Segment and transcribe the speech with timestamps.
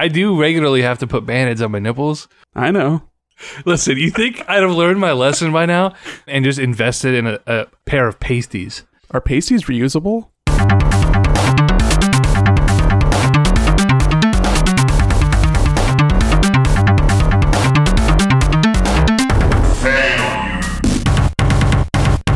[0.00, 2.26] I do regularly have to put band-aids on my nipples.
[2.54, 3.02] I know.
[3.66, 5.92] Listen, you think I'd have learned my lesson by now
[6.26, 8.84] and just invested in a, a pair of pasties?
[9.10, 10.30] Are pasties reusable?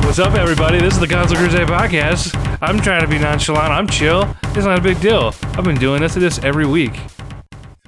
[0.04, 0.80] What's up, everybody?
[0.80, 2.58] This is the Console Crusade podcast.
[2.60, 3.72] I'm trying to be nonchalant.
[3.72, 4.36] I'm chill.
[4.48, 5.34] It's not a big deal.
[5.54, 6.92] I've been doing this this every week,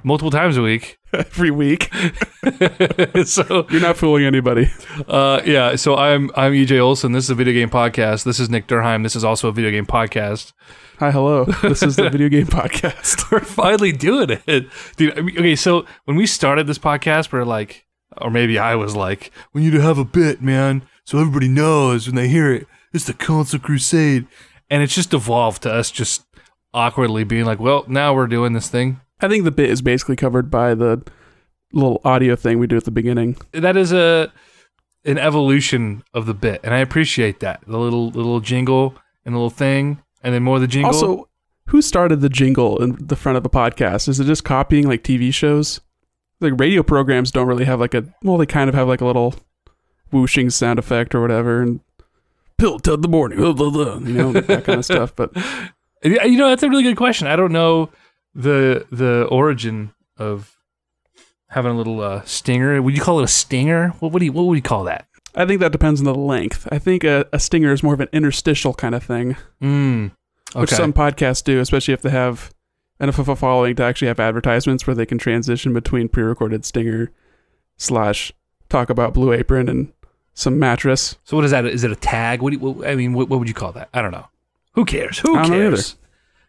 [0.07, 0.97] multiple times a week.
[1.13, 1.93] Every week.
[3.25, 4.71] so, You're not fooling anybody.
[5.07, 5.75] uh, yeah.
[5.75, 7.11] So I'm I'm EJ Olson.
[7.11, 8.23] This is a video game podcast.
[8.23, 9.03] This is Nick Durheim.
[9.03, 10.53] This is also a video game podcast.
[10.99, 11.45] Hi, hello.
[11.61, 13.29] This is the video game podcast.
[13.31, 15.17] We're finally doing it, dude.
[15.17, 17.85] I mean, okay, so when we started this podcast, we are like,
[18.19, 22.07] or maybe I was like, we need to have a bit, man, so everybody knows
[22.07, 24.25] when they hear it, it's the Console Crusade,
[24.71, 26.25] and it's just evolved to us just
[26.73, 28.99] awkwardly being like, well, now we're doing this thing.
[29.19, 31.01] I think the bit is basically covered by the
[31.73, 33.37] little audio thing we do at the beginning.
[33.51, 34.31] That is a
[35.05, 37.61] an evolution of the bit, and I appreciate that.
[37.65, 38.95] The little little jingle
[39.25, 40.93] and the little thing, and then more of the jingle.
[40.93, 41.29] Also,
[41.67, 44.07] who started the jingle in the front of a podcast?
[44.07, 45.81] Is it just copying like TV shows?
[46.39, 49.05] Like radio programs don't really have like a well, they kind of have like a
[49.05, 49.33] little
[50.11, 51.79] whooshing sound effect or whatever, and
[52.57, 55.15] pill till the morning, blah, blah, blah, you know that kind of stuff.
[55.15, 55.31] But
[56.03, 57.27] Yeah, You know, that's a really good question.
[57.27, 57.89] I don't know
[58.37, 60.57] the the origin of
[61.49, 62.81] having a little uh, stinger.
[62.81, 63.89] Would you call it a stinger?
[63.99, 65.07] What would you what would you call that?
[65.35, 66.67] I think that depends on the length.
[66.71, 70.11] I think a, a stinger is more of an interstitial kind of thing, Mm.
[70.53, 72.51] which some podcasts do, especially if they have
[72.99, 77.11] enough of a following to actually have advertisements where they can transition between pre-recorded stinger
[77.77, 78.31] slash
[78.69, 79.93] talk about Blue Apron and
[80.33, 81.17] some mattress.
[81.23, 81.65] so what is that?
[81.65, 82.41] Is it a tag?
[82.41, 83.89] What, do you, what I mean, what, what would you call that?
[83.93, 84.25] I don't know.
[84.73, 85.19] Who cares?
[85.19, 85.95] Who I don't know cares?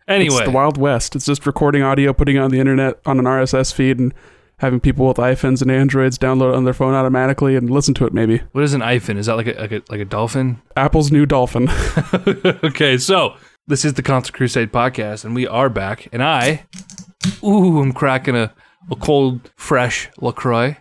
[0.08, 1.14] Anyway, It's the Wild West.
[1.14, 4.14] It's just recording audio, putting it on the internet on an RSS feed, and
[4.58, 8.06] having people with iPhones and Androids download it on their phone automatically and listen to
[8.06, 8.12] it.
[8.14, 9.18] Maybe what is an iPhone?
[9.18, 10.60] Is that like a like a, like a dolphin?
[10.76, 11.68] Apple's new Dolphin.
[12.64, 13.34] okay, so
[13.66, 16.08] this is the Console Crusade podcast, and we are back.
[16.12, 16.64] And I,
[17.44, 18.54] ooh, I'm cracking a,
[18.90, 20.78] a cold, fresh Lacroix.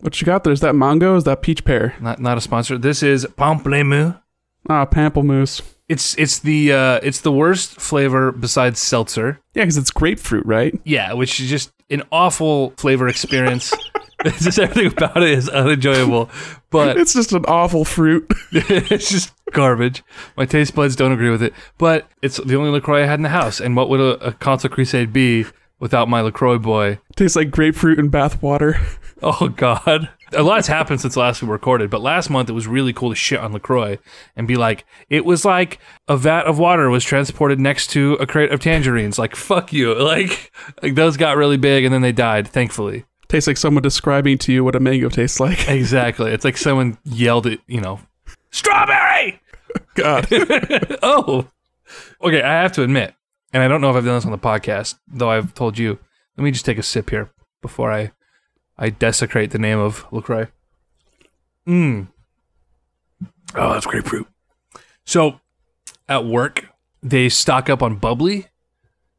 [0.00, 0.52] what you got there?
[0.52, 1.16] Is that mango?
[1.16, 1.94] Is that peach pear?
[2.00, 2.76] Not not a sponsor.
[2.76, 4.20] This is Pamplemousse.
[4.68, 5.62] Ah, pamplemousse.
[5.88, 9.40] It's it's the uh, it's the worst flavor besides seltzer.
[9.54, 10.78] Yeah, because it's grapefruit, right?
[10.84, 13.72] Yeah, which is just an awful flavor experience.
[14.24, 16.30] it's just everything about it is unenjoyable,
[16.70, 18.30] but It's just an awful fruit.
[18.52, 20.04] it's just garbage.
[20.36, 21.54] My taste buds don't agree with it.
[21.78, 23.58] But it's the only Lacroix I had in the house.
[23.60, 25.46] And what would a, a console crusade be
[25.80, 27.00] without my Lacroix boy?
[27.16, 28.78] Tastes like grapefruit and bath water.
[29.22, 30.08] Oh God.
[30.32, 33.16] A lot's happened since last we recorded, but last month it was really cool to
[33.16, 33.98] shit on LaCroix
[34.36, 38.26] and be like, it was like a vat of water was transported next to a
[38.26, 39.18] crate of tangerines.
[39.18, 39.94] Like, fuck you.
[40.10, 40.52] Like,
[40.82, 43.04] like those got really big and then they died, thankfully.
[43.28, 45.68] Tastes like someone describing to you what a mango tastes like.
[45.68, 46.32] Exactly.
[46.32, 48.00] It's like someone yelled at, you know,
[48.50, 49.40] strawberry!
[49.94, 50.26] God.
[51.02, 51.48] oh.
[52.22, 53.14] Okay, I have to admit,
[53.52, 55.98] and I don't know if I've done this on the podcast, though I've told you.
[56.36, 57.30] Let me just take a sip here
[57.62, 58.12] before I
[58.80, 60.48] I desecrate the name of LaCroix.
[61.68, 62.08] Mmm.
[63.54, 64.26] Oh, that's grapefruit.
[65.04, 65.40] So,
[66.08, 66.66] at work,
[67.02, 68.46] they stock up on bubbly,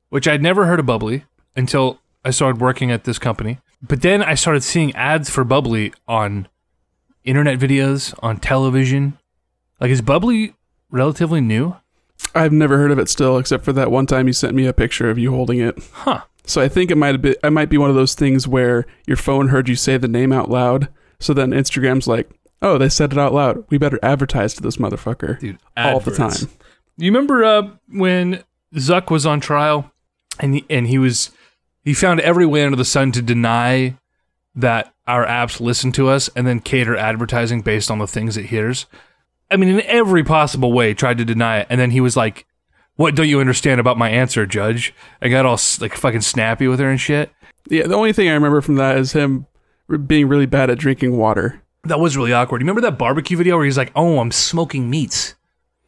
[0.10, 3.60] which I'd never heard of bubbly until I started working at this company.
[3.82, 6.48] But then I started seeing ads for bubbly on
[7.24, 9.18] internet videos, on television.
[9.80, 10.56] Like, is bubbly
[10.90, 11.76] relatively new?
[12.34, 14.74] I've never heard of it still, except for that one time you sent me a
[14.74, 15.78] picture of you holding it.
[15.92, 16.22] Huh.
[16.46, 18.86] So I think it might have been, it might be one of those things where
[19.08, 20.90] your phone heard you say the name out loud.
[21.20, 22.30] So then Instagram's like,
[22.62, 23.64] oh, they said it out loud.
[23.70, 26.50] We better advertise to this motherfucker Dude, all the time.
[26.98, 28.44] You remember uh, when
[28.76, 29.92] Zuck was on trial
[30.40, 31.32] and he, and he was
[31.84, 33.98] he found every way under the sun to deny
[34.54, 38.48] that our apps listen to us and then cater advertising based on the things it
[38.48, 38.86] hears.
[39.50, 42.46] I mean, in every possible way, tried to deny it, and then he was like,
[43.02, 46.80] "What don't you understand about my answer, Judge?" I got all like fucking snappy with
[46.80, 47.32] her and shit.
[47.70, 49.48] Yeah, the only thing I remember from that is him
[50.08, 51.62] being really bad at drinking water.
[51.84, 52.62] That was really awkward.
[52.62, 55.36] You remember that barbecue video where he's like, "Oh, I'm smoking meats.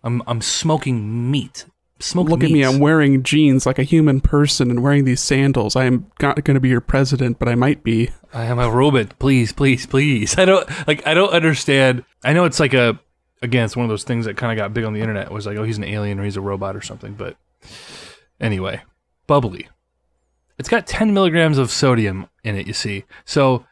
[0.04, 1.66] I'm I'm smoking meat.
[2.00, 2.64] Smoking Look at me.
[2.64, 5.78] I'm wearing jeans like a human person and wearing these sandals.
[5.78, 8.10] I am not going to be your president, but I might be.
[8.34, 9.18] I am a robot.
[9.20, 10.38] Please, please, please.
[10.38, 11.08] I don't like.
[11.08, 12.04] I don't understand.
[12.24, 13.00] I know it's like a.
[13.44, 15.28] Again, it's one of those things that kind of got big on the internet.
[15.28, 17.14] It was like, oh, he's an alien or he's a robot or something.
[17.14, 17.38] But
[18.40, 18.82] anyway,
[19.28, 19.68] bubbly.
[20.58, 22.66] It's got 10 milligrams of sodium in it.
[22.66, 23.66] You see, so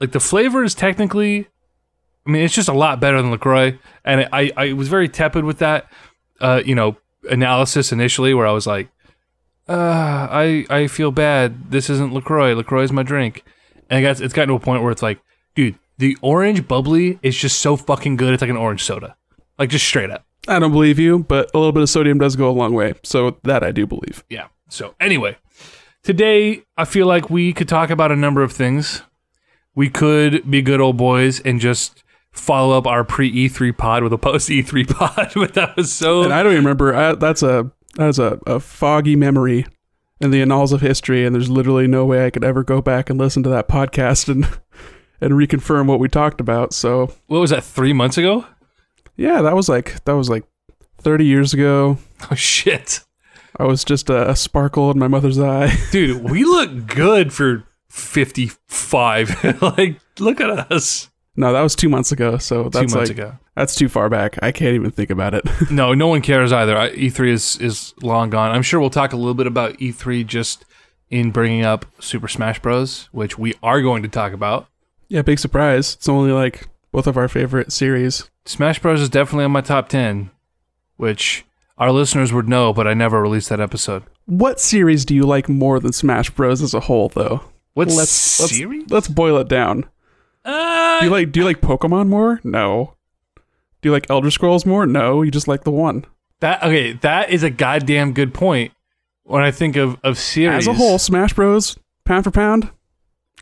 [0.00, 1.48] like the flavor is technically.
[2.26, 5.44] I mean, it's just a lot better than Lacroix, and I I was very tepid
[5.44, 5.90] with that.
[6.40, 6.96] Uh, you know,
[7.30, 8.88] analysis initially, where I was like,
[9.68, 11.70] uh, I I feel bad.
[11.70, 12.54] This isn't Lacroix.
[12.54, 13.44] Lacroix is my drink,
[13.88, 15.20] and I guess it's gotten to a point where it's like,
[15.54, 18.34] dude, the orange bubbly is just so fucking good.
[18.34, 19.16] It's like an orange soda,
[19.58, 20.24] like just straight up.
[20.48, 22.94] I don't believe you, but a little bit of sodium does go a long way.
[23.04, 24.24] So that I do believe.
[24.28, 24.48] Yeah.
[24.68, 25.36] So anyway,
[26.02, 29.02] today I feel like we could talk about a number of things.
[29.74, 32.02] We could be good old boys and just
[32.32, 36.22] follow up our pre E3 pod with a post E3 pod, but that was so.
[36.22, 36.94] And I don't even remember.
[36.94, 39.66] I, that's a that's a, a foggy memory
[40.20, 43.10] in the annals of history, and there's literally no way I could ever go back
[43.10, 44.48] and listen to that podcast and
[45.22, 46.74] and reconfirm what we talked about.
[46.74, 47.64] So what was that?
[47.64, 48.44] Three months ago?
[49.16, 50.44] yeah, that was like that was like
[50.98, 51.98] 30 years ago.
[52.30, 53.00] Oh shit,
[53.58, 55.72] I was just a, a sparkle in my mother's eye.
[55.90, 59.60] dude, we look good for fifty-five.
[59.62, 61.10] like, look at us.
[61.36, 62.38] no, that was two months ago.
[62.38, 63.38] So that's Two months like ago.
[63.56, 64.38] that's too far back.
[64.42, 65.44] I can't even think about it.
[65.70, 66.76] No, no one cares either.
[66.76, 68.50] I- E3 is is long gone.
[68.52, 70.64] I'm sure we'll talk a little bit about E3 just
[71.10, 74.68] in bringing up Super Smash Bros, which we are going to talk about.
[75.12, 75.94] Yeah, big surprise.
[75.94, 78.30] It's only like both of our favorite series.
[78.46, 80.30] Smash Bros is definitely on my top 10,
[80.96, 81.44] which
[81.76, 84.04] our listeners would know, but I never released that episode.
[84.24, 87.42] What series do you like more than Smash Bros as a whole, though?
[87.74, 88.82] What let's, series?
[88.82, 89.84] Let's, let's boil it down.
[90.46, 92.40] Uh, Do you like do you like Pokemon more?
[92.42, 92.94] No.
[93.36, 94.86] Do you like Elder Scrolls more?
[94.86, 95.20] No.
[95.20, 96.06] You just like the one.
[96.40, 98.72] that okay, that is a goddamn good point.
[99.24, 101.78] When I think of of series As a whole, Smash Bros.
[102.04, 102.70] pound for pound,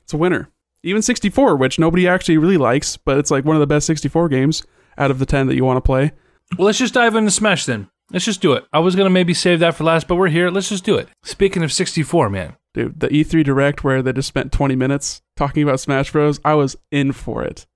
[0.02, 0.50] it's a winner.
[0.82, 4.28] Even 64, which nobody actually really likes, but it's like one of the best 64
[4.28, 4.62] games
[4.96, 6.12] out of the 10 that you want to play.
[6.56, 7.88] Well, let's just dive into Smash then.
[8.12, 8.64] Let's just do it.
[8.72, 10.50] I was gonna maybe save that for last, but we're here.
[10.50, 11.08] Let's just do it.
[11.22, 12.56] Speaking of 64, man.
[12.74, 16.40] Dude, the E3 Direct where they just spent 20 minutes talking about Smash Bros.
[16.44, 17.66] I was in for it.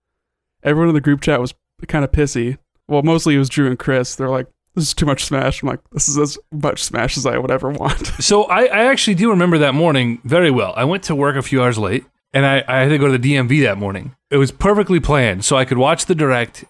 [0.63, 1.55] Everyone in the group chat was
[1.89, 2.59] kind of pissy.
[2.89, 4.15] Well, mostly it was Drew and Chris.
[4.15, 7.27] They're like, "This is too much Smash." I'm like, "This is as much Smash as
[7.27, 10.73] I would ever want." So I, I actually do remember that morning very well.
[10.77, 13.17] I went to work a few hours late, and I, I had to go to
[13.17, 14.15] the DMV that morning.
[14.31, 16.65] It was perfectly planned, so I could watch the direct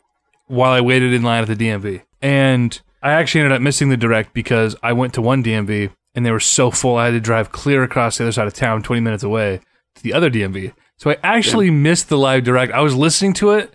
[0.47, 2.03] while I waited in line at the DMV.
[2.21, 6.25] And I actually ended up missing the direct because I went to one DMV and
[6.25, 8.83] they were so full I had to drive clear across the other side of town,
[8.83, 9.61] 20 minutes away,
[9.97, 10.73] to the other DMV.
[10.99, 12.73] So I actually missed the live direct.
[12.73, 13.73] I was listening to it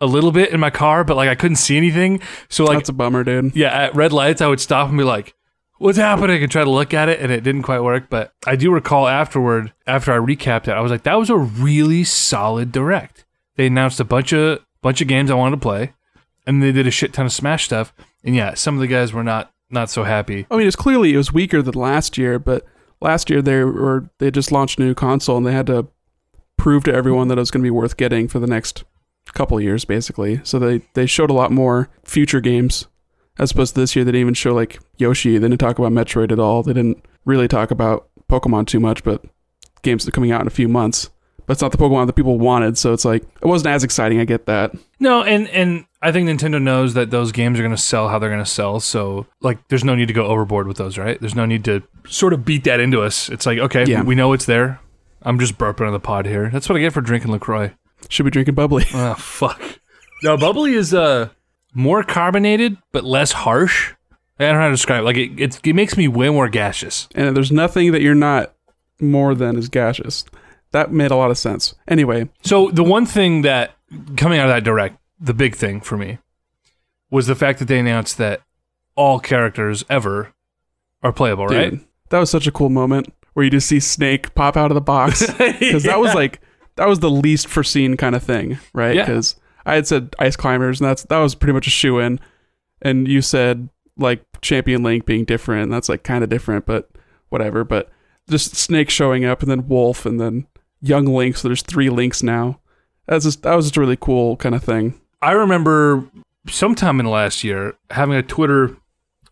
[0.00, 2.20] a little bit in my car, but like I couldn't see anything.
[2.48, 3.56] So like That's a bummer, dude.
[3.56, 5.34] yeah, at red lights, I would stop and be like,
[5.80, 8.04] "What's happening?" and try to look at it, and it didn't quite work.
[8.08, 11.36] But I do recall afterward, after I recapped it, I was like, "That was a
[11.36, 13.24] really solid direct."
[13.56, 15.92] They announced a bunch of bunch of games I wanted to play,
[16.46, 17.92] and they did a shit ton of Smash stuff.
[18.22, 20.46] And yeah, some of the guys were not not so happy.
[20.50, 22.64] I mean, it's clearly it was weaker than last year, but
[23.00, 25.88] last year they were they just launched a new console and they had to
[26.56, 28.84] prove to everyone that it was going to be worth getting for the next
[29.32, 30.40] couple years, basically.
[30.44, 32.86] So they they showed a lot more future games
[33.38, 34.04] as opposed to this year.
[34.04, 35.38] They didn't even show like Yoshi.
[35.38, 36.62] They didn't talk about Metroid at all.
[36.62, 39.24] They didn't really talk about Pokemon too much, but
[39.82, 41.10] games that are coming out in a few months.
[41.46, 44.20] But it's not the Pokemon that people wanted, so it's like it wasn't as exciting.
[44.20, 44.72] I get that.
[45.00, 48.18] No, and and I think Nintendo knows that those games are going to sell how
[48.20, 48.78] they're going to sell.
[48.78, 51.18] So like, there's no need to go overboard with those, right?
[51.20, 53.28] There's no need to sort of beat that into us.
[53.30, 54.02] It's like, okay, Yeah.
[54.02, 54.80] we know it's there.
[55.22, 56.50] I'm just burping on the pod here.
[56.50, 57.72] That's what I get for drinking Lacroix.
[58.08, 58.84] Should be drinking bubbly.
[58.94, 59.60] Oh fuck.
[60.22, 61.30] No, bubbly is uh
[61.74, 63.92] more carbonated but less harsh.
[64.38, 65.04] I don't know how to describe it.
[65.04, 67.08] Like it, it's, it makes me way more gaseous.
[67.14, 68.54] and there's nothing that you're not
[69.00, 70.24] more than is gaseous.
[70.72, 71.74] That made a lot of sense.
[71.88, 73.72] Anyway, So the one thing that
[74.16, 76.18] coming out of that direct, the big thing for me,
[77.10, 78.40] was the fact that they announced that
[78.94, 80.32] all characters ever
[81.02, 81.78] are playable, right?
[82.10, 84.80] that was such a cool moment where you just see Snake pop out of the
[84.80, 86.40] box because that was like
[86.76, 88.94] that was the least foreseen kind of thing, right?
[88.94, 89.06] Yeah.
[89.06, 89.36] Because
[89.66, 92.20] I had said ice climbers, and that's that was pretty much a shoe in,
[92.82, 95.64] and you said like Champion Link being different.
[95.64, 96.90] And that's like kind of different, but
[97.28, 97.64] whatever.
[97.64, 97.90] But
[98.28, 100.46] just Snake showing up, and then Wolf, and then
[100.80, 101.36] Young Link.
[101.36, 102.60] So there's three Links now.
[103.06, 105.00] That's just that was just a really cool kind of thing.
[105.22, 106.08] I remember
[106.48, 108.76] sometime in the last year having a Twitter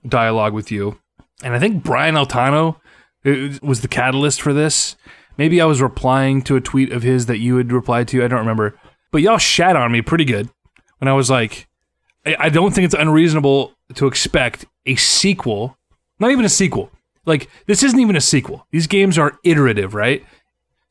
[0.06, 0.98] dialogue with you,
[1.42, 2.76] and I think Brian Altano
[3.24, 4.96] uh, was the catalyst for this.
[5.36, 8.24] Maybe I was replying to a tweet of his that you had replied to.
[8.24, 8.78] I don't remember,
[9.10, 10.48] but y'all shat on me pretty good
[10.98, 11.66] when I was like,
[12.26, 15.76] I, I don't think it's unreasonable to expect a sequel,
[16.18, 16.90] not even a sequel.
[17.24, 18.66] Like this isn't even a sequel.
[18.70, 20.24] These games are iterative, right?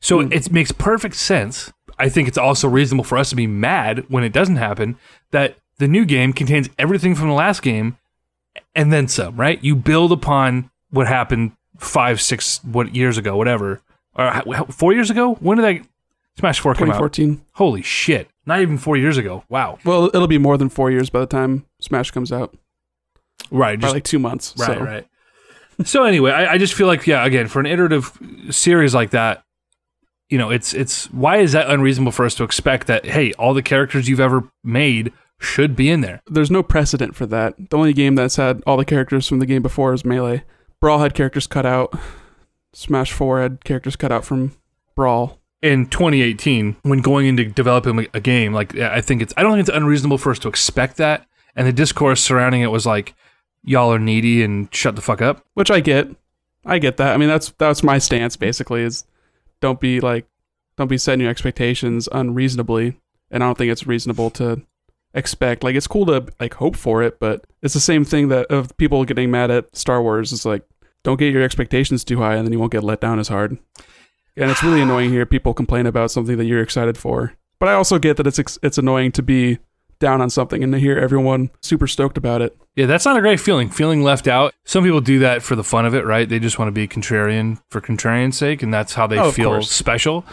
[0.00, 0.32] So hmm.
[0.32, 1.72] it makes perfect sense.
[1.98, 4.96] I think it's also reasonable for us to be mad when it doesn't happen
[5.32, 7.98] that the new game contains everything from the last game
[8.74, 9.62] and then some, right?
[9.62, 13.80] You build upon what happened five, six, what years ago, whatever,
[14.14, 15.34] or four years ago.
[15.34, 15.86] When did that
[16.38, 17.18] Smash Four come out?
[17.54, 18.28] Holy shit!
[18.46, 19.44] Not even four years ago.
[19.48, 19.78] Wow.
[19.84, 22.56] Well, it'll be more than four years by the time Smash comes out.
[23.50, 23.78] Right.
[23.78, 24.54] Just like two months.
[24.56, 24.66] right.
[24.66, 24.84] so.
[24.84, 25.06] Right.
[25.84, 28.16] so anyway, I, I just feel like yeah, again, for an iterative
[28.50, 29.42] series like that,
[30.28, 33.54] you know, it's it's why is that unreasonable for us to expect that hey, all
[33.54, 36.22] the characters you've ever made should be in there?
[36.28, 37.54] There's no precedent for that.
[37.70, 40.44] The only game that's had all the characters from the game before is Melee.
[40.80, 41.98] Brawl had characters cut out.
[42.72, 44.52] Smash 4 had characters cut out from
[44.94, 45.37] Brawl.
[45.60, 49.68] In 2018, when going into developing a game, like I think it's I don't think
[49.68, 51.26] it's unreasonable for us to expect that.
[51.56, 53.14] And the discourse surrounding it was like,
[53.64, 55.44] y'all are needy and shut the fuck up.
[55.54, 56.08] Which I get.
[56.64, 57.12] I get that.
[57.12, 59.04] I mean that's that's my stance basically is
[59.60, 60.26] don't be like
[60.76, 62.96] don't be setting your expectations unreasonably.
[63.30, 64.62] And I don't think it's reasonable to
[65.14, 68.46] expect like it's cool to like hope for it, but it's the same thing that
[68.46, 70.32] of people getting mad at Star Wars.
[70.32, 70.62] It's like
[71.02, 73.58] don't get your expectations too high and then you won't get let down as hard.
[74.38, 77.34] And it's really annoying to hear people complain about something that you're excited for.
[77.58, 79.58] But I also get that it's it's annoying to be
[79.98, 82.56] down on something and to hear everyone super stoked about it.
[82.76, 83.68] Yeah, that's not a great feeling.
[83.68, 84.54] Feeling left out.
[84.64, 86.28] Some people do that for the fun of it, right?
[86.28, 89.50] They just want to be contrarian for contrarian's sake, and that's how they Oh, feel
[89.50, 89.70] course.
[89.72, 90.18] special.
[90.20, 90.24] It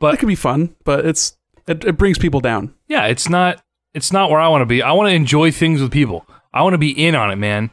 [0.00, 2.74] But could be fun, but it's it, it brings people down.
[2.88, 3.62] yeah, it's not
[3.94, 4.82] it's not where I want to be.
[4.82, 6.26] I want to enjoy things with people.
[6.52, 7.70] I want to be in on it, man.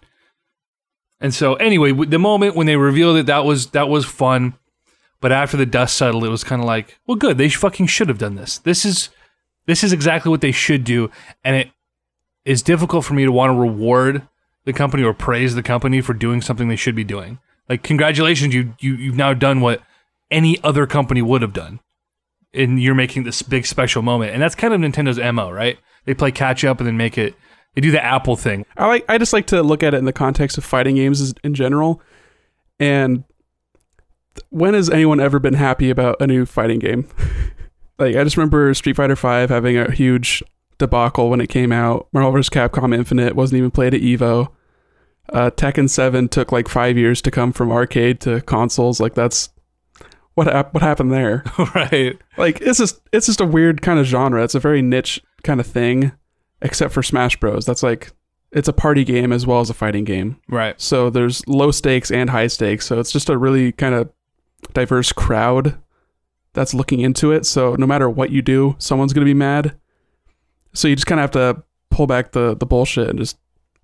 [1.20, 4.54] And so anyway, the moment when they revealed it, that was that was fun.
[5.24, 7.38] But after the dust settled, it was kind of like, well, good.
[7.38, 8.58] They fucking should have done this.
[8.58, 9.08] This is
[9.66, 11.10] this is exactly what they should do,
[11.46, 11.70] and it
[12.44, 14.28] is difficult for me to want to reward
[14.66, 17.40] the company or praise the company for doing something they should be doing.
[17.70, 19.82] Like, congratulations, you you you've now done what
[20.30, 21.80] any other company would have done,
[22.54, 24.34] and you're making this big special moment.
[24.34, 25.80] And that's kind of Nintendo's mo, right?
[26.04, 27.34] They play catch up and then make it.
[27.76, 28.66] They do the Apple thing.
[28.76, 31.34] I like I just like to look at it in the context of fighting games
[31.46, 32.02] in general.
[32.78, 33.24] And
[34.50, 37.08] when has anyone ever been happy about a new fighting game?
[38.00, 40.44] like I just remember Street Fighter V having a huge
[40.78, 42.08] debacle when it came out.
[42.14, 42.50] Marvel vs.
[42.50, 44.50] Capcom Infinite wasn't even played at Evo.
[45.30, 49.00] Uh, Tekken 7 took like five years to come from arcade to consoles.
[49.00, 49.50] Like that's
[50.34, 51.44] what hap- what happened there.
[51.76, 52.18] right.
[52.38, 54.44] like it's just it's just a weird kind of genre.
[54.44, 56.12] It's a very niche kind of thing,
[56.62, 57.66] except for Smash Bros.
[57.66, 58.12] That's like
[58.52, 60.38] it's a party game as well as a fighting game.
[60.50, 60.80] Right.
[60.80, 62.86] So there's low stakes and high stakes.
[62.86, 64.12] So it's just a really kind of
[64.74, 65.80] diverse crowd
[66.54, 67.46] that's looking into it.
[67.46, 69.76] So no matter what you do, someone's gonna be mad.
[70.74, 73.38] So you just kind of have to pull back the the bullshit and just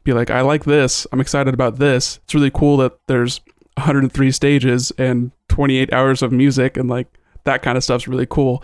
[0.04, 1.06] be like, I like this.
[1.12, 2.20] I'm excited about this.
[2.24, 3.42] It's really cool that there's
[3.76, 7.08] 103 stages and 28 hours of music and like
[7.44, 8.64] that kind of stuff's really cool.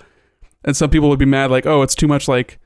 [0.63, 2.59] And some people would be mad, like, oh, it's too much like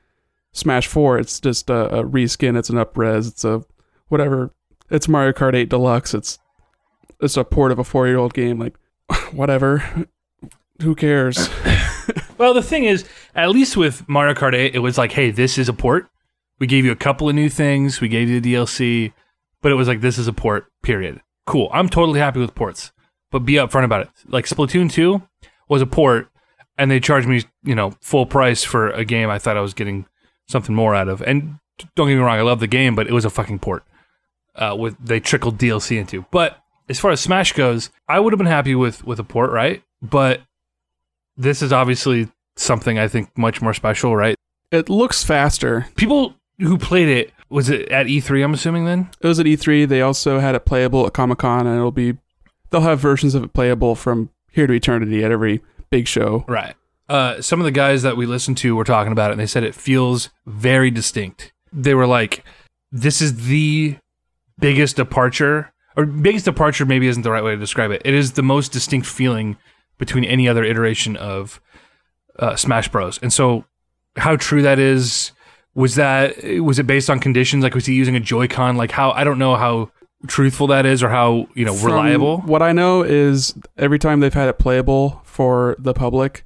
[0.52, 1.18] Smash 4.
[1.18, 2.58] It's just a, a reskin.
[2.58, 3.28] It's an upres.
[3.28, 3.62] It's a
[4.08, 4.52] whatever.
[4.90, 6.14] It's Mario Kart 8 Deluxe.
[6.14, 6.38] It's
[7.20, 8.58] it's a port of a four year old game.
[8.58, 8.74] Like,
[9.32, 10.06] whatever.
[10.82, 11.48] Who cares?
[12.40, 15.58] Well, the thing is, at least with Mario Kart 8, it was like, hey, this
[15.58, 16.08] is a port.
[16.58, 18.00] We gave you a couple of new things.
[18.00, 19.12] We gave you the DLC,
[19.60, 21.20] but it was like, this is a port, period.
[21.46, 21.68] Cool.
[21.70, 22.92] I'm totally happy with ports,
[23.30, 24.08] but be upfront about it.
[24.26, 25.20] Like Splatoon 2
[25.68, 26.30] was a port,
[26.78, 29.74] and they charged me, you know, full price for a game I thought I was
[29.74, 30.06] getting
[30.48, 31.20] something more out of.
[31.20, 31.58] And
[31.94, 33.84] don't get me wrong, I love the game, but it was a fucking port.
[34.54, 36.24] Uh, with they trickled DLC into.
[36.30, 36.56] But
[36.90, 39.82] as far as Smash goes, I would have been happy with with a port, right?
[40.02, 40.42] But
[41.36, 44.36] this is obviously something I think much more special, right?
[44.70, 45.86] it looks faster.
[45.96, 48.44] People who played it was it at E3?
[48.44, 49.10] I'm assuming then.
[49.20, 49.88] It was at E3.
[49.88, 52.16] They also had it playable at Comic Con, and it'll be
[52.70, 56.44] they'll have versions of it playable from here to eternity at every big show.
[56.46, 56.74] Right.
[57.08, 59.46] Uh, some of the guys that we listened to were talking about it, and they
[59.46, 61.52] said it feels very distinct.
[61.72, 62.44] They were like,
[62.92, 63.96] "This is the
[64.60, 68.02] biggest departure, or biggest departure maybe isn't the right way to describe it.
[68.04, 69.56] It is the most distinct feeling
[69.98, 71.60] between any other iteration of
[72.38, 73.64] uh, Smash Bros." And so,
[74.16, 75.32] how true that is
[75.74, 77.62] was that was it based on conditions?
[77.62, 78.76] Like, was he using a Joy-Con?
[78.76, 79.90] Like, how I don't know how
[80.26, 82.38] truthful that is, or how you know From reliable.
[82.38, 86.44] What I know is every time they've had it playable for the public,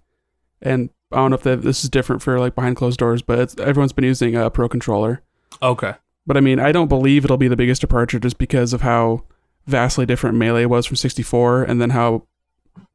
[0.63, 3.39] and I don't know if they- this is different for like behind closed doors, but
[3.39, 5.23] it's, everyone's been using a Pro controller.
[5.63, 5.95] Okay.
[6.27, 9.25] But I mean, I don't believe it'll be the biggest departure just because of how
[9.67, 12.27] vastly different Melee was from 64 and then how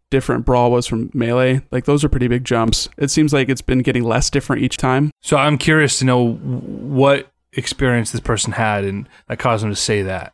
[0.10, 1.62] different Brawl was from Melee.
[1.72, 2.90] Like those are pretty big jumps.
[2.98, 5.12] It seems like it's been getting less different each time.
[5.22, 9.76] So I'm curious to know what experience this person had and that caused him to
[9.76, 10.34] say that.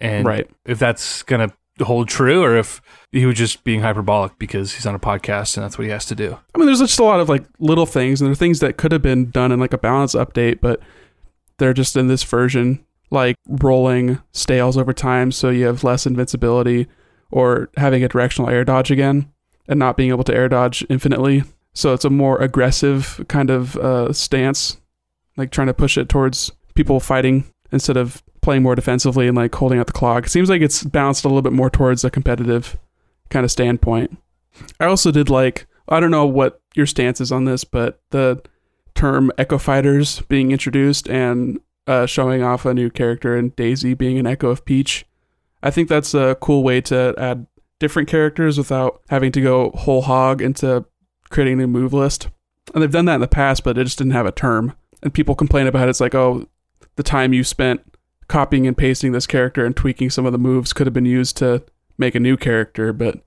[0.00, 0.48] And Right.
[0.64, 2.80] if that's going to hold true or if
[3.12, 6.04] he was just being hyperbolic because he's on a podcast and that's what he has
[6.06, 6.38] to do.
[6.54, 8.76] I mean, there's just a lot of like little things, and there are things that
[8.76, 10.80] could have been done in like a balance update, but
[11.58, 16.86] they're just in this version, like rolling stales over time, so you have less invincibility,
[17.30, 19.32] or having a directional air dodge again,
[19.68, 21.44] and not being able to air dodge infinitely.
[21.72, 24.78] So it's a more aggressive kind of uh, stance,
[25.36, 29.54] like trying to push it towards people fighting instead of playing more defensively and like
[29.54, 30.26] holding out the clock.
[30.26, 32.76] It seems like it's balanced a little bit more towards a competitive
[33.28, 34.16] kind of standpoint.
[34.78, 38.42] I also did like I don't know what your stance is on this, but the
[38.94, 44.18] term Echo Fighters being introduced and uh, showing off a new character and Daisy being
[44.18, 45.06] an echo of Peach.
[45.62, 47.46] I think that's a cool way to add
[47.78, 50.84] different characters without having to go whole hog into
[51.30, 52.28] creating a new move list.
[52.74, 54.74] And they've done that in the past, but it just didn't have a term.
[55.02, 55.90] And people complain about it.
[55.90, 56.46] It's like, oh,
[56.96, 57.80] the time you spent
[58.28, 61.36] copying and pasting this character and tweaking some of the moves could have been used
[61.38, 61.62] to
[61.98, 62.92] make a new character.
[62.92, 63.20] But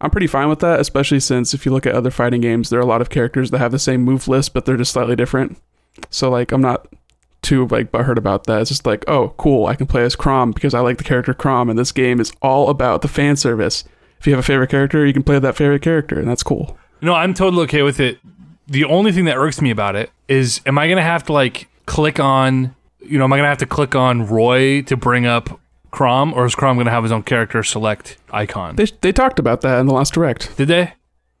[0.00, 2.78] I'm pretty fine with that, especially since if you look at other fighting games, there
[2.78, 5.16] are a lot of characters that have the same move list, but they're just slightly
[5.16, 5.58] different.
[6.10, 6.86] So like, I'm not
[7.46, 8.60] too like butthurt about that.
[8.62, 11.32] It's just like, oh, cool, I can play as Chrom because I like the character
[11.32, 13.84] Chrom, and this game is all about the fan service.
[14.18, 16.76] If you have a favorite character, you can play that favorite character, and that's cool.
[17.00, 18.18] No, I'm totally okay with it.
[18.66, 21.68] The only thing that irks me about it is, am I gonna have to like
[21.86, 25.60] click on, you know, am I gonna have to click on Roy to bring up
[25.92, 28.74] Chrom, or is Chrom gonna have his own character select icon?
[28.76, 30.56] They they talked about that in the last direct.
[30.56, 30.94] Did they?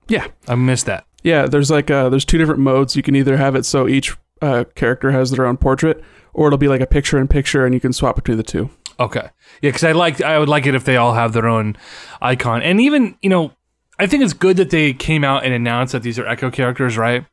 [0.08, 1.04] Yeah, I missed that.
[1.24, 1.46] yeah.
[1.46, 2.94] There's like uh, there's two different modes.
[2.94, 6.02] You can either have it so each uh, character has their own portrait,
[6.32, 8.70] or it'll be like a picture in picture, and you can swap between the two.
[8.98, 9.28] Okay.
[9.60, 11.76] Yeah, because I like I would like it if they all have their own
[12.20, 13.52] icon, and even you know,
[13.98, 16.96] I think it's good that they came out and announced that these are Echo characters,
[16.96, 17.24] right?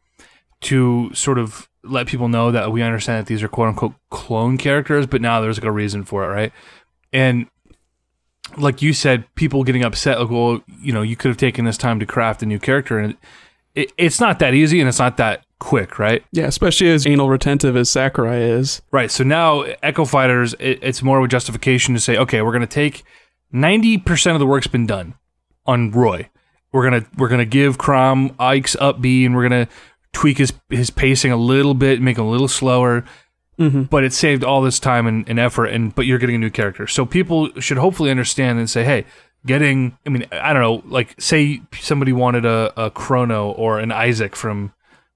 [0.62, 4.58] To sort of let people know that we understand that these are quote unquote clone
[4.58, 6.54] characters, but now there's like a reason for it, right?
[7.12, 7.48] And
[8.58, 11.78] like you said, people getting upset, like, well, you know, you could have taken this
[11.78, 13.18] time to craft a new character, and
[13.76, 16.24] it, it's not that easy, and it's not that quick, right?
[16.32, 18.82] Yeah, especially as anal retentive as Sakurai is.
[18.92, 19.10] Right.
[19.10, 22.62] So now Echo Fighters, it, it's more of a justification to say, okay, we're going
[22.62, 23.04] to take
[23.52, 25.16] ninety percent of the work's been done
[25.66, 26.30] on Roy.
[26.74, 29.68] We're gonna we're gonna give Chrom Ike's up B, and we're gonna
[30.12, 33.06] tweak his his pacing a little bit, make him a little slower.
[33.60, 33.90] Mhm.
[33.90, 36.50] But it saved all this time and, and effort, and but you're getting a new
[36.50, 39.06] character, so people should hopefully understand and say, hey.
[39.46, 43.92] Getting, I mean, I don't know, like say somebody wanted a, a Chrono or an
[43.92, 44.72] Isaac from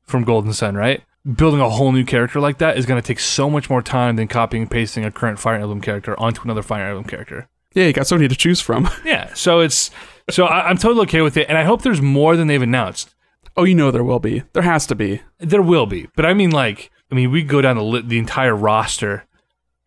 [0.08, 1.04] from Golden Sun, right?
[1.36, 4.16] Building a whole new character like that is going to take so much more time
[4.16, 7.50] than copying and pasting a current Fire Emblem character onto another Fire Emblem character.
[7.74, 8.90] Yeah, you got so many to choose from.
[9.05, 9.92] Yeah, so it's
[10.29, 13.14] so I, I'm totally okay with it, and I hope there's more than they've announced.
[13.55, 14.44] oh, you know there will be.
[14.53, 15.22] There has to be.
[15.40, 18.55] There will be, but I mean, like, I mean, we go down the the entire
[18.55, 19.25] roster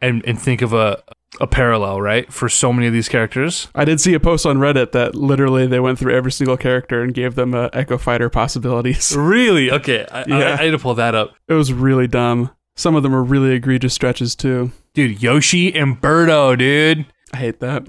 [0.01, 1.03] and and think of a
[1.41, 3.69] a parallel, right, for so many of these characters.
[3.75, 7.03] I did see a post on Reddit that literally they went through every single character
[7.03, 9.17] and gave them uh, Echo Fighter possibilities.
[9.17, 9.71] Really?
[9.71, 10.57] Okay, I, I, Yeah.
[10.61, 12.51] I need to pull that up, It was really dumb.
[12.77, 14.71] Some of them were really egregious stretches too.
[14.95, 15.23] dude.
[15.23, 17.07] Yoshi and Birdo, dude.
[17.33, 17.87] I hate that.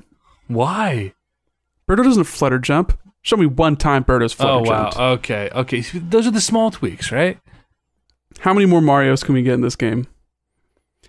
[0.48, 1.14] Why?
[1.90, 2.98] Birdo doesn't flutter jump.
[3.22, 4.84] Show me one time Birdo's flutter Oh wow.
[4.90, 4.98] jumped.
[5.00, 5.50] Okay.
[5.54, 5.82] Okay.
[5.82, 7.40] Those are the small tweaks, right?
[8.40, 10.08] How many more Mario's can we get in this game?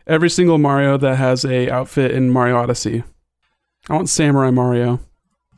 [0.06, 3.04] Every single Mario that has a outfit in Mario Odyssey.
[3.88, 5.00] I want Samurai Mario.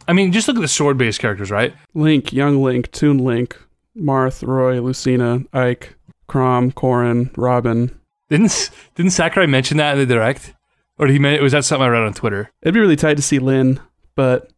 [0.07, 1.75] I mean, just look at the sword-based characters, right?
[1.95, 3.57] Link, Young Link, Toon Link,
[3.97, 5.97] Marth, Roy, Lucina, Ike,
[6.29, 7.99] Chrom, Corrin, Robin.
[8.29, 10.55] Didn't didn't Sakurai mention that in the direct,
[10.99, 11.19] or did he?
[11.19, 12.51] Men- was that something I read on Twitter?
[12.63, 13.81] It'd be really tight to see Lyn,
[14.15, 14.51] but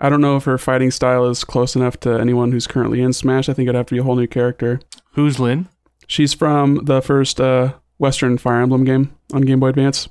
[0.00, 3.12] I don't know if her fighting style is close enough to anyone who's currently in
[3.12, 3.48] Smash.
[3.48, 4.80] I think it'd have to be a whole new character.
[5.12, 5.68] Who's Lyn?
[6.06, 10.08] She's from the first uh, Western Fire Emblem game on Game Boy Advance.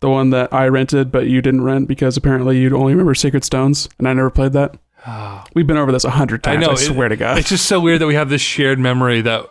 [0.00, 3.44] The one that I rented, but you didn't rent because apparently you'd only remember Sacred
[3.44, 4.76] Stones, and I never played that.
[5.54, 6.64] We've been over this a hundred times.
[6.64, 7.36] I, know, it- swear to God.
[7.38, 9.46] It's just so weird that we have this shared memory that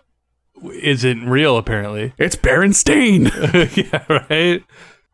[0.73, 2.13] isn't real, apparently.
[2.17, 3.29] It's Berenstain.
[4.09, 4.63] yeah, right.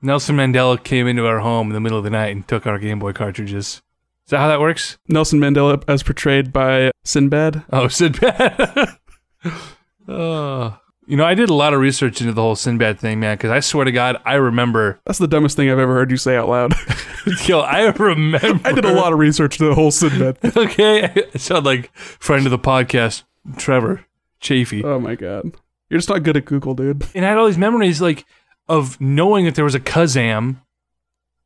[0.02, 2.80] Nelson Mandela came into our home in the middle of the night and took our
[2.80, 3.82] Game Boy cartridges.
[4.26, 4.98] Is that how that works?
[5.10, 7.64] Nelson Mandela, as portrayed by Sinbad.
[7.74, 8.98] Oh, Sinbad.
[10.08, 10.78] oh.
[11.10, 13.50] You know, I did a lot of research into the whole Sinbad thing, man, because
[13.50, 15.00] I swear to God, I remember.
[15.06, 16.74] That's the dumbest thing I've ever heard you say out loud.
[17.46, 18.60] Yo, I remember.
[18.68, 20.38] I did a lot of research to the whole Sinbad.
[20.42, 20.52] thing.
[20.56, 23.24] Okay, I sound like friend of the podcast,
[23.56, 24.06] Trevor
[24.42, 24.84] Chafee.
[24.84, 25.54] Oh my God.
[25.90, 27.06] You're just not good at Google, dude.
[27.16, 28.26] and I had all these memories like
[28.68, 30.58] of knowing that there was a Kazam,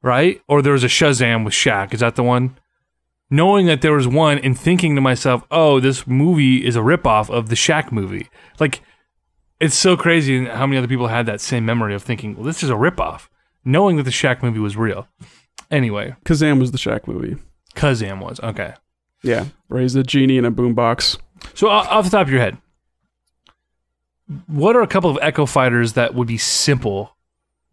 [0.01, 0.41] right?
[0.47, 1.93] Or there was a Shazam with Shaq.
[1.93, 2.57] Is that the one?
[3.29, 7.29] Knowing that there was one and thinking to myself, oh, this movie is a ripoff
[7.29, 8.27] of the Shaq movie.
[8.59, 8.81] Like,
[9.61, 12.63] it's so crazy how many other people had that same memory of thinking, well, this
[12.63, 13.27] is a ripoff,
[13.63, 15.07] knowing that the Shaq movie was real.
[15.69, 17.37] Anyway, Kazam was the Shaq movie.
[17.75, 18.39] Kazam was.
[18.41, 18.73] Okay.
[19.23, 21.19] Yeah, where he's a genie in a boombox.
[21.53, 22.57] So, off the top of your head,
[24.47, 27.15] what are a couple of Echo Fighters that would be simple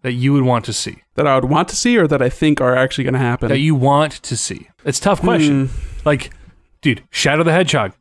[0.03, 1.03] that you would want to see?
[1.15, 3.49] That I would want to see or that I think are actually going to happen.
[3.49, 4.69] that you want to see?
[4.85, 5.69] It's a tough question.
[5.69, 5.99] Hmm.
[6.05, 6.31] Like,
[6.83, 7.95] dude, Shadow the Hedgehog,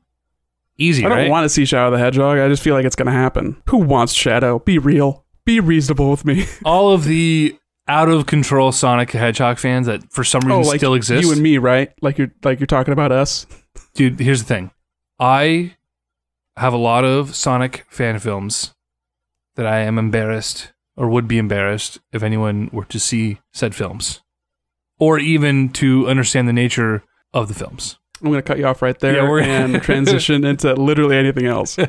[0.77, 1.29] easy, I don't right?
[1.29, 2.39] want to see Shadow the Hedgehog.
[2.39, 3.61] I just feel like it's going to happen.
[3.69, 4.59] Who wants Shadow?
[4.59, 5.25] Be real.
[5.45, 6.45] Be reasonable with me.
[6.65, 10.67] All of the out of control Sonic the Hedgehog fans that for some reason Oh,
[10.67, 11.23] like still exist.
[11.23, 11.91] you and me, right?
[12.01, 13.47] Like you're like you're talking about us.
[13.93, 14.71] Dude, here's the thing.
[15.19, 15.75] I
[16.57, 18.73] have a lot of Sonic fan films
[19.55, 24.21] that I am embarrassed or would be embarrassed if anyone were to see said films
[24.99, 27.97] or even to understand the nature of the films.
[28.21, 31.77] I'm gonna cut you off right there Yeah, we're- and transition into literally anything else.
[31.79, 31.87] I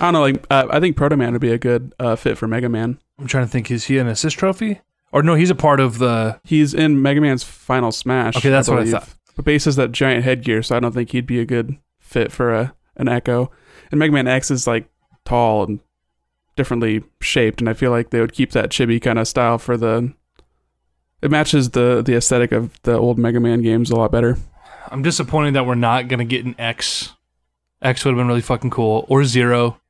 [0.00, 0.20] don't know.
[0.20, 2.98] Like uh, I think Proto Man would be a good uh, fit for Mega Man.
[3.18, 4.80] I'm trying to think is he an assist trophy?
[5.12, 8.36] Or no, he's a part of the He's in Mega Man's Final Smash.
[8.36, 9.08] Okay, that's what I thought.
[9.36, 12.30] But Bass has that giant headgear, so I don't think he'd be a good fit
[12.30, 13.50] for a an Echo.
[13.90, 14.86] And Mega Man X is like
[15.24, 15.80] tall and
[16.56, 19.76] differently shaped, and I feel like they would keep that chibi kind of style for
[19.76, 20.12] the.
[21.22, 24.36] It matches the the aesthetic of the old Mega Man games a lot better.
[24.90, 27.12] I'm disappointed that we're not gonna get an X.
[27.82, 29.06] X would have been really fucking cool.
[29.08, 29.80] Or zero.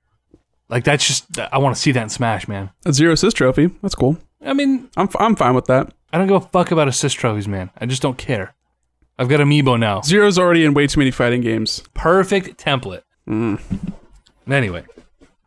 [0.68, 2.70] Like that's just I want to see that in Smash, man.
[2.86, 4.18] A zero assist trophy, that's cool.
[4.44, 5.92] I mean, I'm f- I'm fine with that.
[6.12, 7.70] I don't give a fuck about assist trophies, man.
[7.78, 8.54] I just don't care.
[9.18, 10.00] I've got Amiibo now.
[10.00, 11.82] Zero's already in way too many fighting games.
[11.92, 13.02] Perfect template.
[13.28, 13.60] Mm.
[14.48, 14.84] Anyway,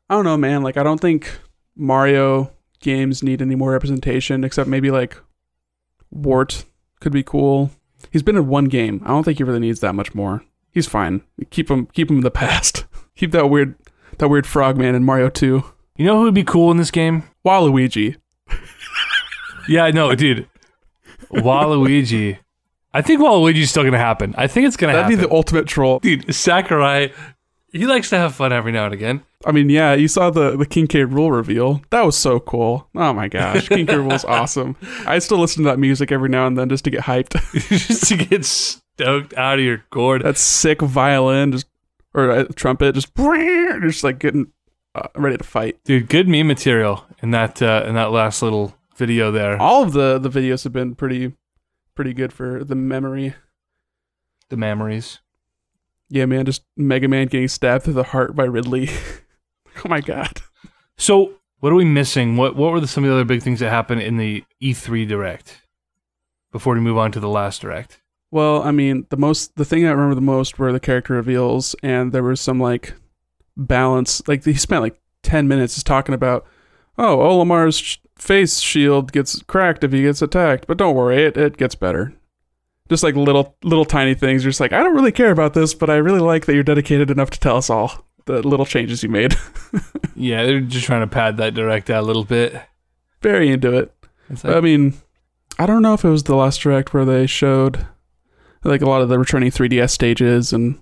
[0.10, 0.62] I don't know, man.
[0.62, 1.40] Like, I don't think
[1.76, 5.18] Mario games need any more representation, except maybe like
[6.12, 6.66] Wart
[7.00, 7.72] could be cool.
[8.14, 9.02] He's been in one game.
[9.04, 10.44] I don't think he really needs that much more.
[10.72, 11.24] He's fine.
[11.50, 12.86] Keep him, keep him in the past.
[13.16, 13.76] keep that weird,
[14.20, 15.64] that weird frogman in Mario Two.
[15.98, 17.24] you know who would be cool in this game?
[17.46, 18.16] Waluigi.
[19.68, 20.48] Yeah, no, dude.
[21.32, 22.38] Waluigi.
[22.94, 24.36] I think Waluigi's still gonna happen.
[24.38, 25.04] I think it's gonna happen.
[25.12, 25.26] That'd happen.
[25.26, 26.00] be the ultimate troll.
[26.00, 27.12] dude, Sakurai.
[27.74, 29.24] He likes to have fun every now and again.
[29.46, 31.00] I mean, yeah, you saw the the King K.
[31.02, 31.82] Rool reveal.
[31.90, 32.88] That was so cool.
[32.96, 33.96] Oh my gosh, King K.
[33.96, 34.76] Rool's awesome.
[35.06, 37.34] I still listen to that music every now and then just to get hyped.
[37.70, 40.22] just to get stoked out of your gourd.
[40.24, 41.66] that sick violin just
[42.14, 43.14] or uh, trumpet just
[43.82, 44.52] just like getting
[44.94, 48.76] uh, ready to fight Dude, good meme material in that uh, in that last little
[48.96, 49.60] video there.
[49.60, 51.34] all of the the videos have been pretty
[51.96, 53.34] pretty good for the memory
[54.50, 55.20] The memories.
[56.10, 58.90] Yeah man just mega man getting stabbed through the heart by ridley
[59.86, 60.42] oh my god
[60.98, 62.38] So, what are we missing?
[62.38, 65.08] What what were the, some of the other big things that happened in the E3
[65.08, 65.62] direct?
[66.52, 68.00] Before we move on to the last direct.
[68.32, 71.76] well i mean the most the thing i remember the most were the character reveals
[71.82, 72.94] and there was some like
[73.58, 76.46] balance like he spent like 10 minutes just talking about
[76.98, 81.38] oh Olimar's sh- face shield gets cracked if he gets attacked but don't worry it,
[81.38, 82.14] it gets better
[82.90, 85.74] just like little little tiny things you're just like i don't really care about this
[85.74, 89.04] but i really like that you're dedicated enough to tell us all the little changes
[89.04, 89.36] you made
[90.16, 92.54] Yeah, they're just trying to pad that direct out a little bit.
[93.22, 93.92] very into it
[94.30, 94.94] It's i mean
[95.58, 97.86] i don't know if it was the last direct where they showed
[98.64, 100.76] like a lot of the returning 3ds stages and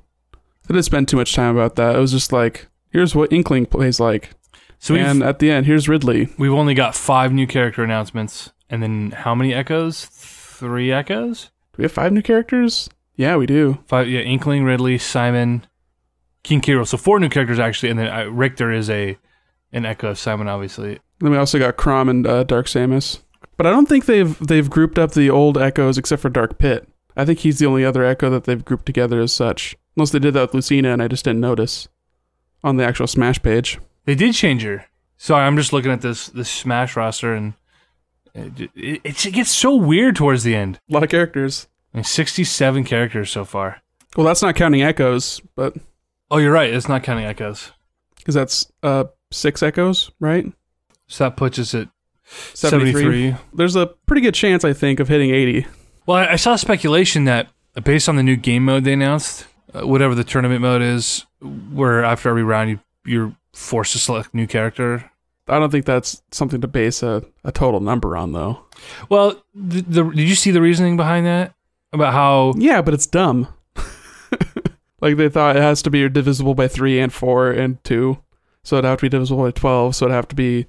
[0.68, 3.66] they didn't spend too much time about that it was just like here's what inkling
[3.66, 4.32] plays like
[4.78, 8.82] so and at the end here's ridley we've only got five new character announcements, and
[8.84, 10.06] then how many echoes?
[10.06, 11.50] Three echoes.
[11.82, 14.10] We have five new characters yeah we do Five.
[14.10, 15.66] Yeah, Inkling, Ridley, Simon,
[16.44, 16.74] King K.
[16.74, 16.88] Rool.
[16.88, 19.18] So four new characters actually, and then uh, Richter is a
[19.72, 21.00] an echo of Simon, obviously.
[21.20, 23.22] Then we also got Chrom and uh, Dark Samus.
[23.58, 26.88] But I don't think they've they've grouped up the old echoes except for Dark Pit.
[27.16, 29.76] I think he's the only other echo that they've grouped together as such.
[29.96, 31.90] Unless they did that with Lucina and I just didn't notice
[32.64, 33.80] on the actual Smash page.
[34.06, 34.86] They did change her.
[35.18, 37.54] Sorry, I'm just looking at this this Smash roster, and
[38.34, 40.80] it, it, it gets so weird towards the end.
[40.90, 41.68] A lot of characters.
[41.94, 43.82] I mean, 67 characters so far.
[44.16, 45.76] Well, that's not counting echoes, but
[46.30, 46.74] Oh, you're right.
[46.74, 47.72] It's not counting echoes.
[48.18, 50.46] because that's uh six echoes, right?
[51.08, 51.90] So that puts us at
[52.54, 53.32] 73.
[53.32, 53.36] 73.
[53.54, 55.68] There's a pretty good chance, I think, of hitting 80.
[56.06, 57.50] Well, I, I saw speculation that
[57.84, 62.04] based on the new game mode they announced, uh, whatever the tournament mode is, where
[62.04, 65.10] after every round you you're forced to select a new character.
[65.48, 68.64] I don't think that's something to base a, a total number on, though.
[69.10, 71.54] Well, the, the did you see the reasoning behind that
[71.94, 73.48] about how Yeah, but it's dumb.
[75.02, 78.22] like they thought it has to be divisible by three and four and two,
[78.64, 79.96] so it'd have to be divisible by twelve.
[79.96, 80.68] So it'd have to be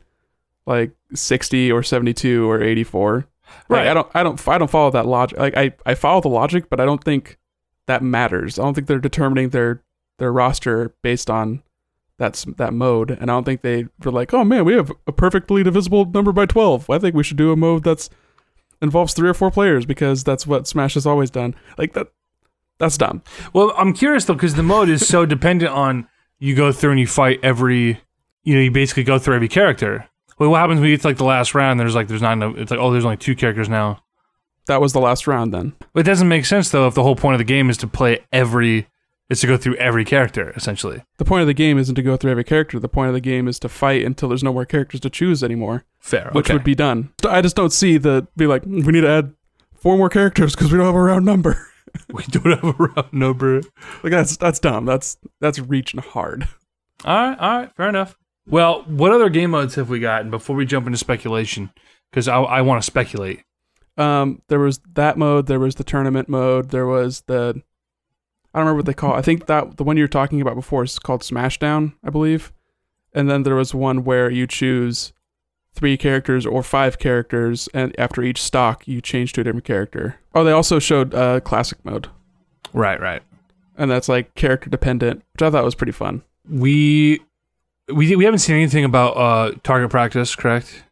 [0.66, 3.14] like sixty or seventy-two or eighty-four.
[3.16, 3.26] Like,
[3.68, 3.88] Right.
[3.88, 4.08] I don't.
[4.14, 4.48] I don't.
[4.48, 5.38] I don't follow that logic.
[5.38, 7.38] Like I, I follow the logic, but I don't think
[7.86, 8.58] that matters.
[8.58, 9.82] I don't think they're determining their
[10.18, 11.62] their roster based on
[12.18, 15.12] that's that mode, and I don't think they were like, oh man, we have a
[15.12, 16.88] perfectly divisible number by twelve.
[16.88, 18.08] I think we should do a mode that's
[18.82, 21.54] involves three or four players because that's what Smash has always done.
[21.78, 22.08] Like that.
[22.78, 23.22] That's dumb.
[23.52, 26.08] Well, I'm curious though because the mode is so dependent on
[26.40, 28.00] you go through and you fight every,
[28.42, 30.08] you know, you basically go through every character.
[30.38, 31.72] Well, what happens when you get to like the last round?
[31.72, 32.56] And there's like there's not enough.
[32.56, 34.02] It's like oh, there's only two characters now.
[34.66, 35.74] That was the last round then.
[35.92, 37.86] But it doesn't make sense though if the whole point of the game is to
[37.86, 38.88] play every
[39.30, 41.02] It's to go through every character essentially.
[41.16, 42.78] The point of the game isn't to go through every character.
[42.78, 45.42] The point of the game is to fight until there's no more characters to choose
[45.42, 46.30] anymore, Fair.
[46.32, 46.54] which okay.
[46.54, 47.12] would be done.
[47.26, 49.34] I just don't see the be like "Mm, we need to add
[49.74, 51.66] four more characters because we don't have a round number.
[52.12, 53.60] we don't have a round number.
[54.02, 54.84] Like that's that's dumb.
[54.84, 56.48] That's that's reaching hard.
[57.04, 58.16] All right, all right, fair enough.
[58.46, 61.70] Well, what other game modes have we gotten before we jump into speculation?
[62.10, 63.42] Because I, I want to speculate.
[63.96, 65.46] Um, there was that mode.
[65.46, 66.70] There was the tournament mode.
[66.70, 67.62] There was the
[68.54, 69.14] I don't remember what they call.
[69.14, 69.18] It.
[69.18, 72.52] I think that the one you were talking about before is called Smashdown, I believe.
[73.14, 75.12] And then there was one where you choose
[75.74, 80.16] three characters or five characters, and after each stock, you change to a different character.
[80.34, 82.08] Oh, they also showed uh, classic mode,
[82.74, 83.22] Right, right.
[83.78, 86.22] and that's like character dependent, which I thought was pretty fun.
[86.48, 87.20] We
[87.88, 90.84] we we haven't seen anything about uh target practice, correct?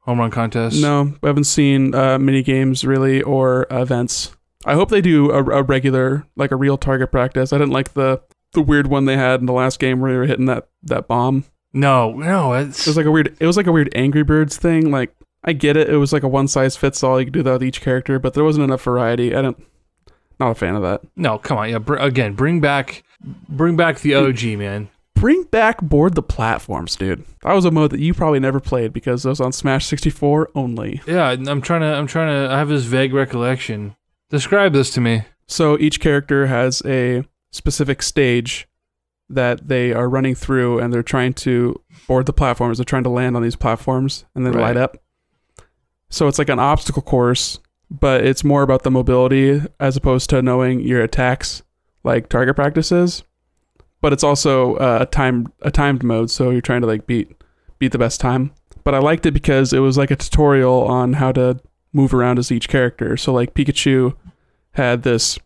[0.00, 0.80] Home run contest.
[0.80, 4.36] No, we haven't seen uh, mini games really or events.
[4.68, 7.52] I hope they do a, a regular, like a real target practice.
[7.52, 8.20] I didn't like the
[8.52, 11.08] the weird one they had in the last game where they were hitting that that
[11.08, 11.44] bomb.
[11.72, 12.52] no, no.
[12.54, 13.36] It's It was like a weird.
[13.40, 14.90] It was like a weird Angry Birds thing.
[14.90, 15.88] Like I get it.
[15.88, 17.18] It was like a one size fits all.
[17.18, 19.34] You could do that with each character, but there wasn't enough variety.
[19.34, 19.62] I don't.
[20.40, 21.00] Not a fan of that.
[21.16, 21.38] no.
[21.38, 21.78] Come on, yeah.
[21.78, 23.02] Br- again, bring back,
[23.48, 24.88] bring back the OG, man.
[25.14, 27.24] Bring back board the platforms, dude.
[27.42, 30.50] That was a mode that you probably never played because it was on Smash 64
[30.54, 31.02] only.
[31.08, 31.88] Yeah, I'm trying to.
[31.88, 32.54] I'm trying to.
[32.54, 33.96] I have this vague recollection.
[34.30, 35.22] Describe this to me.
[35.46, 38.68] So each character has a specific stage
[39.30, 42.78] that they are running through, and they're trying to board the platforms.
[42.78, 44.62] They're trying to land on these platforms, and then Right.
[44.62, 44.96] light up.
[46.10, 47.58] So it's like an obstacle course,
[47.90, 51.62] but it's more about the mobility as opposed to knowing your attacks,
[52.04, 53.22] like target practices.
[54.00, 57.32] But it's also uh, a time a timed mode, so you're trying to like beat
[57.78, 58.52] beat the best time.
[58.84, 61.58] But I liked it because it was like a tutorial on how to
[61.92, 63.16] move around as each character.
[63.16, 64.14] So like Pikachu
[64.72, 65.38] had this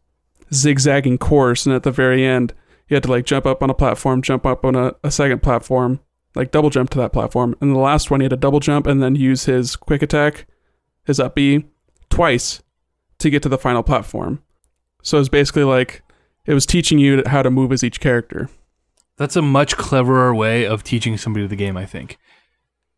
[0.52, 2.52] zigzagging course, and at the very end,
[2.88, 5.42] you had to like jump up on a platform, jump up on a, a second
[5.42, 6.00] platform,
[6.34, 8.86] like double jump to that platform, and the last one he had to double jump
[8.86, 10.46] and then use his quick attack,
[11.04, 11.64] his up B,
[12.10, 12.62] twice
[13.18, 14.42] to get to the final platform.
[15.02, 16.02] So it's basically like
[16.44, 18.48] it was teaching you how to move as each character.
[19.16, 21.76] That's a much cleverer way of teaching somebody the game.
[21.76, 22.18] I think.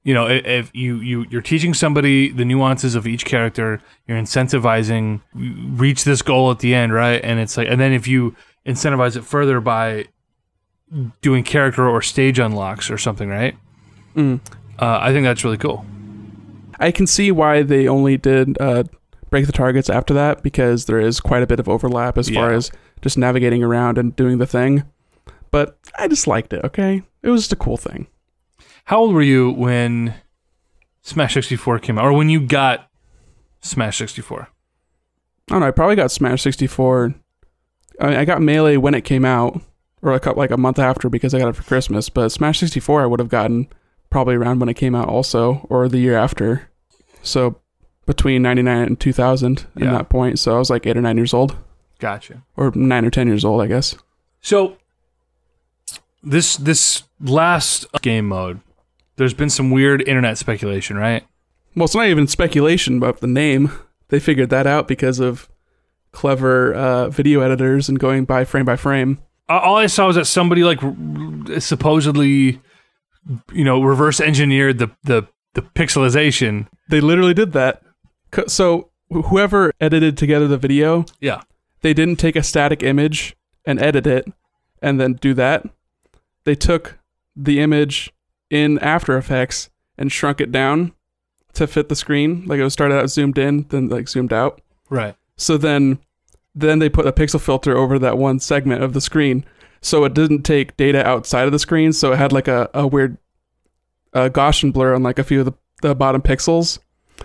[0.05, 5.23] You know, if you you you're teaching somebody the nuances of each character, you're incentivizing
[5.35, 7.25] reach this goal at the end, right?
[7.25, 8.37] And it's like, and then if you
[8.67, 10.07] incentivize it further by
[11.23, 13.57] doing character or stage unlocks or something, right?
[14.14, 14.40] Mm.
[14.79, 15.85] Uh, I think that's really cool.
[16.79, 18.85] I can see why they only did uh,
[19.31, 22.53] break the targets after that because there is quite a bit of overlap as far
[22.53, 24.85] as just navigating around and doing the thing.
[25.51, 26.64] But I just liked it.
[26.64, 28.09] Okay, it was just a cool thing.
[28.85, 30.14] How old were you when
[31.03, 32.88] Smash 64 came out, or when you got
[33.61, 34.49] Smash 64?
[35.49, 35.66] I don't know.
[35.66, 37.14] I probably got Smash 64.
[38.01, 39.61] I mean, I got Melee when it came out,
[40.03, 42.09] or a couple, like a month after because I got it for Christmas.
[42.09, 43.68] But Smash 64, I would have gotten
[44.11, 46.68] probably around when it came out, also, or the year after.
[47.23, 47.61] So
[48.07, 49.87] between 99 and 2000 Yeah.
[49.87, 50.38] at that point.
[50.38, 51.57] So I was like eight or nine years old,
[51.99, 52.42] Gotcha.
[52.57, 53.97] or nine or 10 years old, I guess.
[54.42, 54.77] So
[56.23, 58.61] this this last game mode,
[59.16, 61.24] there's been some weird internet speculation, right?
[61.77, 63.70] Well, it's not even speculation about the name.
[64.11, 65.48] They figured that out because of
[66.12, 69.18] clever uh, video editors and going by frame by frame.
[69.48, 70.79] All I saw was that somebody like
[71.61, 72.61] supposedly,
[73.53, 76.68] you know, reverse engineered the the the pixelization.
[76.90, 77.83] They literally did that.
[78.46, 81.42] So whoever edited together the video, Yeah.
[81.83, 84.27] they didn't take a static image and edit it
[84.83, 85.64] and then do that.
[86.44, 86.98] They took
[87.37, 88.12] the image
[88.50, 90.92] in After Effects and shrunk it down
[91.54, 92.44] to fit the screen.
[92.46, 94.61] Like it was started out zoomed in, then like zoomed out.
[94.90, 95.14] Right.
[95.37, 95.98] So then
[96.54, 99.44] then they put a pixel filter over that one segment of the screen.
[99.80, 101.92] So it didn't take data outside of the screen.
[101.92, 103.18] So it had like a, a weird
[104.12, 105.52] uh, Gaussian blur on like a few of the,
[105.83, 106.78] the bottom pixels.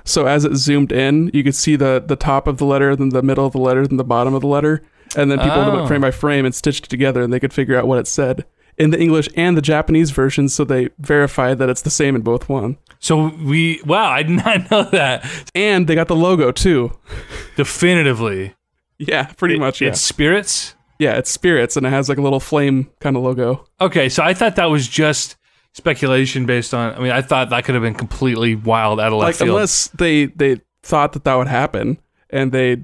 [0.04, 3.10] So as it zoomed in, you could see the, the top of the letter, then
[3.10, 4.82] the middle of the letter, then the bottom of the letter.
[5.16, 5.76] And then people Oh.
[5.76, 8.08] went frame by frame and stitched it together and they could figure out what it
[8.08, 8.46] said
[8.80, 12.22] in the English and the Japanese versions, So they verify that it's the same in
[12.22, 12.78] both one.
[13.00, 16.98] So we wow, I did not know that And they got the logo too.
[17.56, 18.56] definitively.
[18.98, 19.82] Yeah, pretty It- much.
[19.82, 19.90] Yeah.
[19.90, 20.76] It's spirits.
[20.98, 23.66] yeah, it's spirits and it has like a little flame kind of logo.
[23.80, 25.38] Okay, so I thought that was just
[25.74, 26.96] speculation based on.
[26.96, 29.50] I mean, I thought that could have been completely wild out of left like field.
[29.50, 32.84] unless they they thought that that would happen and they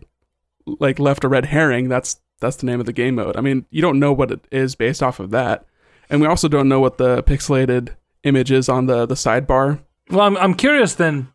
[0.65, 3.65] like left a red herring that's that's the name of the game mode i mean
[3.69, 5.65] you don't know what it is based off of that
[6.09, 7.89] and we also don't know what the pixelated
[8.23, 11.27] image is on the the sidebar Well, I'm I'm curious then,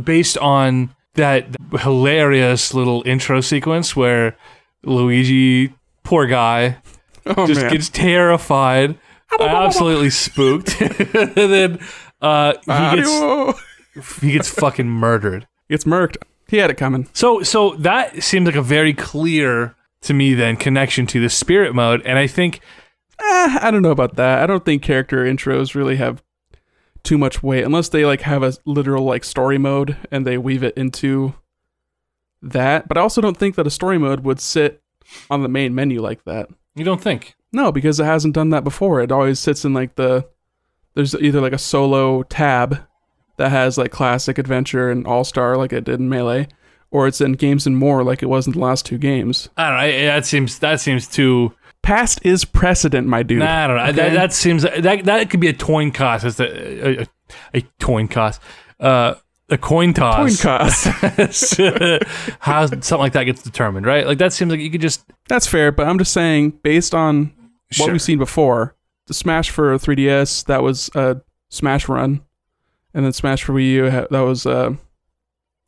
[0.00, 1.46] based on that
[1.80, 4.36] hilarious little intro sequence where
[4.84, 5.74] Luigi,
[6.04, 6.78] poor guy,
[7.26, 7.72] Oh just man.
[7.72, 8.98] gets terrified,
[9.38, 11.78] absolutely spooked, and then
[12.22, 15.46] uh, he gets he gets fucking murdered.
[15.68, 16.16] Gets murked.
[16.48, 17.08] He had it coming.
[17.12, 21.74] So so that seems like a very clear to me then connection to the spirit
[21.74, 22.60] mode, and I think
[23.20, 24.42] Eh, I don't know about that.
[24.42, 26.22] I don't think character intros really have
[27.02, 30.62] too much weight unless they like have a literal like story mode and they weave
[30.62, 31.34] it into
[32.42, 32.88] that.
[32.88, 34.82] But I also don't think that a story mode would sit
[35.30, 36.48] on the main menu like that.
[36.74, 37.34] you don't think.
[37.52, 39.00] No, because it hasn't done that before.
[39.00, 40.28] It always sits in like the
[40.94, 42.78] there's either like a solo tab
[43.36, 46.48] that has like classic adventure and all star like it did in Melee,
[46.90, 49.48] or it's in games and more like it was in the last two games.
[49.56, 50.06] I don't know.
[50.06, 51.54] That seems that seems too.
[51.88, 53.38] Past is precedent, my dude.
[53.38, 53.82] Nah, I don't know.
[53.84, 53.92] Okay?
[53.92, 56.24] That, that seems that that could be a coin cost.
[56.24, 57.06] It's a, a,
[57.54, 58.42] a coin cost.
[58.78, 59.14] Uh,
[59.48, 60.42] a coin Coin toss.
[60.42, 61.56] cost.
[62.40, 64.06] How something like that gets determined, right?
[64.06, 67.32] Like that seems like you could just That's fair, but I'm just saying, based on
[67.78, 72.20] what we've seen before, the Smash for 3DS that was a Smash Run,
[72.92, 74.74] and then Smash for Wii U that was uh,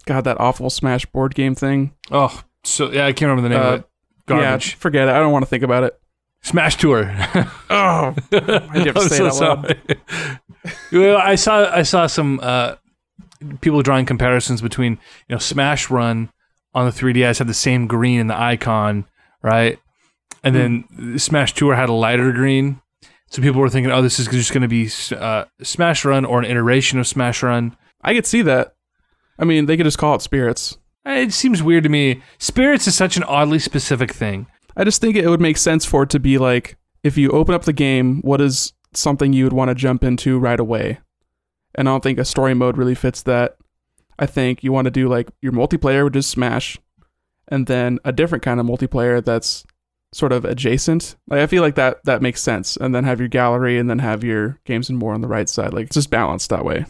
[0.05, 1.95] God that awful Smash board game thing.
[2.11, 3.87] Oh, so yeah, I can't remember the name Uh, of it.
[4.27, 4.73] Garbage.
[4.73, 5.13] Yeah, forget it.
[5.13, 6.00] I don't want to think about it.
[6.43, 7.15] Smash Tour.
[7.73, 9.99] Oh, Why'd you have to say it out loud?
[10.93, 12.75] well, I saw I saw some uh,
[13.61, 14.93] people drawing comparisons between
[15.29, 16.31] you know Smash Run
[16.75, 19.07] on the 3DS had the same green in the icon,
[19.43, 19.79] right?
[20.43, 22.81] And then Smash Tour had a lighter green.
[23.29, 26.41] So people were thinking, oh, this is just going to be uh, Smash Run or
[26.41, 27.77] an iteration of Smash Run.
[28.03, 28.75] I could see that.
[29.39, 30.79] I mean, they could just call it Spirits.
[31.07, 32.23] It seems weird to me.
[32.39, 34.47] Spirits is such an oddly specific thing.
[34.77, 37.55] I just think it would make sense for it to be like if you open
[37.55, 40.99] up the game, what is something you would want to jump into right away?
[41.75, 43.57] And I don't think a story mode really fits that.
[44.19, 46.79] I think you want to do like your multiplayer, which is Smash,
[47.49, 49.65] and then a different kind of multiplayer that's
[50.13, 51.17] sort of adjacent.
[51.29, 52.77] Like I feel like that that makes sense.
[52.77, 55.49] And then have your gallery, and then have your games and more on the right
[55.49, 55.73] side.
[55.73, 56.85] Like it's just balanced that way,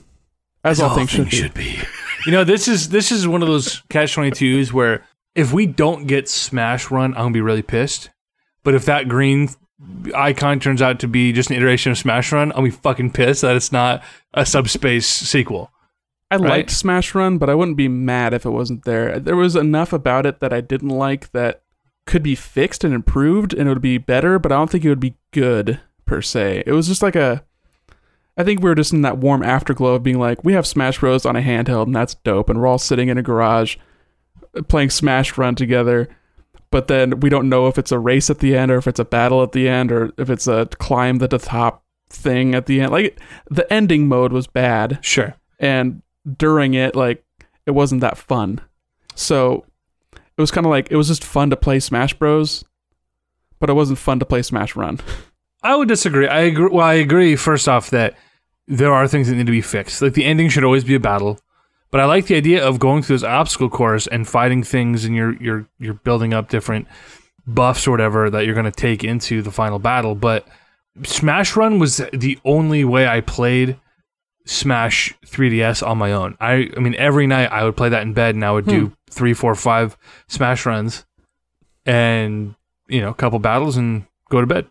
[0.64, 1.76] as all, things, should, be.
[1.76, 1.82] be.
[2.26, 5.66] You know, this is this is one of those catch twenty twos where if we
[5.66, 8.10] don't get Smash Run, I'm gonna be really pissed.
[8.62, 9.48] But if that green
[10.14, 13.42] icon turns out to be just an iteration of Smash Run, I'll be fucking pissed
[13.42, 14.02] that it's not
[14.34, 15.70] a subspace sequel.
[16.30, 16.48] I Right.
[16.50, 19.18] liked Smash Run, but I wouldn't be mad if it wasn't there.
[19.18, 21.62] There was enough about it that I didn't like that
[22.06, 24.88] could be fixed and improved and it would be better, but I don't think it
[24.88, 26.62] would be good per se.
[26.66, 27.44] It was just like a
[28.36, 31.00] I think we were just in that warm afterglow of being like, we have Smash
[31.00, 33.76] Bros on a handheld and that's dope and we're all sitting in a garage
[34.68, 36.08] playing Smash Run together.
[36.70, 39.00] But then we don't know if it's a race at the end or if it's
[39.00, 42.66] a battle at the end or if it's a climb to the top thing at
[42.66, 42.92] the end.
[42.92, 43.18] Like
[43.50, 45.34] the ending mode was bad Sure.
[45.58, 46.02] and
[46.36, 47.24] during it like
[47.66, 48.60] it wasn't that fun
[49.14, 49.64] so
[50.12, 52.62] it was kind of like it was just fun to play smash bros
[53.58, 55.00] but it wasn't fun to play smash run
[55.62, 56.26] I would disagree.
[56.26, 56.68] I agree.
[56.70, 57.36] Well, I agree.
[57.36, 58.16] First off, that
[58.66, 60.00] there are things that need to be fixed.
[60.00, 61.38] Like the ending should always be a battle.
[61.90, 65.14] But I like the idea of going through this obstacle course and fighting things, and
[65.14, 66.86] you're you're you're building up different
[67.46, 70.14] buffs or whatever that you're going to take into the final battle.
[70.14, 70.46] But
[71.02, 73.76] Smash Run was the only way I played
[74.46, 76.36] Smash 3DS on my own.
[76.40, 78.92] I I mean, every night I would play that in bed, and I would do
[79.10, 79.96] three, four, five
[80.28, 81.04] Smash runs,
[81.84, 82.54] and
[82.88, 84.66] you know, a couple battles, and go to bed.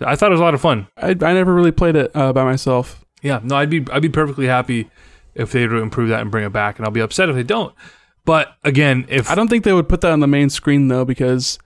[0.00, 0.88] I thought it was a lot of fun.
[0.96, 4.08] i, I never really played it uh, by myself Yeah, no, I'd be I'd be
[4.08, 4.90] perfectly happy
[5.34, 7.36] if they were to improve that and bring it back, and I'll be upset if
[7.36, 7.74] they don't.
[8.24, 11.04] But again, if i don't think they would put that on the main screen though
[11.04, 11.58] because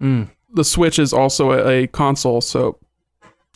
[0.00, 2.78] Mm, the switch is also a, a console so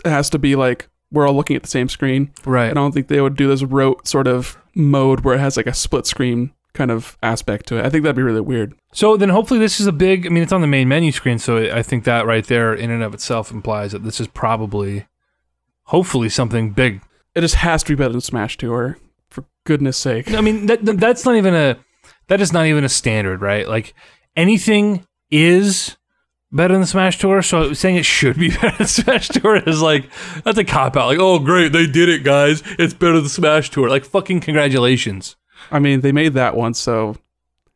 [0.04, 2.90] it has to be like we're all looking at the same screen right, i don't
[2.90, 6.04] think they would do this rote sort of mode where it has like a split
[6.04, 9.58] screen kind of aspect to it i think that'd be really weird so then hopefully
[9.58, 10.26] this is a big.
[10.26, 12.90] I mean, it's on the main menu screen, so I think that right there, in
[12.90, 15.06] and of itself, implies that this is probably,
[15.84, 17.00] hopefully, something big.
[17.34, 19.01] it just has to be better than smash tour for
[19.64, 21.76] goodness sake I mean, that that- that's not even a
[22.28, 23.68] that is not even a standard, right?
[23.68, 23.94] Like
[24.36, 25.96] anything is
[26.50, 30.08] better than Smash Tour, so saying it should be better than Smash Tour is like
[30.44, 31.06] that's a cop out.
[31.06, 32.62] Like, oh great, they did it, guys.
[32.78, 33.88] It's better than Smash Tour.
[33.88, 35.36] Like fucking congratulations.
[35.70, 37.16] I mean, they made that one, so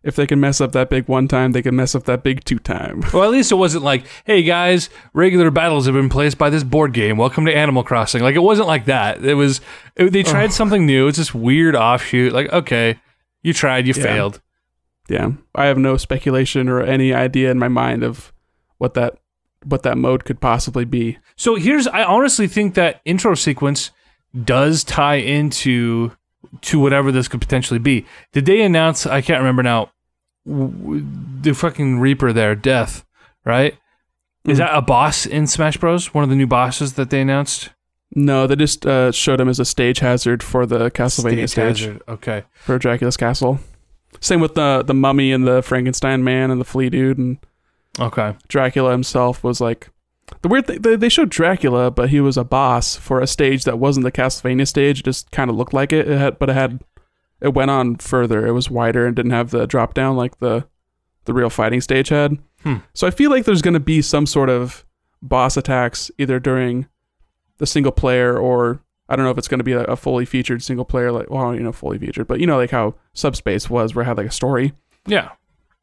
[0.07, 2.45] if they can mess up that big one time, they can mess up that big
[2.45, 3.03] two time.
[3.12, 6.62] Well, at least it wasn't like, hey guys, regular battles have been placed by this
[6.64, 7.16] board game.
[7.16, 8.22] Welcome to Animal Crossing.
[8.22, 9.24] Like it wasn't like that.
[9.24, 9.61] It was
[9.97, 11.09] it, they tried something new.
[11.09, 12.33] It's this weird offshoot.
[12.33, 13.01] Like okay,
[13.43, 14.03] you tried, you Yeah.
[14.03, 14.41] failed.
[15.09, 18.33] yeah, I have no speculation or any idea in my mind of
[18.78, 19.18] what that
[19.64, 21.18] what that mode could possibly be.
[21.35, 23.91] So here's I honestly think that intro sequence
[24.45, 26.12] does tie into
[26.61, 28.07] to whatever this could potentially be.
[28.33, 29.91] Did they announce I can't remember now
[30.47, 33.05] the fucking Reaper there, Death,
[33.44, 33.74] right?
[34.44, 34.59] Is Mm.
[34.59, 36.14] that a boss in Smash Bros?
[36.14, 37.70] One of the new bosses that they announced?
[38.14, 42.03] No, they just uh, showed him as a stage hazard for the Castlevania stage, hazard.
[42.09, 42.44] Okay.
[42.55, 43.59] for Dracula's castle.
[44.20, 47.38] Same with the the mummy and the Frankenstein man and the flea dude and
[47.99, 48.34] Okay.
[48.49, 49.88] Dracula himself was like
[50.42, 50.80] the weird thing.
[50.82, 54.12] They, they showed Dracula, but he was a boss for a stage that wasn't the
[54.12, 55.01] Castlevania stage.
[55.01, 56.09] It just kind of looked like it.
[56.09, 56.80] It had, but it had
[57.41, 58.47] it went on further.
[58.47, 60.66] It was wider and didn't have the drop down like the
[61.24, 62.39] the real fighting stage had.
[62.62, 62.76] Hmm.
[62.95, 64.84] So I feel like there's going to be some sort of
[65.22, 66.87] boss attacks either during
[67.59, 70.24] the single player or I don't know if it's going to be a, a fully
[70.24, 73.68] featured single player like well you know fully featured, but you know like how Subspace
[73.70, 74.72] was where it had like a story
[75.07, 75.30] Yeah.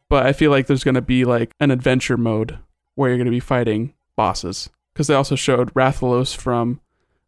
[0.10, 2.58] but I feel like there's going to be like an adventure mode
[2.96, 6.80] where you're going to be fighting bosses because they also showed Rathalos from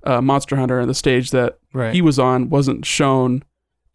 [0.03, 1.93] uh, Monster Hunter and the stage that Right.
[1.93, 3.43] he was on wasn't shown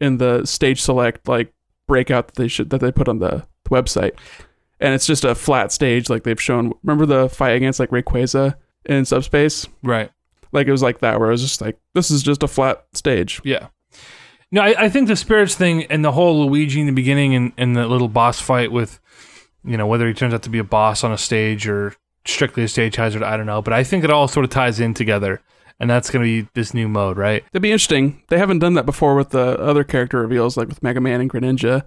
[0.01, 1.53] in the stage select like
[1.87, 4.11] breakout that they should that they put on the, the website
[4.81, 8.55] and it's just a flat stage like they've shown remember the fight against like Rayquaza
[8.85, 10.11] in subspace right.
[10.51, 12.85] like it was like that where it was just like this is just a flat
[12.93, 13.67] stage Yeah.
[14.51, 17.53] No, I, I think the spirits thing and the whole Luigi in the beginning and,
[17.57, 18.99] and the little boss fight with,
[19.63, 21.95] you know, whether he turns out to be a boss on a stage or
[22.25, 23.61] strictly a stage hazard, I don't know.
[23.61, 25.41] But I think it all sort of ties in together.
[25.81, 27.43] And that's going to be this new mode, right?
[27.51, 28.21] That'd be interesting.
[28.29, 31.29] They haven't done that before with the other character reveals, like with Mega Man and
[31.29, 31.85] Greninja.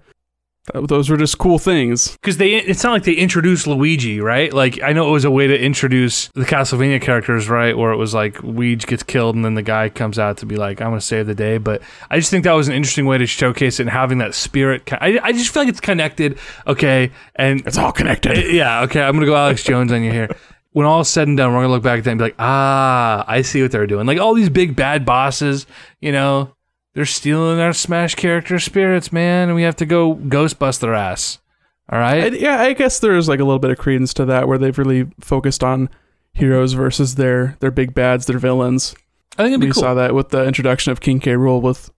[0.72, 2.12] Those were just cool things.
[2.16, 4.50] Because they, it's not like they introduced Luigi, right?
[4.52, 7.76] Like I know it was a way to introduce the Castlevania characters, right?
[7.76, 10.56] Where it was like Luigi gets killed and then the guy comes out to be
[10.56, 13.04] like, "I'm going to save the day." But I just think that was an interesting
[13.04, 14.90] way to showcase it and having that spirit.
[14.90, 16.38] I, I just feel like it's connected.
[16.66, 18.52] Okay, and It's all connected.
[18.52, 20.34] Yeah, okay, I'm gonna go Alex Jones on you here.
[20.74, 22.34] When all is said and done, we're gonna look back at that and be like,
[22.38, 24.06] ah, I see what they're doing.
[24.06, 25.66] Like all these big bad bosses,
[26.00, 26.54] you know,
[26.94, 30.94] they're stealing our Smash character spirits, man, and we have to go ghost bust their
[30.94, 31.38] ass.
[31.90, 32.32] All right.
[32.32, 34.76] I, yeah, I guess there's like a little bit of credence to that where they've
[34.76, 35.88] really focused on
[36.32, 38.94] heroes versus their their big bads, their villains.
[39.38, 39.82] I think it'd We be cool.
[39.82, 41.32] saw that with the introduction of King K.
[41.32, 41.90] Rool with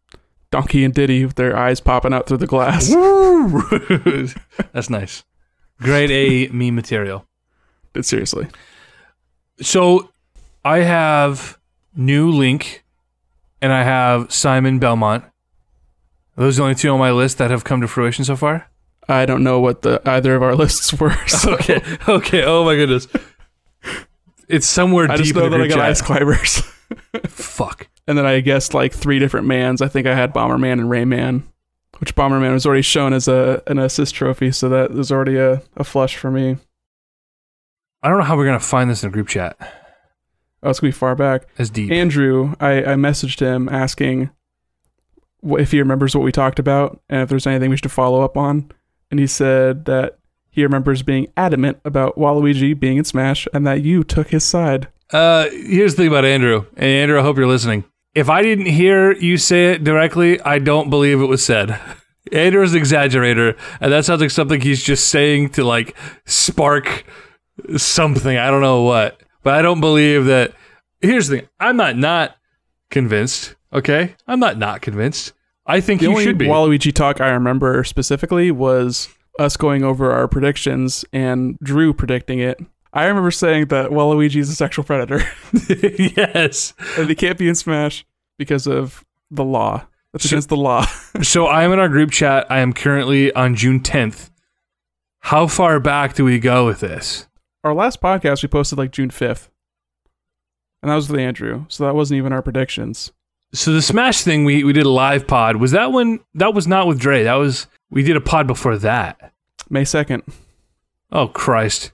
[0.50, 2.88] Donkey and Diddy with their eyes popping out through the glass.
[4.72, 5.24] That's nice.
[5.80, 7.26] Grade A meme material.
[7.96, 8.46] But seriously,
[9.62, 10.10] So
[10.62, 11.58] I have
[11.94, 12.84] new Link
[13.62, 15.24] and I have Simon Belmont.
[16.36, 18.36] Those are those the only two on my list that have come to fruition so
[18.36, 18.68] far?
[19.08, 21.16] I don't know what the either of our lists were.
[21.26, 22.44] So Okay, okay.
[22.44, 23.08] Oh my goodness.
[24.46, 26.60] It's somewhere I deep just know in the that I got ice climbers.
[27.28, 27.88] Fuck.
[28.06, 29.80] And then I guessed like three different mans.
[29.80, 31.44] I think I had Bomberman and Rayman,
[31.98, 35.62] which Bomberman was already shown as a an assist trophy, so that was already a,
[35.78, 36.58] a flush for me.
[38.06, 39.56] I don't know how we're gonna find this in a group chat.
[40.62, 41.48] Oh, it's gonna be far back.
[41.58, 41.90] As deep.
[41.90, 44.30] Andrew, I, I messaged him asking
[45.42, 48.36] if he remembers what we talked about and if there's anything we should follow up
[48.36, 48.70] on.
[49.10, 53.82] And he said that he remembers being adamant about Waluigi being in Smash and that
[53.82, 54.86] you took his side.
[55.10, 56.64] Uh, here's the thing about Andrew.
[56.76, 57.86] And Andrew, I hope you're listening.
[58.14, 61.76] If I didn't hear you say it directly, I don't believe it was said.
[62.30, 67.04] Andrew is an exaggerator, and that sounds like something he's just saying to like spark
[67.76, 68.36] something.
[68.36, 70.52] I don't know what, but I don't believe that.
[71.00, 72.36] Here's the thing: I'm not not
[72.90, 73.54] convinced.
[73.72, 75.32] Okay, I'm not not convinced.
[75.66, 76.46] I think The you only should be.
[76.46, 79.08] Waluigi talk I remember specifically was
[79.38, 82.58] us going over our predictions and Drew predicting it.
[82.92, 85.20] I remember saying that Waluigi is a sexual predator
[85.68, 86.72] yes.
[86.96, 88.06] and he can't be in Smash
[88.38, 89.86] because of the law.
[90.12, 90.86] That's So- against the law.
[91.22, 92.46] So I am in our group chat.
[92.50, 94.30] I am currently on June 10th.
[95.20, 97.26] How far back do we go with this?
[97.66, 99.48] Our last podcast we posted like June 5th.
[100.82, 101.64] And that was with Andrew.
[101.68, 103.12] So that wasn't even our predictions.
[103.52, 105.56] So the Smash thing, we, we did a live pod.
[105.56, 106.20] Was that when?
[106.34, 107.22] That was not with Dre.
[107.22, 109.32] That was we did a pod before that.
[109.70, 110.22] May 2nd.
[111.12, 111.92] Oh Christ,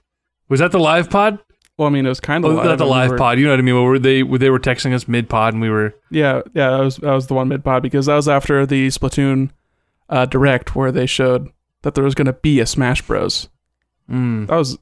[0.49, 1.39] was that the live pod?
[1.77, 2.65] Well, I mean, it was kind Oh, of live.
[2.65, 3.37] not the live pod.
[3.39, 3.75] You know what I mean?
[3.75, 6.79] Where were they they were texting us mid pod, and we were Yeah, yeah, that
[6.83, 9.51] was that was the one mid pod because that was after the Splatoon
[10.09, 11.49] uh, direct where they showed
[11.83, 13.49] that there was going to be a Smash Bros.
[14.09, 14.77] mm, That was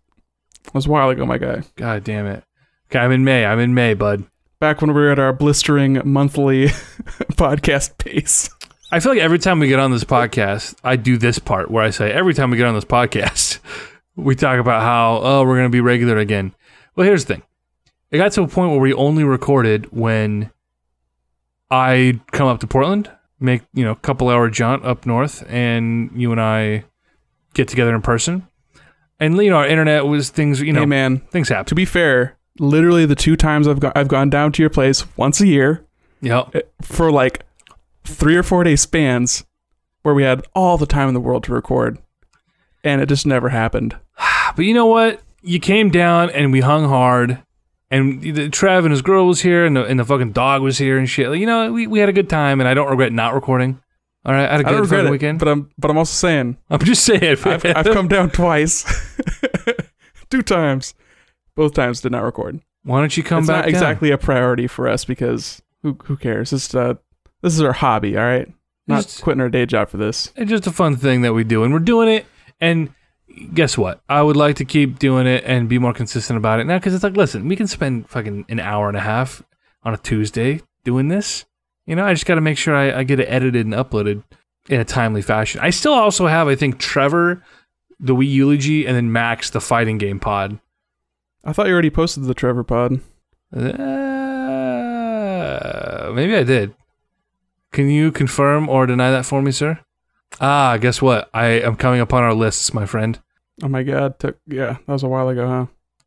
[0.64, 1.64] that was a while ago, my guy.
[1.76, 2.43] God damn it.
[2.89, 3.45] Okay, I'm in May.
[3.45, 4.26] I'm in May, bud.
[4.59, 8.49] Back when we were at our blistering monthly podcast pace.
[8.91, 11.84] I feel like every time we get on this podcast, I do this part where
[11.84, 13.59] I say, every time we get on this podcast,
[14.16, 16.53] we talk about how, oh, we're going to be regular again.
[16.95, 17.43] Well, here's the thing
[18.12, 20.51] it got to a point where we only recorded when
[21.70, 23.09] I come up to Portland,
[23.39, 26.84] make, you know, a couple hour jaunt up north, and you and I
[27.53, 28.47] get together in person.
[29.22, 31.65] And, you know, our internet was things, you know, hey man, things happen.
[31.67, 35.05] to be fair, literally the two times I've gone I've gone down to your place
[35.15, 35.86] once a year
[36.22, 36.45] Yeah.
[36.53, 37.45] eh, for like
[38.03, 39.45] three or four day spans
[40.01, 41.99] where we had all the time in the world to record,
[42.84, 43.95] and it just never happened.
[44.55, 45.22] But you know what?
[45.43, 47.41] you came down and we hung hard,
[47.89, 50.78] and the, Trev and his girl was here, and the, and the fucking dog was
[50.78, 51.30] here and shit.
[51.30, 53.82] Like, you know, we, we had a good time, and I don't regret not recording.
[54.24, 55.39] All right, I had a good fucking it, weekend.
[55.39, 57.65] but I'm but I'm also saying I'm just saying, I've.
[57.65, 58.86] I've come down twice,
[60.30, 60.93] two times,
[61.55, 62.59] both times did not record.
[62.84, 63.65] Why don't you come it's back?
[63.65, 66.53] not exactly a priority for us because who who cares?
[66.53, 66.95] It's uh
[67.41, 68.51] this is our hobby, all right.
[68.88, 70.32] Not Just- quitting our day job for this.
[70.36, 72.26] It's just a fun thing that we do, and we're doing it.
[72.59, 72.93] And
[73.53, 74.01] guess what?
[74.09, 76.93] I would like to keep doing it and be more consistent about it now because
[76.93, 79.41] it's like, listen, we can spend fucking an hour and a half
[79.84, 81.45] on a Tuesday doing this.
[81.86, 84.23] You know, I just got to make sure I, I get it edited and uploaded
[84.69, 85.59] in a timely fashion.
[85.61, 87.43] I still also have, I think, Trevor,
[87.99, 90.59] the Wii eulogy, and then Max, the fighting game pod.
[91.43, 93.01] I thought you already posted the Trevor pod.
[93.53, 93.61] Uh,
[96.13, 96.75] maybe I did.
[97.71, 99.79] Can you confirm or deny that for me, sir?
[100.39, 101.29] Ah, guess what?
[101.34, 103.19] I am coming upon our lists, my friend.
[103.63, 105.65] Oh my god, took yeah, that was a while ago, huh?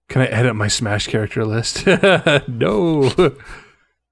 [0.09, 1.87] Can I edit my Smash character list?
[2.49, 3.11] no.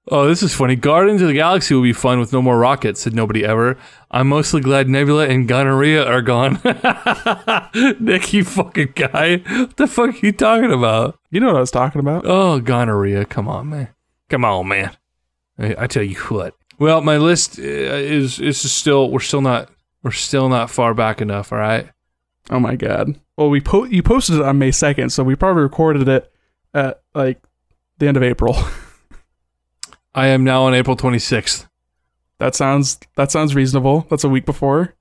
[0.09, 0.75] Oh, this is funny.
[0.75, 3.77] Guardians of the Galaxy will be fun with no more rockets, said nobody ever.
[4.11, 6.59] I'm mostly glad Nebula and Gonorrhea are gone.
[7.99, 9.37] Nick, you fucking guy.
[9.37, 11.17] What the fuck are you talking about?
[11.31, 12.25] You know what I was talking about.
[12.25, 13.23] Oh, gonorrhea.
[13.25, 13.89] Come on, man.
[14.29, 14.91] Come on, man.
[15.57, 16.55] I, I tell you what.
[16.79, 19.69] Well, my list uh, is is still we're still not
[20.01, 21.51] we're still not far back enough.
[21.53, 21.89] All right.
[22.49, 23.19] Oh my god.
[23.37, 26.31] Well, we po- you posted it on May second, so we probably recorded it
[26.73, 27.41] at like
[27.99, 28.57] the end of April.
[30.15, 31.67] I am now on April 26th.
[32.39, 34.05] that sounds that sounds reasonable.
[34.09, 34.95] That's a week before.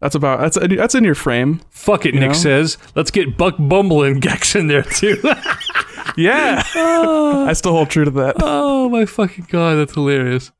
[0.00, 1.60] That's about that's that's in your frame.
[1.70, 2.32] Fuck it, Nick know?
[2.32, 2.78] says.
[2.96, 5.20] Let's get Buck Bumble and Gex in there too.
[6.14, 8.36] Yeah, oh, I still hold true to that.
[8.40, 10.52] oh my fucking god, that's hilarious.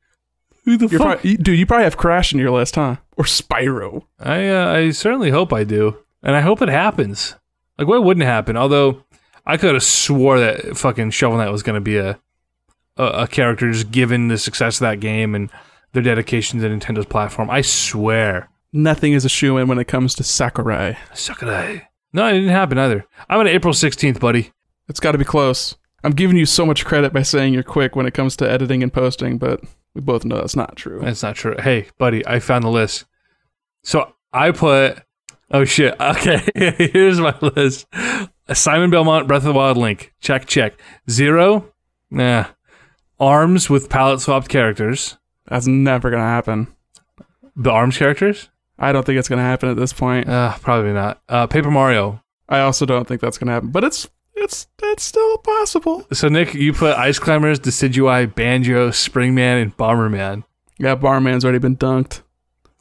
[0.65, 1.19] Who the You're fuck?
[1.21, 2.95] probably, dude, you probably have Crash in your list, huh?
[3.17, 4.03] Or Spyro.
[4.19, 7.35] I uh, I certainly hope I do, and I hope it happens.
[7.77, 8.57] Like, why wouldn't it happen?
[8.57, 9.03] Although
[9.45, 12.19] I could have swore that fucking Shovel Knight was going to be a,
[12.97, 15.49] a a character just given the success of that game and
[15.93, 17.49] their dedication to Nintendo's platform.
[17.49, 20.97] I swear, Nothing is a shoe in when it comes to Sakurai.
[21.13, 21.87] Sakurai.
[22.11, 23.05] No, it didn't happen either.
[23.29, 24.51] I'm on April 16th, buddy.
[24.89, 25.75] It's got to be close.
[26.03, 28.81] I'm giving you so much credit by saying you're quick when it comes to editing
[28.81, 29.61] and posting, but
[29.93, 30.99] we both know that's not true.
[31.01, 31.55] That's not true.
[31.59, 33.05] Hey, buddy, I found the list.
[33.83, 35.03] So I put.
[35.51, 35.95] Oh shit.
[36.01, 37.85] Okay, here's my list.
[38.53, 40.13] Simon Belmont, Breath of the Wild link.
[40.19, 40.79] Check, check.
[41.09, 41.71] Zero.
[42.09, 42.45] Nah.
[43.19, 45.17] Arms with palette swapped characters.
[45.47, 46.67] That's never gonna happen.
[47.55, 48.49] The arms characters?
[48.79, 50.27] I don't think it's gonna happen at this point.
[50.27, 51.21] Uh, probably not.
[51.29, 52.21] Uh, Paper Mario.
[52.49, 56.05] I also don't think that's gonna happen, but it's it's it's still possible.
[56.11, 60.43] So Nick, you put Ice Climbers, Decidueye, Banjo, Springman, and Bomberman.
[60.79, 62.21] Yeah, Bomberman's already been dunked.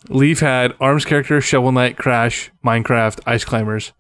[0.08, 3.92] Leaf had arms character, Shovel Knight, Crash, Minecraft, Ice Climbers.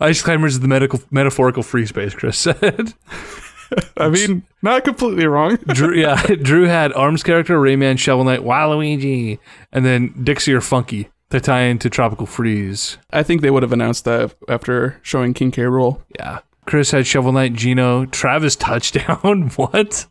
[0.00, 2.94] Ice Climbers is the medical, metaphorical free space, Chris said.
[3.96, 5.56] I mean, not completely wrong.
[5.68, 9.38] Drew, yeah, Drew had arms character, Rayman, Shovel Knight, Waluigi,
[9.72, 12.98] and then Dixie or Funky to tie into Tropical Freeze.
[13.10, 15.62] I think they would have announced that after showing King K.
[15.62, 16.02] Rool.
[16.18, 16.40] Yeah.
[16.66, 19.50] Chris had Shovel Knight, Geno, Travis touchdown.
[19.56, 20.06] what?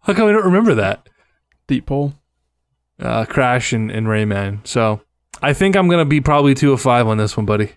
[0.00, 1.08] How come I don't remember that?
[1.66, 2.14] Deep pull.
[3.00, 4.66] Uh, Crash and, and Rayman.
[4.66, 5.00] So
[5.42, 7.72] I think I'm gonna be probably two of five on this one, buddy.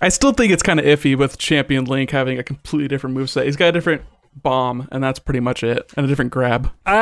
[0.00, 3.46] I still think it's kind of iffy with Champion Link having a completely different moveset.
[3.46, 4.02] He's got a different
[4.42, 6.70] bomb, and that's pretty much it, and a different grab.
[6.84, 6.96] I,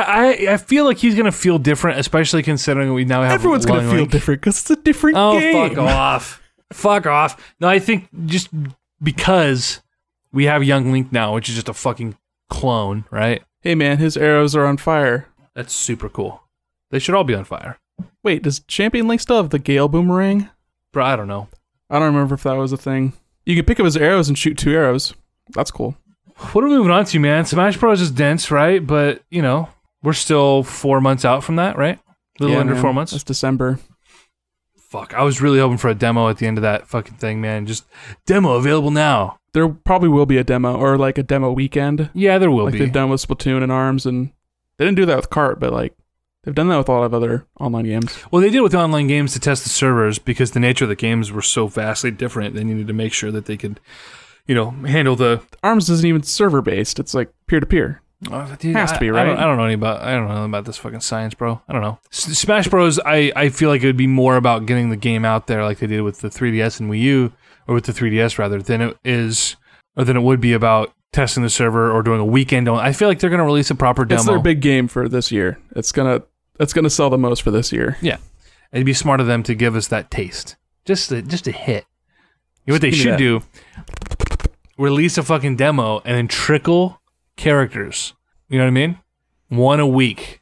[0.47, 3.81] I, I feel like he's gonna feel different, especially considering we now have Everyone's gonna
[3.89, 4.11] feel Link.
[4.11, 5.69] different because it's a different Oh, game.
[5.69, 6.41] fuck off.
[6.73, 7.53] fuck off.
[7.59, 8.49] No, I think just
[9.01, 9.81] because
[10.31, 12.17] we have Young Link now, which is just a fucking
[12.49, 13.43] clone, right?
[13.61, 15.27] Hey man, his arrows are on fire.
[15.55, 16.43] That's super cool.
[16.91, 17.77] They should all be on fire.
[18.23, 20.49] Wait, does Champion Link still have the Gale Boomerang?
[20.91, 21.47] Bro, I don't know.
[21.89, 23.13] I don't remember if that was a thing.
[23.45, 25.13] You can pick up his arrows and shoot two arrows.
[25.53, 25.95] That's cool.
[26.51, 27.45] What are we moving on to, man?
[27.45, 28.85] Smash Bros is dense, right?
[28.85, 29.69] But, you know,
[30.03, 31.97] we're still four months out from that, right?
[31.97, 32.81] A little Yeah, under man.
[32.81, 33.11] four months.
[33.13, 33.79] That's December.
[34.77, 35.13] Fuck.
[35.13, 37.65] I was really hoping for a demo at the end of that fucking thing, man.
[37.65, 37.85] Just
[38.25, 39.39] demo available now.
[39.53, 42.73] There probably will be a demo or like a demo weekend, Yeah, there will like
[42.73, 42.79] be.
[42.79, 44.31] they've done with Splatoon and Arms, and
[44.77, 45.93] they didn't do that with Kart, but like
[46.43, 48.17] they've done that with a lot of other online games.
[48.31, 50.95] Well, they did with online games to test the servers because the nature of the
[50.95, 52.53] games were so vastly different.
[52.53, 53.79] They needed to make sure that they could,
[54.47, 55.41] you know, handle the.
[55.63, 58.01] Arms isn't even server based; it's like peer to peer.
[58.31, 59.37] Oh, dude, Has to I- be, I don't, right?
[59.39, 60.01] I don't know any about.
[60.01, 61.61] I don't know about this fucking science, bro.
[61.67, 61.99] I don't know.
[62.11, 62.99] S- Smash Bros.
[63.05, 65.79] I, I feel like it would be more about getting the game out there, like
[65.79, 67.33] they did with the 3DS and Wii U,
[67.67, 69.57] or with the 3DS rather, than it is,
[69.97, 72.67] or than it would be about testing the server or doing a weekend.
[72.69, 72.79] On.
[72.79, 74.19] I feel like they're going to release a proper demo.
[74.21, 75.59] It's their big game for this year.
[75.75, 76.23] It's gonna
[76.59, 77.97] it's gonna sell the most for this year.
[78.01, 78.17] Yeah,
[78.71, 81.85] it'd be smart of them to give us that taste, just a, just a hit.
[82.65, 83.41] You know what they should do?
[84.77, 87.01] Release a fucking demo and then trickle
[87.35, 88.13] characters.
[88.49, 88.99] You know what I mean?
[89.49, 90.41] One a week,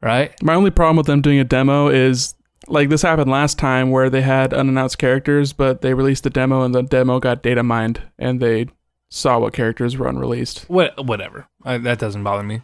[0.00, 0.40] right?
[0.42, 2.34] My only problem with them doing a demo is
[2.68, 6.62] like this happened last time where they had unannounced characters, but they released the demo
[6.62, 8.68] and the demo got data mined and they
[9.10, 10.64] saw what characters were unreleased.
[10.68, 11.46] What, whatever.
[11.62, 12.62] I, that doesn't bother me.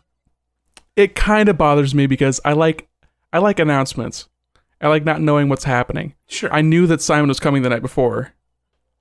[0.96, 2.88] It kind of bothers me because I like
[3.32, 4.28] I like announcements.
[4.80, 6.14] I like not knowing what's happening.
[6.26, 6.52] Sure.
[6.52, 8.32] I knew that Simon was coming the night before.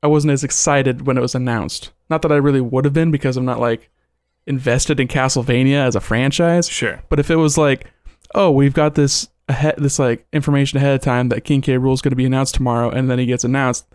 [0.03, 1.91] I wasn't as excited when it was announced.
[2.09, 3.89] Not that I really would have been because I'm not like
[4.47, 6.67] invested in Castlevania as a franchise.
[6.67, 7.01] sure.
[7.09, 7.85] But if it was like,
[8.33, 11.73] oh, we've got this ahead, this like information ahead of time that King K.
[11.77, 13.85] Rool is going to be announced tomorrow, and then he gets announced,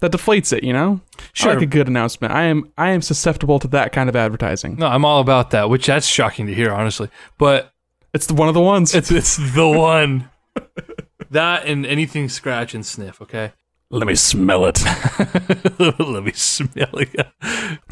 [0.00, 0.62] that deflates it.
[0.64, 1.00] You know,
[1.32, 1.50] Sure.
[1.50, 2.32] I like a good announcement.
[2.32, 4.76] I am I am susceptible to that kind of advertising.
[4.76, 7.10] No, I'm all about that, which that's shocking to hear, honestly.
[7.36, 7.72] But
[8.14, 8.94] It's the, one of the ones.
[8.94, 10.30] it's it's the one.
[11.30, 13.52] that and anything scratch and sniff, okay?
[13.90, 14.82] Let me smell it.
[15.78, 17.26] Let me smell it.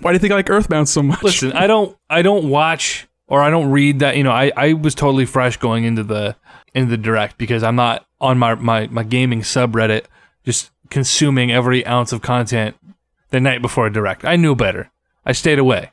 [0.00, 1.22] Why do you think I like Earthbound so much?
[1.22, 4.72] Listen, I don't I don't watch or I don't read that, you know, I, I
[4.72, 6.36] was totally fresh going into the
[6.74, 10.04] into the direct because I'm not on my, my, my gaming subreddit
[10.44, 12.76] just consuming every ounce of content
[13.30, 14.24] the night before a direct.
[14.24, 14.90] I knew better.
[15.24, 15.90] I stayed away.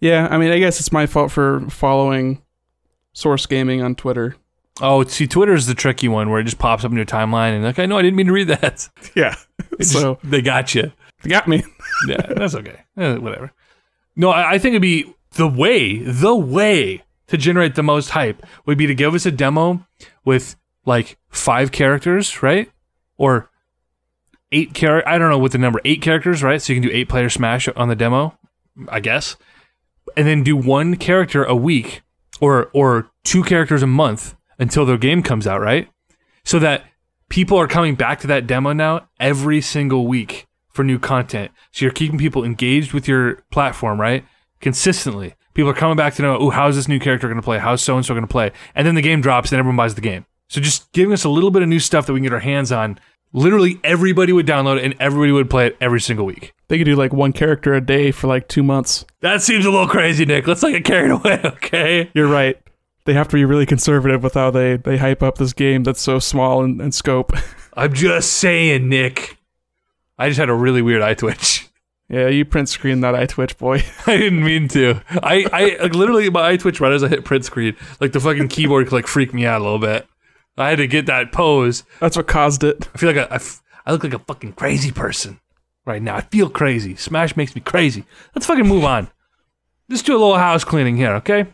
[0.00, 2.42] Yeah, I mean, I guess it's my fault for following
[3.12, 4.36] Source Gaming on Twitter.
[4.80, 7.54] Oh, see, Twitter is the tricky one where it just pops up in your timeline
[7.54, 8.88] and like, I know I didn't mean to read that.
[9.14, 9.36] Yeah.
[9.78, 10.90] It so just- they got you.
[11.22, 11.62] they got me.
[12.08, 12.80] Yeah, that's okay.
[12.96, 13.52] Eh, whatever.
[14.16, 18.44] No, I, I think it'd be the way, the way to generate the most hype
[18.66, 19.86] would be to give us a demo
[20.24, 22.68] with like five characters, right?
[23.16, 23.48] Or
[24.50, 26.60] eight char I don't know what the number, eight characters, right?
[26.60, 28.36] So you can do eight player smash on the demo,
[28.88, 29.36] I guess.
[30.16, 32.02] And then do one character a week
[32.40, 35.88] or or two characters a month until their game comes out, right?
[36.44, 36.84] So that
[37.28, 41.52] people are coming back to that demo now every single week for new content.
[41.72, 44.24] So you're keeping people engaged with your platform, right?
[44.60, 45.34] Consistently.
[45.54, 47.58] People are coming back to know, oh, how's this new character going to play?
[47.58, 48.50] How's so and so going to play?
[48.74, 50.26] And then the game drops and everyone buys the game.
[50.48, 52.40] So just giving us a little bit of new stuff that we can get our
[52.40, 52.98] hands on.
[53.32, 56.54] Literally everybody would download it and everybody would play it every single week.
[56.68, 59.04] They could do like one character a day for like two months.
[59.20, 60.46] That seems a little crazy, Nick.
[60.46, 62.10] Let's not get carried away, okay?
[62.14, 62.60] You're right.
[63.04, 66.00] They have to be really conservative with how they, they hype up this game that's
[66.00, 67.32] so small in, in scope.
[67.74, 69.36] I'm just saying, Nick.
[70.18, 71.68] I just had a really weird eye twitch.
[72.08, 73.82] yeah, you print screen that eye twitch boy.
[74.06, 75.02] I didn't mean to.
[75.10, 77.76] I, I like, literally my eye twitch right as I hit print screen.
[78.00, 80.06] Like the fucking keyboard like freaked me out a little bit.
[80.56, 81.82] I had to get that pose.
[82.00, 82.88] That's what caused it.
[82.94, 85.40] I feel like I, I f- I look like a fucking crazy person
[85.84, 86.16] right now.
[86.16, 86.94] I feel crazy.
[86.94, 88.04] Smash makes me crazy.
[88.34, 89.08] Let's fucking move on.
[89.90, 91.46] Just do a little house cleaning here, okay?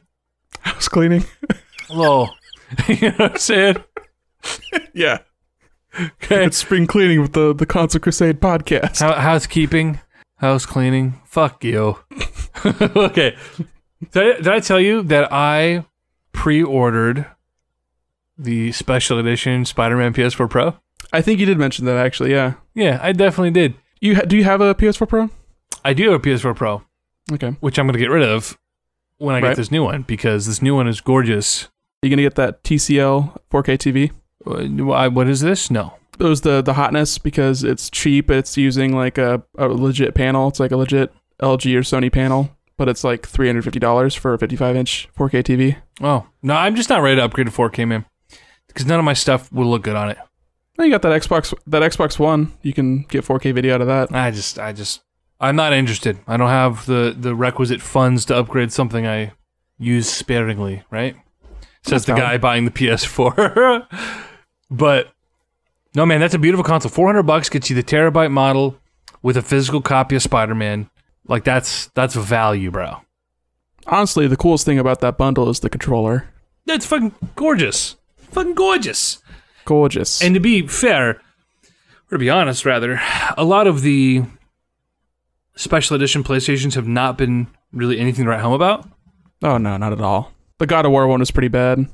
[0.61, 1.25] House cleaning.
[1.91, 2.31] Little,
[2.89, 3.77] you know what I'm saying?
[4.95, 5.19] yeah.
[6.23, 6.45] Okay.
[6.45, 8.99] It's spring cleaning with the, the Console Crusade podcast.
[9.01, 10.01] Hou- housekeeping,
[10.37, 11.21] house cleaning.
[11.25, 11.99] Fuck you.
[12.65, 13.37] okay.
[14.13, 15.85] Did I, did I tell you that I
[16.33, 17.27] pre-ordered
[18.39, 20.77] the special edition Spider-Man PS4 Pro?
[21.13, 22.55] I think you did mention that actually, yeah.
[22.75, 23.75] Yeah, I definitely did.
[24.01, 25.31] You ha- do you have a PS4 Pro?
[25.85, 26.83] I do have a PS4 Pro,
[27.33, 27.57] Okay.
[27.61, 28.57] which I'm going to get rid of
[29.21, 31.65] when I get this new one because this new one is gorgeous.
[32.03, 34.11] Are You gonna get that TCL 4K TV?
[34.47, 35.71] Uh, What is this?
[35.71, 35.95] No.
[36.19, 38.31] It was the the hotness because it's cheap.
[38.31, 40.49] It's using like a, a legit panel.
[40.49, 44.15] It's like a legit LG or Sony panel, but it's like three hundred fifty dollars
[44.15, 45.77] for a fifty five inch 4K TV.
[46.03, 48.05] Oh no, I'm just not ready to upgrade to 4K, man.
[48.69, 50.19] Because none of my stuff will look good on it.
[50.77, 52.53] Well, you got that Xbox that Xbox One.
[52.63, 54.13] You can get 4K video out of that.
[54.15, 55.03] I just, I just,
[55.41, 56.19] I'm not interested.
[56.27, 59.33] I don't have the the requisite funds to upgrade something I
[59.79, 60.83] use sparingly.
[60.91, 61.17] Right?
[61.83, 63.87] Says That's the guy buying the PS4.
[64.71, 65.13] but
[65.95, 66.91] no, man, that's a beautiful console.
[66.91, 68.79] 400 bucks gets you the terabyte model
[69.23, 70.91] with a physical copy of Spider-Man.
[71.27, 72.99] Like that's that's value, bro.
[73.87, 76.29] Honestly, the coolest thing about that bundle is the controller.
[76.67, 77.97] That's fucking gorgeous.
[78.31, 79.23] Fucking gorgeous.
[79.65, 80.23] Gorgeous.
[80.23, 81.21] And to be fair,
[82.11, 83.01] or to be honest, rather,
[83.37, 84.25] a lot of the
[85.57, 88.89] special edition PlayStations have not been really anything to write home about.
[89.43, 90.33] oh no, not at all.
[90.59, 91.87] The God of War one was pretty bad.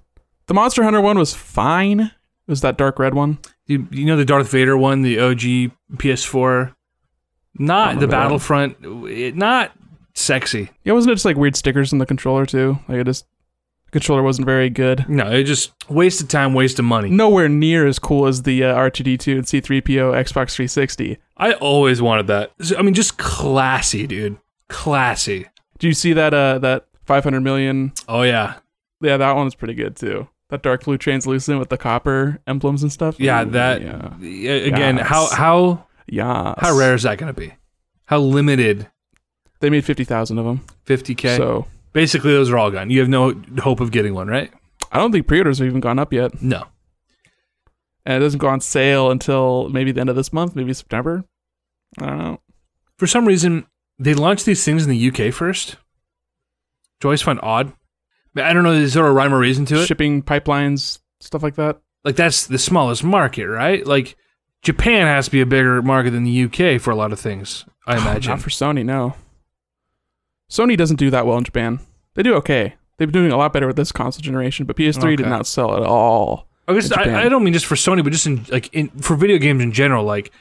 [0.46, 2.00] The Monster Hunter one was fine.
[2.00, 2.12] It
[2.50, 3.38] was that dark red one.
[3.66, 6.72] You, you know the Darth Vader one, the OG PS4,
[7.58, 8.06] not the.
[8.06, 8.76] Battlefront,
[9.08, 9.72] it, not
[10.14, 10.70] sexy.
[10.84, 12.78] Yeah, wasn't it just like weird stickers in the controller too?
[12.88, 13.26] Like it just
[13.86, 15.08] the controller wasn't very good.
[15.08, 17.10] No, it just wasted time, wasted money.
[17.10, 21.18] Nowhere near as cool as the uh, R2D2 and C3PO Xbox 360.
[21.36, 22.52] I always wanted that.
[22.78, 24.38] I mean, just classy, dude.
[24.68, 25.46] Classy.
[25.78, 27.92] Do you see that uh that 500 million?
[28.08, 28.54] Oh yeah,
[29.00, 30.28] Yeah, that one was pretty good too.
[30.48, 33.18] That dark blue translucent with the copper emblems and stuff.
[33.20, 33.42] yeah.
[33.42, 34.16] Ooh, That Yeah.
[34.20, 34.96] Yeah, again.
[34.98, 35.06] Yes.
[35.08, 36.54] How how Yes.
[36.60, 37.52] how rare is that going to be?
[38.06, 38.88] How limited
[39.60, 40.60] They made fifty thousand of them.
[40.86, 41.36] 50k.
[41.36, 42.90] So Basically, those are all gone.
[42.90, 44.52] You have no hope of getting one, right?
[44.92, 46.64] I don't think pre-orders have even gone up yet, No.
[48.06, 51.24] And it doesn't go on sale until maybe the end of this month, maybe September.
[51.98, 52.40] I don't know.
[52.98, 53.66] For some reason,
[53.98, 55.70] they launched these things in the UK first.
[55.70, 57.72] Which I always find odd.
[58.36, 58.72] I don't know.
[58.72, 59.86] Is there a rhyme or reason to it?
[59.86, 61.80] Shipping pipelines, stuff like that.
[62.04, 63.84] like that's the smallest market, right?
[63.86, 64.16] Like
[64.62, 67.64] Japan has to be a bigger market than the UK for a lot of things.
[67.86, 68.30] I imagine.
[68.30, 69.14] Not for Sony, no.
[70.50, 71.80] Sony doesn't do that well in Japan.
[72.14, 72.74] They do okay.
[72.96, 75.76] They've been doing a lot better with this console generation, but PS3 did not sell
[75.76, 76.45] at all.
[76.68, 76.90] I guess.
[76.92, 79.62] I, I don't mean just for Sony, but just in like in for video games
[79.62, 80.04] in general.
[80.04, 80.32] Like,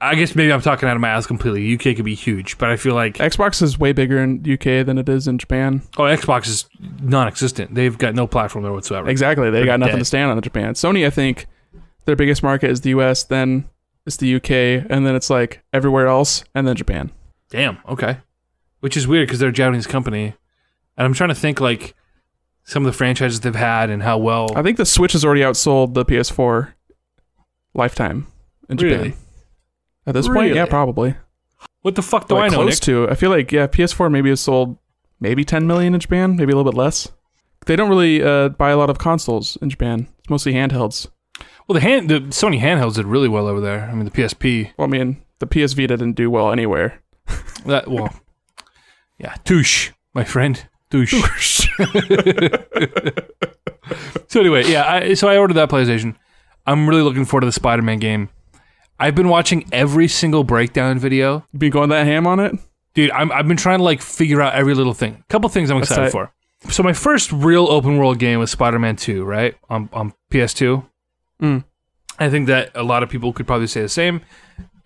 [0.00, 1.72] I guess maybe I'm talking out of my ass completely.
[1.74, 4.98] UK could be huge, but I feel like Xbox is way bigger in UK than
[4.98, 5.82] it is in Japan.
[5.96, 6.68] oh, Xbox is
[7.00, 7.74] non-existent.
[7.74, 9.08] They've got no platform there whatsoever.
[9.08, 9.50] Exactly.
[9.50, 10.00] They They're got nothing dead.
[10.00, 10.74] to stand on in Japan.
[10.74, 11.46] Sony, I think,
[12.04, 13.64] their biggest market is the US, then
[14.04, 14.50] it's the UK,
[14.90, 17.10] and then it's like everywhere else, and then Japan.
[17.48, 17.78] Damn.
[17.88, 18.18] Okay.
[18.80, 20.34] Which is weird because they're a Japanese company,
[20.98, 21.94] and I'm trying to think like
[22.64, 24.48] some of the franchises they've had and how well.
[24.56, 26.72] I think the Switch has already outsold the PS4
[27.74, 28.26] lifetime
[28.68, 28.98] in Japan.
[28.98, 29.14] Really?
[30.06, 31.16] At this point, yeah, probably.
[31.82, 32.62] what the fuck do like I know?
[32.62, 32.80] close Nick?
[32.80, 33.08] to.
[33.08, 34.78] I feel like yeah, PS4 maybe has sold
[35.20, 37.10] maybe 10 million in Japan, maybe a little bit less.
[37.66, 40.08] They don't really uh, buy a lot of consoles in Japan.
[40.18, 41.06] It's mostly handhelds.
[41.66, 43.88] Well, the hand the Sony handhelds did really well over there.
[43.90, 44.72] I mean, the PSP.
[44.76, 47.02] Well, I mean, the PS Vita didn't do well anywhere.
[47.64, 48.14] That well,
[49.18, 50.68] yeah, touche, my friend,
[54.28, 56.16] so anyway, yeah, I, so I ordered that PlayStation.
[56.66, 58.30] I'm really looking forward to the Spider-Man game.
[58.98, 62.54] I've been watching every single breakdown video, been going that ham on it?
[62.94, 63.10] dude.
[63.10, 65.18] I'm, I've been trying to like figure out every little thing.
[65.20, 66.12] A couple things I'm excited tight.
[66.12, 66.32] for.
[66.70, 70.84] So my first real open world game was Spider-Man 2, right on on PS2.
[71.42, 71.64] Mm.
[72.18, 74.22] I think that a lot of people could probably say the same,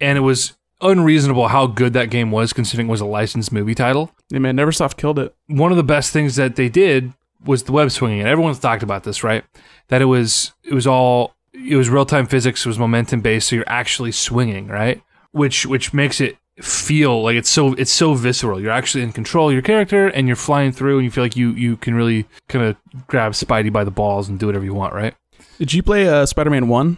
[0.00, 3.74] and it was unreasonable how good that game was considering it was a licensed movie
[3.74, 4.10] title.
[4.30, 5.34] Yeah, man, Neversoft killed it.
[5.46, 7.12] one of the best things that they did
[7.44, 9.44] was the web swinging, and everyone's talked about this, right?
[9.88, 13.48] That it was it was all it was real time physics, it was momentum based,
[13.48, 15.02] so you're actually swinging, right?
[15.32, 18.60] Which which makes it feel like it's so it's so visceral.
[18.60, 21.36] You're actually in control of your character, and you're flying through, and you feel like
[21.36, 22.76] you you can really kind of
[23.06, 25.14] grab Spidey by the balls and do whatever you want, right?
[25.58, 26.96] Did you play uh, Spider-Man 1?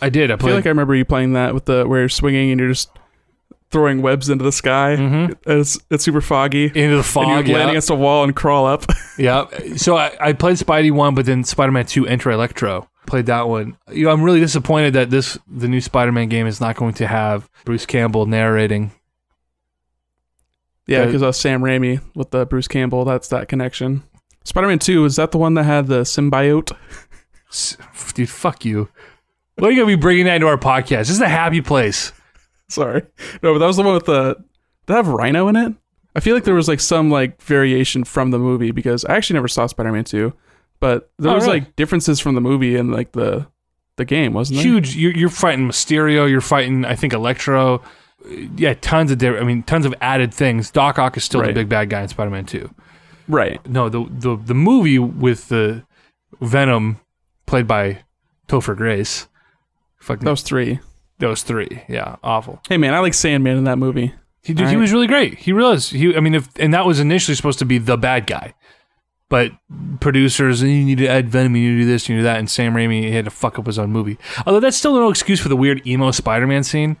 [0.00, 0.30] I did.
[0.30, 2.60] I I feel like I remember you playing that with the where you're swinging and
[2.60, 2.90] you're just
[3.70, 4.96] throwing webs into the sky.
[4.98, 5.36] Mhm.
[5.46, 6.66] It's it's super foggy.
[6.66, 7.68] into the and you fog, land yeah.
[7.68, 8.84] against a wall and crawl up.
[9.18, 9.46] Yeah.
[9.76, 12.88] So I, I played Spidey one, but then Spider Man two Enter Electro.
[13.06, 13.76] Played that one.
[13.90, 16.94] You know, I'm really disappointed that this the new Spider Man game is not going
[16.94, 18.92] to have Bruce Campbell narrating.
[20.86, 24.04] yeah, because uh, Sam Raimi with the Bruce Campbell, that's that connection.
[24.44, 26.74] Spider-Man 2, is that the one that had the symbiote?
[28.14, 28.88] Dude, fuck you.
[29.58, 30.98] Why are you gonna be bringing that into our podcast?
[31.06, 32.12] This is a happy place.
[32.68, 33.02] Sorry.
[33.42, 34.34] No, but that was the one with the
[34.86, 35.74] did it have Rhino in it?
[36.16, 39.34] I feel like there was like some like variation from the movie because I actually
[39.34, 40.32] never saw Spider-Man 2,
[40.80, 41.60] but there Oh, was really?
[41.60, 43.46] like differences from the movie and like the
[43.96, 44.66] the game, wasn't there?
[44.66, 44.96] Huge.
[44.96, 46.28] You're, you're fighting Mysterio.
[46.30, 47.82] You're fighting, I think, Electro.
[48.56, 49.44] Yeah, tons of different.
[49.44, 50.70] I mean, tons of added things.
[50.70, 52.72] Doc Ock is still the big bad guy in Spider Man two.
[53.28, 53.64] Right.
[53.68, 55.84] No, the the the movie with the
[56.40, 56.98] Venom
[57.46, 58.00] played by
[58.48, 59.27] Topher Grace.
[60.08, 60.80] Fucking was 3.
[61.18, 61.82] those three.
[61.88, 62.60] Yeah, awful.
[62.68, 64.14] Hey man, I like Sandman in that movie.
[64.42, 64.80] He dude, he Alright.
[64.80, 65.38] was really great.
[65.38, 65.90] He was.
[65.90, 68.54] He I mean, if and that was initially supposed to be the bad guy,
[69.28, 69.52] but
[70.00, 72.28] producers you need to add Venom, you need to do this, you need to do
[72.32, 74.16] that, and Sam Raimi he had to fuck up his own movie.
[74.46, 76.98] Although that's still no excuse for the weird emo Spider-Man scene,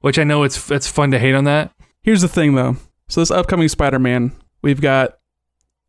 [0.00, 1.72] which I know it's it's fun to hate on that.
[2.02, 2.76] Here's the thing though.
[3.08, 4.32] So this upcoming Spider-Man,
[4.62, 5.17] we've got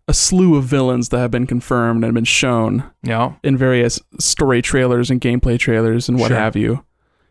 [0.10, 4.60] a slew of villains that have been confirmed and been shown know, in various story
[4.60, 6.38] trailers and gameplay trailers and what Sure.
[6.38, 6.84] have you.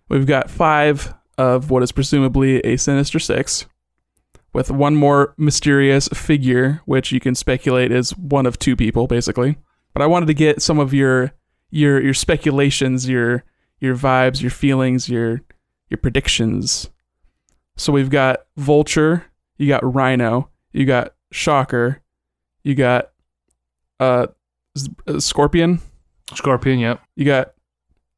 [0.08, 3.66] We've got five of what is presumably a Sinister Six,
[4.52, 9.58] with one more mysterious figure, which you can speculate is one of two people, basically.
[9.92, 11.32] But I wanted to get some of your
[11.70, 13.42] your your speculations, your
[13.80, 15.42] your vibes, your feelings, your
[15.90, 16.90] your predictions.
[17.76, 19.24] So we've got Vulture,
[19.56, 22.02] you got Rhino, you got Shocker,
[22.68, 23.10] you got
[23.98, 24.26] uh,
[25.06, 25.80] uh, Scorpion,
[26.34, 26.78] Scorpion.
[26.78, 27.54] Yep, you got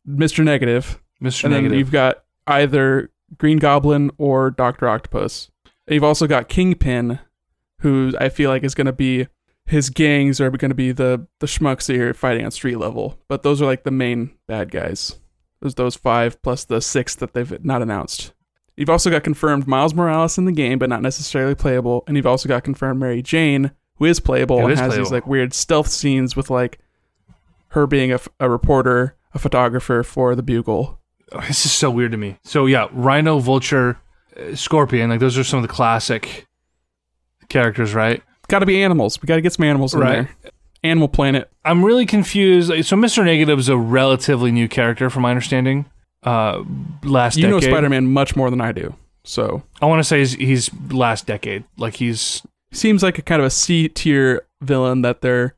[0.09, 0.43] Mr.
[0.43, 1.45] Negative, Mr.
[1.45, 1.79] and then Negative.
[1.79, 5.51] you've got either Green Goblin or Doctor Octopus.
[5.87, 7.21] And you've also got Kingpin,
[7.79, 9.29] who I feel like is going to be
[9.67, 13.21] his gangs are going to be the the schmucks that you're fighting on street level.
[13.29, 15.21] But those are like the main bad guys.
[15.61, 18.33] There's those five plus the six that they've not announced.
[18.77, 22.03] You've also got confirmed Miles Morales in the game, but not necessarily playable.
[22.09, 25.13] And you've also got confirmed Mary Jane, who is playable Who and is has these
[25.13, 26.81] like weird stealth scenes with like
[27.69, 30.99] her being a, f- a reporter, a photographer for the Bugle.
[31.31, 32.39] Oh, this is so weird to me.
[32.43, 33.99] So yeah, Rhino, Vulture,
[34.37, 36.49] uh, Scorpion, like those are some of the classic
[37.49, 38.23] characters, right?
[38.49, 39.21] Got to be animals.
[39.23, 40.13] We got to get some animals in Right.
[40.43, 40.51] there.
[40.83, 41.49] Animal Planet.
[41.65, 42.69] I'm really confused.
[42.87, 43.25] So Mr.
[43.25, 45.85] Negative is a relatively new character, from my understanding.
[46.23, 46.65] Uh,
[47.05, 47.61] last You know.
[47.61, 48.95] Spider-Man much more than I do.
[49.23, 51.65] So I want to say he's, he's last decade.
[51.77, 52.43] Like he's
[52.73, 55.55] seems like a kind of a C tier villain that they're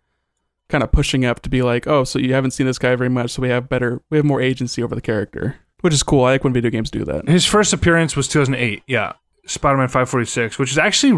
[0.69, 3.11] kind of pushing up to be like, oh, so you haven't seen this guy very
[3.11, 6.25] much, so we have better, we have more agency over the character, which is cool.
[6.25, 7.29] I like when video games do that.
[7.29, 8.83] his first appearance was 2008.
[8.87, 9.13] Yeah,
[9.47, 11.13] Spider-Man 546, which is actually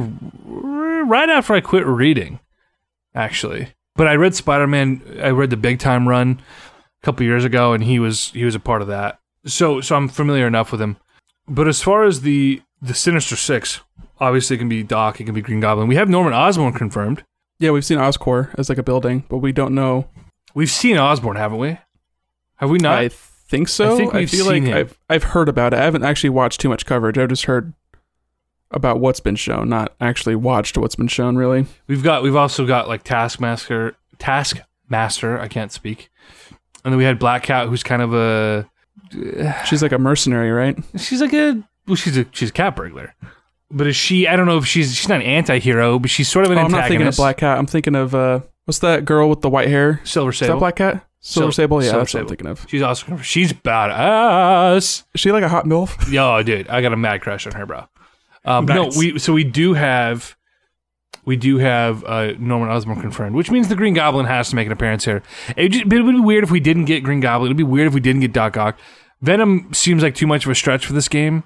[0.48, 2.40] r- right after I quit reading.
[3.14, 5.20] Actually, but I read Spider-Man.
[5.22, 6.42] I read the Big Time Run
[7.02, 9.20] a couple years ago, and he was he was a part of that.
[9.46, 10.96] So so I'm familiar enough with him.
[11.46, 13.82] But as far as the the Sinister Six,
[14.20, 15.88] obviously it can be Doc, it can be Green Goblin.
[15.88, 17.24] We have Norman Osborn confirmed.
[17.58, 20.08] Yeah, we've seen Oscorp as like a building, but we don't know.
[20.54, 21.78] We've seen Osborn, haven't we?
[22.56, 22.98] Have we not?
[22.98, 23.94] I think so.
[23.94, 24.76] I think we've feel seen like him.
[24.76, 25.78] I've I've heard about it.
[25.80, 27.18] I haven't actually watched too much coverage.
[27.18, 27.72] I've just heard
[28.70, 31.36] about what's been shown, not actually watched what's been shown.
[31.36, 36.10] Really, We've got we've also got like Taskmaster Taskmaster, I can't speak.
[36.84, 38.68] And then we had Black Cat who's kind of a
[39.64, 40.76] she's like a mercenary, right?
[40.96, 43.14] she's like a well, she's a she's a cat burglar.
[43.76, 46.28] But is she I don't know if she's she's not an anti hero, but she's
[46.28, 47.58] sort of an Oh, I'm not thinking of Black Cat.
[47.58, 50.00] I'm thinking of uh, what's that girl with the white hair?
[50.04, 50.60] Silver Is that Sable.
[50.60, 51.04] Black Cat?
[51.20, 51.82] Silver Sil- Sable.
[51.82, 52.28] Yeah, Silver that's what I'm Sable.
[52.28, 52.66] thinking of.
[52.70, 55.04] She's also she's badass.
[55.14, 56.10] Is she like a hot milf?
[56.12, 57.84] Yo, dude, I got a mad crush on her, bro.
[58.44, 58.76] Um, Nice.
[58.94, 60.36] No, we so we do have
[61.24, 64.66] we do have uh, Norman Osborn confirmed, which means the Green Goblin has to make
[64.66, 65.22] an appearance here.
[65.56, 67.48] It, just, it would be weird if we didn't get Green Goblin.
[67.48, 68.78] It'd be weird if we didn't get Doc Ock.
[69.22, 71.44] Venom seems like too much of a stretch for this game.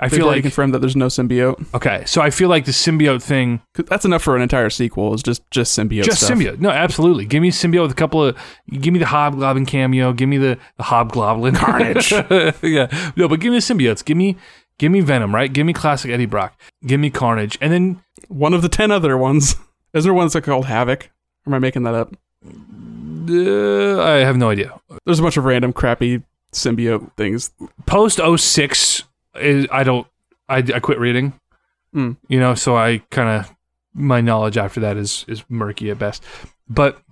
[0.00, 1.64] I They've feel already like confirmed that there's no symbiote.
[1.74, 5.14] okay, so I feel like the symbiote thing, 'Cause That's enough for an entire sequel.
[5.14, 6.02] Is just just symbiote.
[6.04, 6.36] just stuff.
[6.38, 6.58] symbiote.
[6.58, 7.24] No, absolutely.
[7.24, 8.36] Give me symbiote with a couple of.
[8.70, 10.12] Give me the Hobgoblin cameo.
[10.12, 12.10] Give me the, the Hobgoblin Carnage.
[12.62, 14.04] yeah, no, but give me the symbiotes.
[14.04, 14.36] Give me,
[14.78, 15.32] give me Venom.
[15.34, 15.52] Right.
[15.52, 16.58] Give me classic Eddie Brock.
[16.84, 19.54] Give me Carnage, and then One of the ten other ones.
[19.94, 21.10] Is there one that's called Havoc?
[21.46, 22.14] Or am I making that up?
[23.28, 24.80] Uh, I have no idea.
[25.04, 26.22] There's a bunch of random crappy
[26.52, 27.50] symbiote things.
[27.86, 29.04] Post 06 is
[29.34, 30.06] I don't
[30.48, 31.32] I, I quit reading.
[31.92, 32.12] Hmm.
[32.28, 33.54] You know, so I kind of
[33.94, 36.24] my knowledge after that is is murky at best.
[36.68, 37.02] But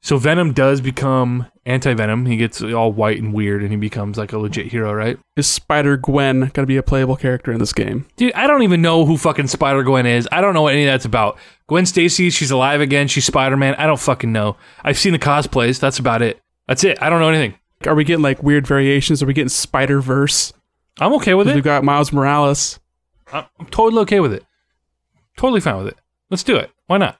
[0.00, 2.26] so Venom does become anti-Venom.
[2.26, 5.16] He gets all white and weird and he becomes like a legit hero, right?
[5.36, 8.06] Is Spider Gwen going to be a playable character in this game?
[8.16, 10.28] Dude, I don't even know who fucking Spider-Gwen is.
[10.32, 11.38] I don't know what any of that's about.
[11.68, 13.06] Gwen Stacy, she's alive again.
[13.06, 13.76] She's Spider-Man.
[13.76, 14.56] I don't fucking know.
[14.82, 15.78] I've seen the cosplays.
[15.78, 16.40] That's about it.
[16.66, 17.00] That's it.
[17.00, 17.56] I don't know anything.
[17.86, 19.22] Are we getting like weird variations?
[19.22, 20.52] Are we getting Spider Verse?
[21.00, 21.54] I'm okay with it.
[21.54, 22.78] We've got Miles Morales.
[23.32, 24.44] I'm I'm totally okay with it.
[25.36, 25.96] Totally fine with it.
[26.30, 26.70] Let's do it.
[26.86, 27.18] Why not?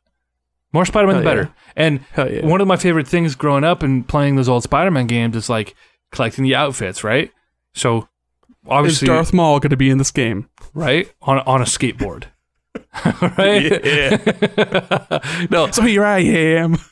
[0.72, 1.54] More Spider-Man, the Hell better.
[1.76, 2.46] And yeah.
[2.46, 5.74] one of my favorite things growing up and playing those old Spider-Man games is like
[6.12, 7.30] collecting the outfits, right?
[7.74, 8.06] So Is
[8.68, 10.48] obviously, Darth Maul going to be in this game?
[10.74, 12.24] right on on a skateboard,
[13.38, 13.84] right?
[13.84, 15.46] Yeah.
[15.50, 16.78] no, So here I am,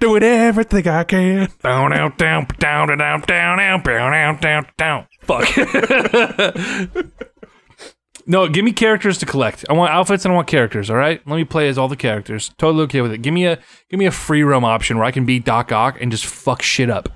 [0.00, 1.48] doing everything I can.
[1.62, 5.06] down, down, down, down, down, down, down, down, down, down.
[5.22, 5.48] Fuck.
[8.26, 9.64] no, give me characters to collect.
[9.68, 10.90] I want outfits and I want characters.
[10.90, 12.50] All right, let me play as all the characters.
[12.58, 13.22] Totally okay with it.
[13.22, 13.58] Give me a
[13.90, 16.62] give me a free roam option where I can be Doc Ock and just fuck
[16.62, 17.08] shit up,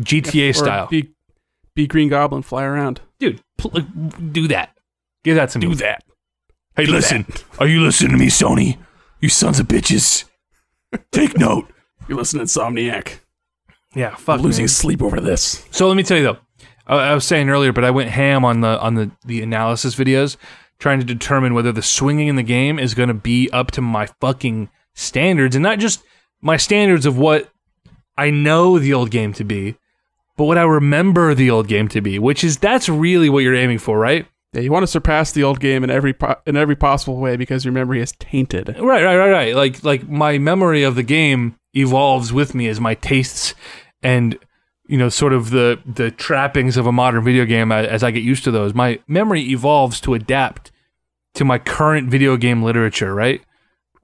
[0.00, 0.86] GTA Or style.
[0.88, 1.12] Be,
[1.74, 3.00] be Green Goblin, fly around.
[3.18, 3.80] Dude, pl-
[4.32, 4.76] do that.
[5.24, 5.68] Give that to me.
[5.68, 6.02] Do that.
[6.76, 7.26] Hey, listen.
[7.58, 8.76] Are you listening to me, Sony?
[9.20, 10.24] You sons of bitches.
[11.10, 11.70] Take note.
[12.08, 13.20] You listen, Insomniac.
[13.94, 14.40] Yeah, fuck.
[14.40, 14.68] Losing man.
[14.68, 15.64] sleep over this.
[15.70, 16.38] So let me tell you though,
[16.86, 19.94] I, I was saying earlier, but I went ham on the on the the analysis
[19.94, 20.36] videos,
[20.78, 23.80] trying to determine whether the swinging in the game is going to be up to
[23.80, 26.02] my fucking standards, and not just
[26.40, 27.50] my standards of what
[28.16, 29.76] I know the old game to be,
[30.36, 33.54] but what I remember the old game to be, which is that's really what you're
[33.54, 34.26] aiming for, right?
[34.52, 37.36] Yeah, you want to surpass the old game in every po- in every possible way
[37.36, 38.68] because your memory is tainted.
[38.68, 39.56] Right, right, right, right.
[39.56, 43.54] Like like my memory of the game evolves with me as my tastes
[44.02, 44.38] and
[44.88, 48.22] you know sort of the the trappings of a modern video game as, I get
[48.22, 48.74] used to those.
[48.74, 50.72] My memory evolves to adapt
[51.34, 53.42] to my current video game literature, right?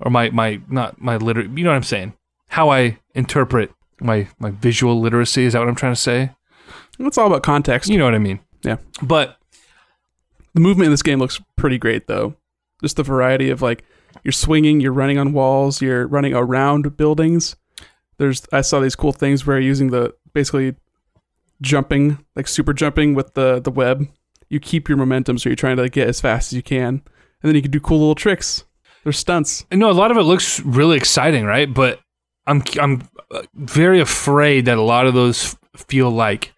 [0.00, 2.14] Or my my not my liter you know what I'm saying?
[2.48, 3.70] How I interpret
[4.00, 6.30] my my visual literacy is that what I'm trying to say?
[6.98, 7.88] It's all about context.
[7.90, 8.40] You know what I mean?
[8.62, 8.76] Yeah.
[9.02, 9.38] But
[10.54, 12.34] The movement in this game looks pretty great, though.
[12.82, 13.84] Just the variety of like
[14.22, 17.56] you're swinging, you're running on walls, you're running around buildings.
[18.18, 20.74] There's I saw these cool things where using the basically
[21.60, 24.06] jumping, like super jumping with the the web.
[24.48, 27.02] You keep your momentum, so you're trying to get as fast as you can, and
[27.42, 28.64] then you can do cool little tricks.
[29.02, 29.64] There's stunts.
[29.72, 31.72] I know a lot of it looks really exciting, right?
[31.72, 32.00] But
[32.46, 33.02] I'm I'm
[33.54, 36.52] very afraid that a lot of those feel like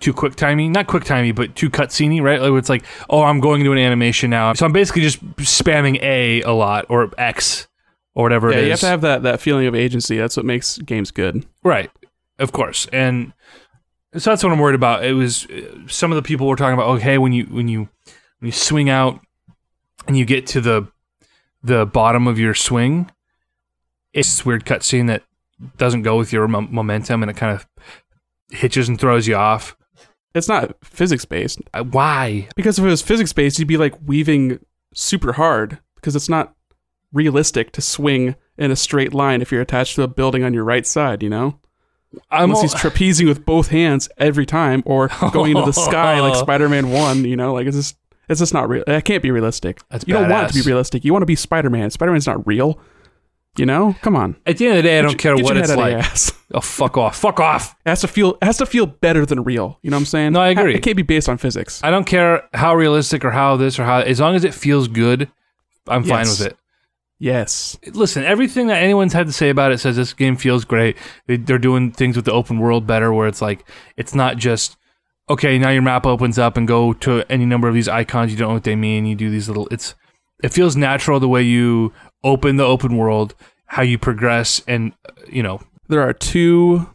[0.00, 2.40] too quick timey, not quick timey, but too cutsceney, right?
[2.40, 6.02] Like it's like, oh, I'm going into an animation now, so I'm basically just spamming
[6.02, 7.68] A a lot or X
[8.14, 8.64] or whatever Yeah, it is.
[8.66, 10.16] you have to have that that feeling of agency.
[10.16, 11.44] That's what makes games good.
[11.62, 11.90] Right,
[12.38, 13.32] of course, and
[14.16, 15.04] so that's what I'm worried about.
[15.04, 16.88] It was uh, some of the people were talking about.
[16.96, 17.80] Okay, when you when you
[18.38, 19.20] when you swing out
[20.06, 20.86] and you get to the
[21.62, 23.10] the bottom of your swing,
[24.12, 25.22] it's this weird cutscene that
[25.76, 27.66] doesn't go with your mom- momentum, and it kind of
[28.50, 29.76] hitches and throws you off.
[30.34, 32.48] It's not physics based Uh, Why?
[32.56, 34.58] because if it was physics based, you'd be like weaving
[34.92, 36.54] super hard because it's not
[37.14, 40.64] realistic to swing in a straight line if you're attached to a building on your
[40.64, 41.22] right side.
[41.22, 41.60] You know,
[42.30, 46.34] I'm unless he's trapezing with both hands every time or going into the sky like
[46.38, 47.24] Spider-Man One.
[47.24, 47.96] You know, like it's just
[48.28, 48.84] it's just not real.
[48.86, 49.80] It can't be realistic.
[49.90, 51.04] That's you don't want it to be realistic.
[51.04, 51.90] You want to be Spider-Man.
[51.90, 52.78] Spider-Man's not real.
[53.56, 54.34] You know, come on.
[54.46, 56.16] At the end of the day, I don't care what it's out of your like.
[56.54, 57.16] Oh, fuck off!
[57.16, 57.76] Fuck off!
[57.86, 59.78] It has to feel it has to feel better than real.
[59.82, 60.32] You know what I'm saying?
[60.32, 60.74] No, I agree.
[60.74, 61.80] It can't be based on physics.
[61.84, 64.00] I don't care how realistic or how this or how.
[64.00, 65.30] As long as it feels good,
[65.86, 66.56] I'm fine with it.
[67.24, 67.78] Yes.
[67.94, 70.96] listen, everything that anyone's had to say about it says this game feels great.
[71.26, 73.66] They, they're doing things with the open world better, where it's like
[73.96, 74.76] it's not just
[75.30, 75.58] okay.
[75.58, 78.30] Now your map opens up and go to any number of these icons.
[78.30, 79.06] You don't know what they mean.
[79.06, 79.66] You do these little.
[79.70, 79.94] It's
[80.42, 83.34] it feels natural the way you open the open world,
[83.66, 84.92] how you progress, and
[85.28, 86.90] you know There are two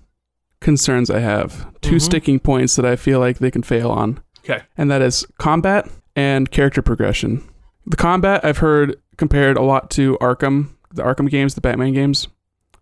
[0.61, 1.65] concerns I have.
[1.82, 2.01] 2 Mhm.
[2.01, 4.19] sticking points that I feel like they can fail on.
[4.43, 4.61] Okay.
[4.77, 7.41] And that is combat and character progression.
[7.88, 12.28] The combat I've heard compared a lot to Arkham, the Arkham games, the Batman games,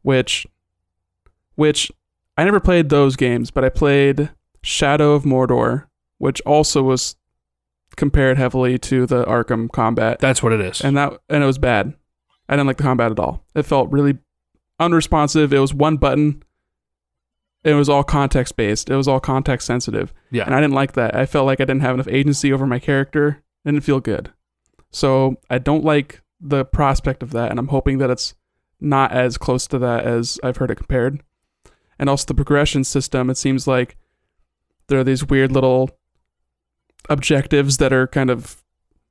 [0.04, 0.48] which
[1.56, 1.92] which
[2.38, 4.30] I never played those games, but I played
[4.62, 5.88] Shadow of Mordor,
[6.20, 7.16] which also was
[7.96, 10.20] compared heavily to the Arkham combat.
[10.20, 10.82] that's what it is.
[10.82, 11.94] and that and it was bad.
[12.48, 13.44] I didn't like the combat at all.
[13.56, 14.20] It felt really
[14.80, 15.52] unresponsive.
[15.52, 16.44] It was one button.
[17.64, 18.90] It was all context based.
[18.90, 21.16] It was all context sensitive, yeah, and I didn't like that.
[21.16, 23.42] I felt like I didn't have enough agency over my character.
[23.66, 24.32] It didn't feel good.
[24.92, 28.36] So I don't like the prospect of that, and I'm hoping that it's
[28.80, 31.24] not as close to that as I've heard it compared.
[32.00, 33.30] And also the progression system.
[33.30, 33.98] It seems like
[34.88, 35.90] there are these weird little
[37.10, 38.64] objectives that are kind of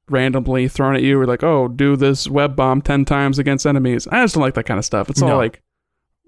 [0.09, 1.21] randomly thrown at you.
[1.21, 4.07] Or like, oh, do this web bomb ten times against enemies.
[4.07, 5.11] I just don't like that kind of stuff.
[5.11, 5.63] It's all like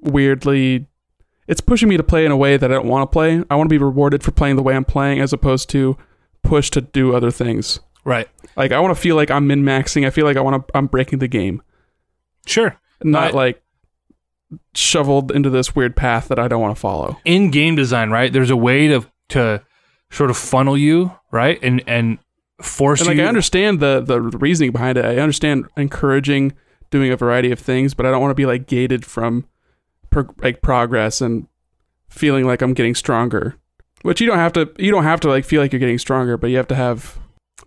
[0.00, 0.86] weirdly.
[1.46, 3.42] It's pushing me to play in a way that I don't want to play.
[3.48, 5.96] I want to be rewarded for playing the way I'm playing, as opposed to
[6.42, 7.78] push to do other things.
[8.08, 8.28] Right.
[8.56, 10.06] Like I want to feel like I'm min maxing.
[10.06, 10.76] I feel like I want to.
[10.76, 11.62] I'm breaking the game,
[12.46, 12.76] Sure.
[13.04, 13.62] not I- like
[14.74, 17.18] shoveled into this weird path that I don't want to follow.
[17.24, 18.32] in game design, right?
[18.32, 19.62] There's a way to to
[20.10, 22.18] sort of funnel you, right, and and
[22.62, 23.24] force And like you.
[23.24, 25.04] I understand the the reasoning behind it.
[25.04, 26.54] I understand encouraging
[26.90, 29.44] doing a variety of things, but I don't want to be like gated from
[30.10, 31.46] pro- like progress and
[32.08, 33.56] feeling like I'm getting stronger.
[34.02, 36.36] Which you don't have to you don't have to like feel like you're getting stronger,
[36.38, 37.18] but you have to have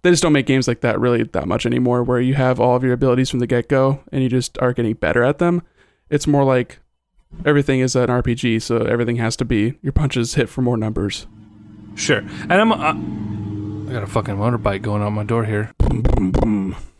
[0.02, 2.76] they just don't make games like that really that much anymore where you have all
[2.76, 5.62] of your abilities from the get-go and you just are getting better at them.
[6.10, 6.80] It's more like
[7.46, 11.28] everything is an RPG, so everything has to be your punches hit for more numbers.
[11.96, 12.72] Sure, and I'm.
[12.72, 13.41] Uh,
[13.92, 15.74] I got a fucking motorbike going on my door here.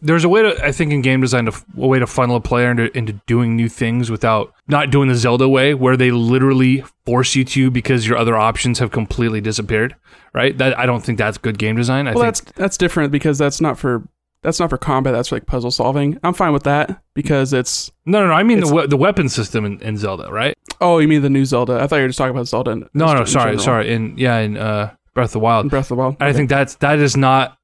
[0.02, 2.42] There's a way to, I think, in game design, to, a way to funnel a
[2.42, 6.84] player into, into doing new things without not doing the Zelda way, where they literally
[7.06, 9.96] force you to because your other options have completely disappeared.
[10.34, 10.58] Right?
[10.58, 12.10] That I don't think that's good game design.
[12.10, 14.06] I well, think that's that's different because that's not for
[14.44, 15.14] that's not for combat.
[15.14, 16.20] That's for like puzzle solving.
[16.26, 17.90] I'm fine with that because it's.
[18.06, 18.34] no, no, no.
[18.34, 20.58] I mean the we- the weapon system in, in Zelda, right?
[20.82, 21.80] Oh, you mean the new Zelda?
[21.80, 22.72] I thought you were just talking about Zelda.
[22.72, 23.60] In, No, no, sorry, general.
[23.64, 23.94] sorry.
[23.94, 26.16] In yeah, in uh, Breath of the Wild, Breath of the Wild.
[26.20, 26.38] I Okay.
[26.38, 27.58] think that's that is not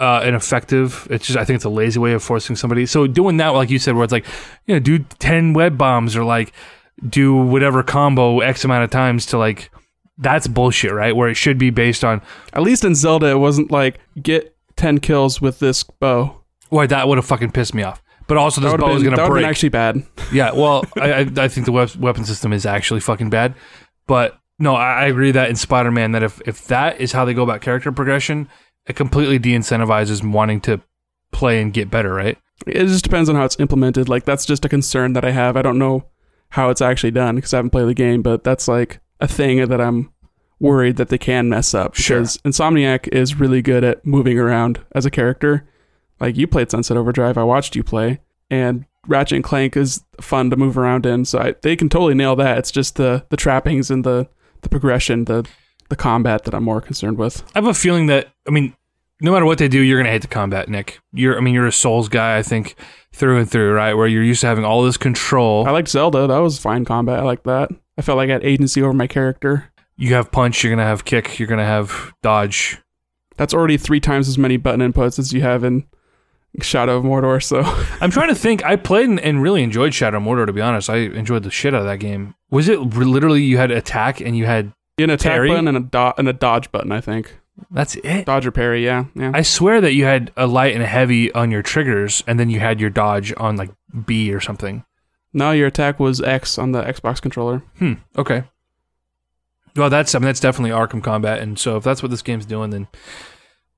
[0.00, 1.06] uh, an effective.
[1.10, 2.86] It's just I think it's a lazy way of forcing somebody.
[2.86, 4.26] So doing that, like you said, where it's like,
[4.66, 6.52] you know, do ten web bombs or like
[7.08, 9.70] do whatever combo x amount of times to like.
[10.18, 11.14] That's bullshit, right?
[11.14, 12.22] Where it should be based on.
[12.54, 16.42] at least in Zelda, it wasn't like get ten kills with this bow.
[16.70, 18.02] Why that would have fucking pissed me off.
[18.26, 19.46] But also, this bow have is gonna that would've break.
[19.46, 20.02] actually bad.
[20.32, 23.54] Yeah, well, I, I, think the wep- weapon system is actually fucking bad.
[24.06, 27.24] But no, I, I agree that in Spider Man, that if, if that is how
[27.24, 28.48] they go about character progression,
[28.86, 30.80] it completely de incentivizes wanting to
[31.32, 32.38] play and get better, right?
[32.66, 34.08] It just depends on how it's implemented.
[34.08, 35.56] Like that's just a concern that I have.
[35.56, 36.06] I don't know
[36.50, 39.66] how it's actually done because I haven't played the game, but that's like a thing
[39.66, 40.12] that I'm
[40.58, 41.94] worried that they can mess up.
[41.94, 42.20] Sure.
[42.20, 45.68] Because Insomniac is really good at moving around as a character.
[46.18, 50.48] Like you played Sunset Overdrive, I watched you play, and Ratchet and Clank is fun
[50.48, 51.26] to move around in.
[51.26, 52.58] So I, they can totally nail that.
[52.58, 54.28] It's just the the trappings and the
[54.62, 55.46] the progression, the
[55.88, 57.42] the combat that I'm more concerned with.
[57.54, 58.74] I have a feeling that, I mean,
[59.20, 60.98] no matter what they do, you're going to hate the combat, Nick.
[61.12, 62.74] You're, I mean, you're a Souls guy, I think,
[63.12, 63.94] through and through, right?
[63.94, 65.64] Where you're used to having all this control.
[65.66, 66.26] I liked Zelda.
[66.26, 67.20] That was fine combat.
[67.20, 67.70] I like that.
[67.96, 69.72] I felt like I had agency over my character.
[69.96, 72.78] you have punch, you're gonna have kick, you're gonna have dodge.
[73.36, 75.86] That's already three times as many button inputs as you have in
[76.60, 77.42] Shadow of Mordor.
[77.42, 77.60] So
[78.00, 78.64] I'm trying to think.
[78.64, 80.46] I played and, and really enjoyed Shadow of Mordor.
[80.46, 82.34] To be honest, I enjoyed the shit out of that game.
[82.50, 85.48] Was it literally you had attack and you had an attack Parry?
[85.50, 86.92] button and a do- and a dodge button.
[86.92, 87.36] I think
[87.70, 88.26] that's it?
[88.26, 88.84] dodge or parry.
[88.84, 89.32] Yeah, yeah.
[89.34, 92.50] I swear that you had a light and a heavy on your triggers, and then
[92.50, 93.70] you had your dodge on like
[94.04, 94.84] B or something.
[95.32, 97.62] no, your attack was X on the Xbox controller.
[97.78, 97.94] Hmm.
[98.16, 98.44] Okay.
[99.74, 102.46] Well, that's I mean that's definitely Arkham Combat, and so if that's what this game's
[102.46, 102.88] doing, then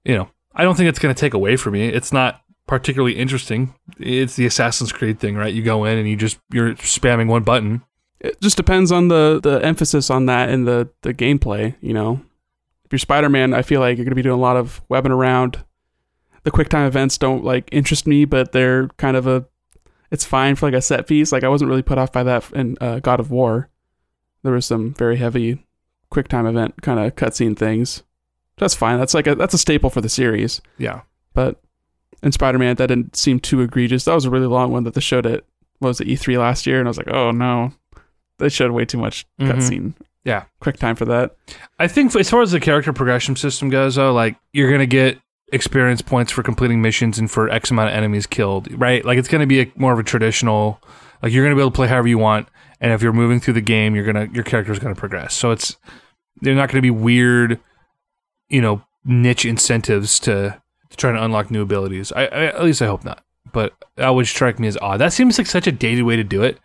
[0.05, 1.89] you know I don't think it's going to take away from me.
[1.89, 3.75] It's not particularly interesting.
[3.99, 5.53] It's the Assassin's Creed thing, right?
[5.53, 7.83] You go in and you just you're spamming one button.
[8.21, 11.75] It just depends on the the emphasis on that in the the gameplay.
[11.81, 12.21] You know,
[12.85, 15.11] if you're Spider Man, I feel like you're gonna be doing a lot of webbing
[15.11, 15.65] around.
[16.45, 19.47] The quick time events don't like interest me, but they're kind of a.
[20.11, 21.33] It's fine for like a set piece.
[21.33, 23.71] Like I wasn't really put off by that in uh, God of War.
[24.43, 25.65] There was some very heavy
[26.11, 28.03] quick time event kind of cutscene things.
[28.57, 28.99] That's fine.
[28.99, 30.61] That's like a that's a staple for the series.
[30.79, 31.03] Yeah.
[31.35, 31.61] But
[32.23, 34.05] in Spider Man, that didn't seem too egregious.
[34.05, 35.45] That was a really long one that they showed at
[35.79, 37.73] what was it E3 last year, and I was like, oh no,
[38.39, 39.51] they showed way too much Mhm.
[39.51, 39.95] cutscene.
[40.25, 40.45] Yeah.
[40.61, 41.35] quick time for that.
[41.79, 45.19] I think as far as the character progression system goes, though, like you're gonna get
[45.53, 49.03] experience points for completing missions and for X amount of enemies killed, right?
[49.05, 50.83] Like it's gonna be a, more of a traditional,
[51.23, 52.47] like you're gonna be able to play however you want,
[52.81, 55.33] and if you're moving through the game, you're gonna your character's gonna progress.
[55.35, 55.77] So it's
[56.43, 57.59] they're not gonna be weird,
[58.51, 60.61] you know, niche incentives to,
[60.91, 62.13] to try to unlock new abilities.
[62.13, 63.23] I, I at least I hope not.
[63.53, 64.99] But that would strike me as odd.
[64.99, 66.59] That seems like such a dated way to do it.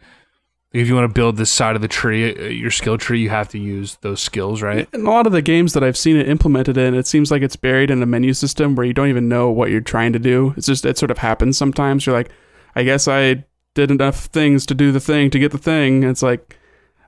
[0.74, 3.30] If you want to build this side of the tree, uh, your skill tree, you
[3.30, 4.90] have to use those skills, right?
[4.92, 7.44] In a lot of the games that I've seen it implemented in, it seems like
[7.44, 10.20] it's buried in a menu system where you don't even know what you're trying to
[10.20, 10.54] do.
[10.58, 12.06] It's just it sort of happens sometimes.
[12.06, 12.32] You're like,
[12.76, 13.46] I guess I
[13.76, 16.04] did enough things to do the thing to get the thing.
[16.04, 16.58] And it's like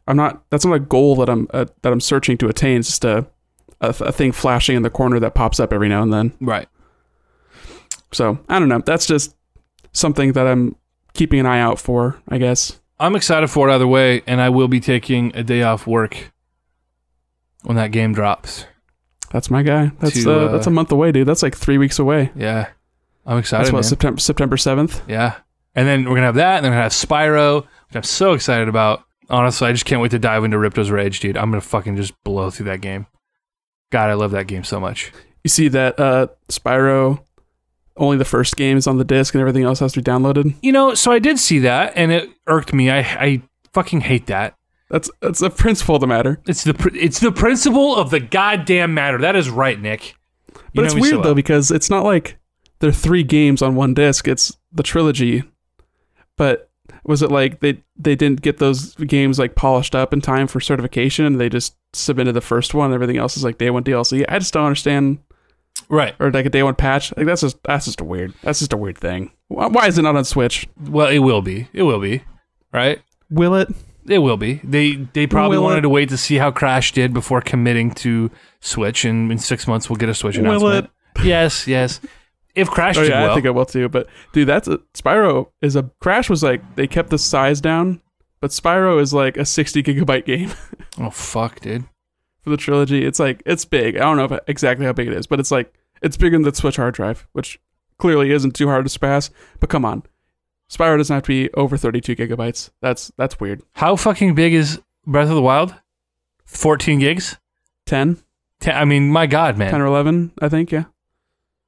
[0.07, 0.43] I'm not.
[0.49, 2.79] That's not a goal that I'm uh, that I'm searching to attain.
[2.79, 3.25] It's just a,
[3.81, 6.33] a a thing flashing in the corner that pops up every now and then.
[6.39, 6.67] Right.
[8.15, 8.79] So I don't know.
[8.85, 9.35] That's just
[9.91, 10.75] something that I'm
[11.13, 12.21] keeping an eye out for.
[12.29, 12.79] I guess.
[12.99, 16.31] I'm excited for it either way, and I will be taking a day off work
[17.63, 18.65] when that game drops.
[19.31, 19.91] That's my guy.
[19.99, 21.27] That's To, uh, uh, that's a month away, dude.
[21.27, 22.31] That's like three weeks away.
[22.35, 22.69] Yeah,
[23.25, 23.65] I'm excited.
[23.65, 23.83] That's what man.
[23.83, 25.01] September September seventh.
[25.09, 25.35] yeah,
[25.75, 28.31] and then we're gonna have that, and then we're gonna have Spyro, which I'm so
[28.33, 29.03] excited about.
[29.29, 31.35] Honestly, I just can't wait to dive into Ripto's Rage, dude.
[31.35, 33.07] I'm gonna fucking just blow through that game.
[33.91, 35.11] God, I love that game so much.
[35.43, 37.24] You see that uh, Spyro.
[37.97, 40.55] Only the first game is on the disc, and everything else has to be downloaded.
[40.61, 42.91] You know, so I did see that, and it irked me.
[42.91, 43.41] I I
[43.73, 44.57] fucking hate that.
[44.89, 46.39] That's that's a principle of the matter.
[46.47, 49.17] It's the pr- it's the principle of the goddamn matter.
[49.17, 50.15] That is right, Nick.
[50.53, 52.37] You But it's weird though because it's not like
[52.79, 54.27] there are three games on one disc.
[54.27, 55.43] It's the trilogy.
[56.37, 56.69] But
[57.03, 60.59] was it like they they didn't get those games like polished up in time for
[60.59, 63.83] certification and they just submitted the first one and everything else is like day one
[63.83, 64.25] DLC?
[64.27, 65.19] I just don't understand
[65.89, 66.15] Right.
[66.19, 67.15] or like a day one patch.
[67.15, 69.31] Like that's just that's just a weird that's just a weird thing.
[69.47, 70.67] Why why is it not on Switch?
[70.79, 71.67] Well, it will be.
[71.73, 72.23] It will be.
[72.73, 73.01] Right.
[73.29, 73.69] Will it?
[74.07, 74.61] It will be.
[74.63, 75.81] They they probably Will wanted it?
[75.81, 78.29] to wait to see how Crash did before committing to
[78.59, 80.61] Switch, and in six months we'll get a Switch announcement.
[80.63, 80.91] Will announcement.
[81.23, 82.01] Yes, yes.
[82.55, 83.87] If Crash Oh did yeah, well, I think I will too.
[83.89, 88.01] But dude, that's a, Spyro is a Crash was like they kept the size down,
[88.41, 90.51] but Spyro is like a sixty gigabyte game.
[90.99, 91.85] oh fuck, dude.
[92.45, 93.03] For the trilogy.
[93.03, 93.97] It's like it's big.
[93.97, 96.43] I don't know if exactly how big it is, but it's like it's bigger than
[96.43, 97.59] the Switch hard drive, which
[97.97, 99.31] clearly isn't too hard to surpass.
[99.59, 100.03] But come on,
[100.69, 102.69] Spyro doesn't have to be over 32 gigabytes.
[102.81, 103.63] That's that's weird.
[103.73, 105.73] How fucking big is Breath of the Wild?
[106.45, 107.37] Fourteen gigs.
[107.87, 108.17] 10,
[108.59, 109.69] Ten, I mean, my God, man.
[109.69, 110.71] 10 or 11, I think.
[110.71, 110.85] Yeah.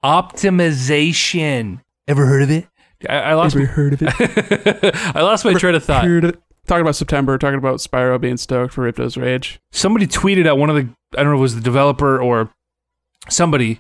[0.04, 1.82] Optimization.
[2.08, 2.68] Ever heard of it?
[3.08, 3.56] I, I lost.
[3.56, 4.96] Ever heard of it?
[5.16, 6.06] I lost my train of thought.
[6.06, 6.42] Heard of it?
[6.68, 9.60] Talking about September, talking about Spyro being stoked for Ripto's Rage.
[9.72, 12.50] somebody tweeted at one of the I don't know if it was the developer or
[13.30, 13.80] somebody,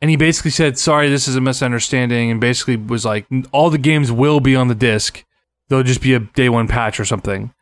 [0.00, 3.78] and he basically said, "Sorry, this is a misunderstanding," and basically was like, "All the
[3.78, 5.24] games will be on the disc.
[5.68, 7.52] There'll just be a day one patch or something."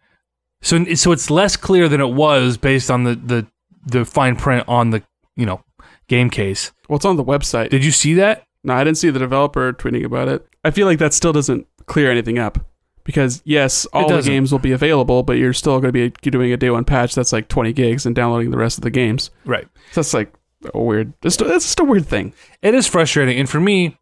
[0.61, 3.47] So so it's less clear than it was based on the the
[3.87, 5.03] the fine print on the
[5.35, 5.63] you know
[6.09, 6.73] game case.
[6.89, 7.71] Well, it's on the website.
[7.71, 8.45] Did you see that?
[8.65, 10.47] No, I didn't see the developer tweeting about it.
[10.63, 12.68] I feel like that still doesn't clear anything up.
[13.09, 16.53] Because yes, all the games will be available, but you're still going to be doing
[16.53, 19.31] a day one patch that's like 20 gigs and downloading the rest of the games.
[19.47, 19.67] Right.
[19.93, 20.31] So that's like
[20.75, 21.15] a weird.
[21.23, 22.35] It's it's just a weird thing.
[22.61, 23.97] It is frustrating, and for me,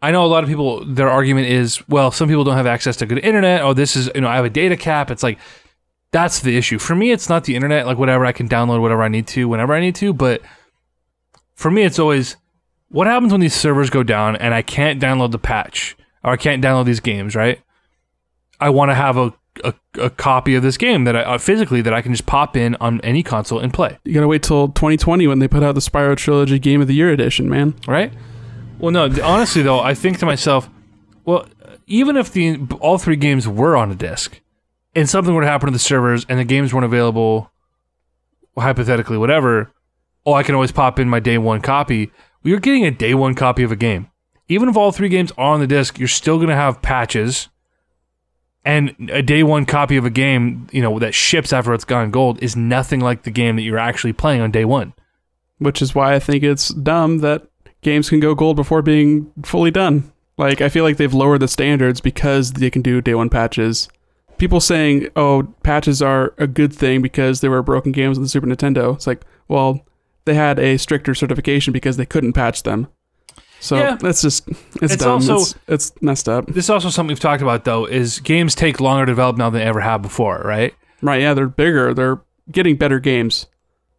[0.00, 0.84] I know a lot of people.
[0.84, 3.62] Their argument is, well, some people don't have access to good internet.
[3.62, 5.10] Oh, this is you know, I have a data cap.
[5.10, 5.40] It's like
[6.12, 6.78] that's the issue.
[6.78, 7.86] For me, it's not the internet.
[7.86, 10.12] Like whatever, I can download whatever I need to whenever I need to.
[10.12, 10.42] But
[11.56, 12.36] for me, it's always
[12.88, 16.36] what happens when these servers go down and I can't download the patch or I
[16.36, 17.34] can't download these games.
[17.34, 17.60] Right?
[18.62, 19.32] I want to have a
[19.64, 22.56] a, a copy of this game that I uh, physically that I can just pop
[22.56, 23.98] in on any console and play.
[24.04, 26.94] You gotta wait till 2020 when they put out the Spyro Trilogy Game of the
[26.94, 27.74] Year edition, man.
[27.86, 28.12] right?
[28.78, 30.70] Well, no, honestly though, I think to myself,
[31.24, 31.46] well,
[31.86, 34.40] even if the all three games were on a disc,
[34.94, 37.50] and something were to happen to the servers and the games weren't available,
[38.56, 39.70] hypothetically, whatever,
[40.26, 42.10] oh, I can always pop in my day one copy.
[42.42, 44.10] You're getting a day one copy of a game.
[44.48, 47.48] Even if all three games are on the disc, you're still going to have patches.
[48.64, 52.10] And a day one copy of a game, you know, that ships after it's gone
[52.10, 54.94] gold is nothing like the game that you're actually playing on day one.
[55.58, 57.46] Which is why I think it's dumb that
[57.82, 60.12] games can go gold before being fully done.
[60.38, 63.88] Like, I feel like they've lowered the standards because they can do day one patches.
[64.38, 68.28] People saying, oh, patches are a good thing because there were broken games on the
[68.28, 68.94] Super Nintendo.
[68.94, 69.84] It's like, well,
[70.24, 72.88] they had a stricter certification because they couldn't patch them.
[73.62, 73.96] So Yeah.
[74.00, 75.12] that's just, it's, It's dumb.
[75.12, 76.46] also- it's, it's messed up.
[76.48, 79.50] This is also something we've talked about though, is games take longer to develop now
[79.50, 80.74] than they ever have before, right?
[81.00, 81.94] Right, yeah, they're bigger.
[81.94, 82.20] They're
[82.50, 83.46] getting better games.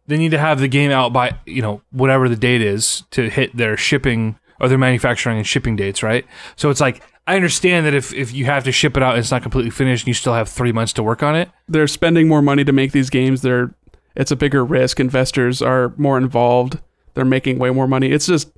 [0.06, 3.30] they need to have the game out by you know whatever the date is to
[3.30, 6.26] hit their shipping or their manufacturing and shipping dates, right?
[6.56, 9.20] So it's like I understand that if if you have to ship it out and
[9.20, 11.86] it's not completely finished and you still have three months to work on it, they're
[11.86, 13.40] spending more money to make these games.
[13.40, 13.74] They're
[14.14, 15.00] it's a bigger risk.
[15.00, 16.78] Investors are more involved.
[17.14, 18.12] They're making way more money.
[18.12, 18.50] It's just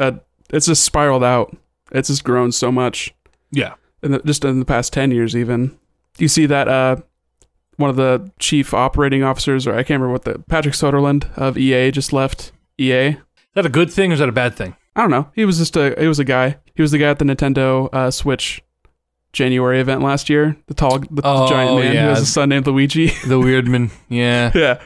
[0.00, 0.12] uh
[0.50, 1.54] it's just spiraled out.
[1.92, 3.14] It's just grown so much
[3.50, 5.78] yeah, in the, just in the past 10 years even.
[6.18, 6.96] You see that uh
[7.76, 11.56] one of the chief operating officers or I can't remember what the Patrick Soderlund of
[11.56, 13.08] EA just left EA.
[13.08, 13.16] is
[13.54, 14.74] that a good thing or is that a bad thing?
[14.96, 15.30] I don't know.
[15.34, 16.56] He was just a he was a guy.
[16.74, 18.62] He was the guy at the Nintendo uh, Switch
[19.32, 20.56] January event last year.
[20.66, 22.02] The tall the Oh, giant man yeah.
[22.02, 23.06] who has a son named Luigi.
[23.26, 24.80] The Weirdman, yeah, yeah.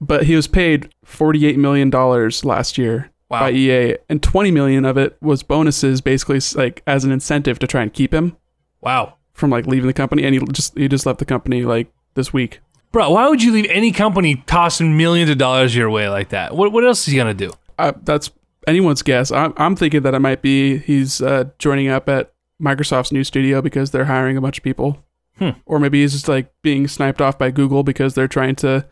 [0.00, 4.96] But he was paid $48 million last year wow, by EA, and 20 million of
[4.98, 8.36] it was bonuses, basically like as an incentive to try and keep him
[8.80, 10.24] wow, from like leaving the company.
[10.24, 12.60] And he just he just left the company like this week.
[12.92, 13.10] bro.
[13.10, 16.56] Why would you leave any company tossing millions of dollars your way like that?
[16.56, 17.52] What what else is he gonna do?
[17.78, 18.30] Uh, that's
[18.66, 19.30] anyone's guess.
[19.30, 22.32] I'm I'm thinking that it might be he's uh, joining up at
[22.62, 25.04] Microsoft's new studio because they're hiring a bunch of people,
[25.38, 25.50] Hmm.
[25.66, 28.84] or maybe he's just like being sniped off by Google because they're trying to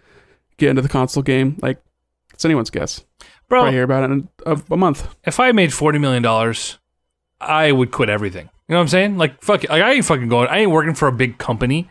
[0.58, 1.56] get into the console game.
[1.60, 1.78] Like
[2.32, 3.04] it's anyone's guess.
[3.48, 5.14] Bro, Probably hear about it in a, a month.
[5.24, 6.78] if I made forty million dollars,
[7.40, 8.48] I would quit everything.
[8.68, 9.18] You know what I'm saying?
[9.18, 9.70] Like fuck it.
[9.70, 10.48] Like I ain't fucking going.
[10.48, 11.88] I ain't working for a big company.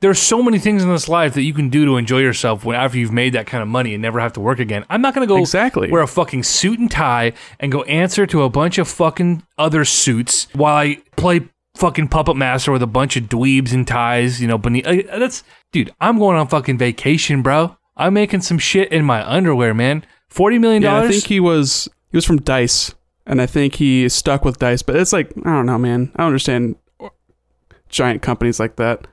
[0.00, 2.76] There's so many things in this life that you can do to enjoy yourself when
[2.76, 4.84] after you've made that kind of money and never have to work again.
[4.90, 5.90] I'm not gonna go Exactly.
[5.90, 9.84] wear a fucking suit and tie and go answer to a bunch of fucking other
[9.86, 14.40] suits while I play fucking Puppet Master with a bunch of dweebs and ties.
[14.40, 14.86] You know, beneath.
[14.86, 15.92] like, That's dude.
[16.00, 17.76] I'm going on fucking vacation, bro.
[17.96, 20.04] I'm making some shit in my underwear, man.
[20.28, 21.02] Forty million dollars.
[21.04, 22.94] Yeah, I think he was he was from Dice,
[23.26, 24.82] and I think he stuck with Dice.
[24.82, 26.12] But it's like I don't know, man.
[26.16, 26.76] I don't understand
[27.88, 29.06] giant companies like that,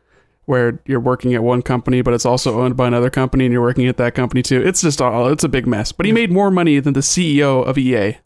[0.46, 3.62] where you're working at one company, but it's also owned by another company, and you're
[3.62, 4.62] working at that company too.
[4.62, 5.92] It's just all it's a big mess.
[5.92, 8.18] But he made more money than the CEO of EA.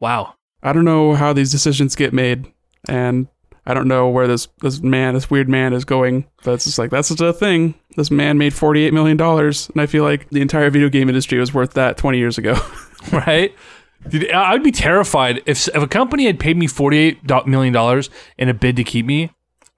[0.00, 0.34] wow.
[0.62, 2.50] I don't know how these decisions get made,
[2.88, 3.28] and
[3.66, 6.26] I don't know where this this man, this weird man, is going.
[6.44, 7.74] But it's just like that's just a thing.
[7.96, 11.08] This man made forty eight million dollars, and I feel like the entire video game
[11.08, 12.56] industry was worth that twenty years ago.
[13.12, 13.54] right?
[14.08, 17.72] Dude, I- I'd be terrified if if a company had paid me forty eight million
[17.72, 19.30] dollars in a bid to keep me.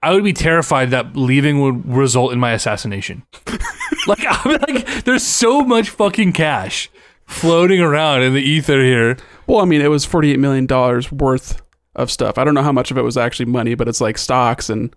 [0.03, 3.23] I would be terrified that leaving would result in my assassination.
[4.07, 6.89] like, I'm like, there's so much fucking cash
[7.25, 9.17] floating around in the ether here.
[9.47, 11.61] Well, I mean, it was forty-eight million dollars worth
[11.97, 12.37] of stuff.
[12.37, 14.95] I don't know how much of it was actually money, but it's like stocks and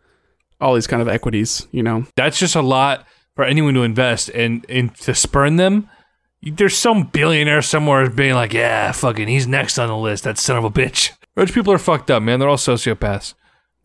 [0.61, 1.67] all these kind of equities.
[1.73, 5.89] You know, That's just a lot for anyone to invest and and to spurn them.
[6.43, 10.25] There's some billionaire somewhere being like, yeah, fucking, he's next on the list.
[10.25, 11.11] That son of a bitch.
[11.37, 12.39] Rich people are fucked up, man.
[12.41, 13.35] They're all sociopaths.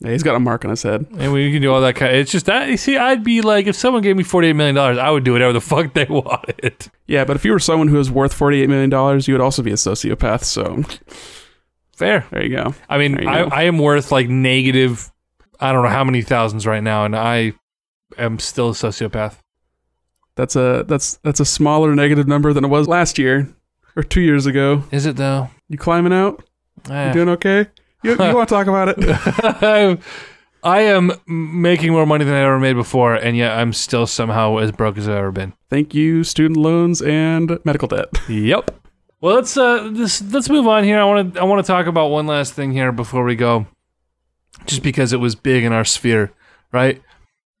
[0.00, 1.06] yeah, he's got a mark on his head.
[1.18, 2.14] And we can do all that kind.
[2.14, 4.54] Of, it's just that you see, I'd be like, if someone gave me forty eight
[4.54, 6.90] million dollars, I would do whatever the fuck they wanted.
[7.06, 9.62] Yeah, but if you were someone who was worth forty-eight million dollars, you would also
[9.62, 10.44] be a sociopath.
[10.44, 10.82] So
[11.96, 12.26] Fair.
[12.30, 12.74] there you go.
[12.88, 13.48] I mean, I, go.
[13.50, 15.10] I am worth like negative,
[15.58, 17.52] I don't know how many thousands right now, and I
[18.18, 19.36] am still a sociopath.
[20.36, 23.48] That's a that's that's a smaller negative number than it was last year
[23.96, 24.84] or two years ago.
[24.90, 25.48] Is it though?
[25.68, 26.44] You climbing out?
[26.90, 27.06] Eh.
[27.08, 27.66] You doing okay?
[28.02, 29.62] You, you want to talk about it?
[29.62, 29.98] I'm-
[30.62, 34.56] I am making more money than I ever made before, and yet I'm still somehow
[34.56, 35.52] as broke as I've ever been.
[35.70, 38.08] Thank you, student loans and medical debt.
[38.28, 38.72] Yep.
[39.26, 41.00] Well, let's uh, this let's move on here.
[41.00, 43.66] I want to I want to talk about one last thing here before we go,
[44.66, 46.30] just because it was big in our sphere,
[46.70, 47.02] right?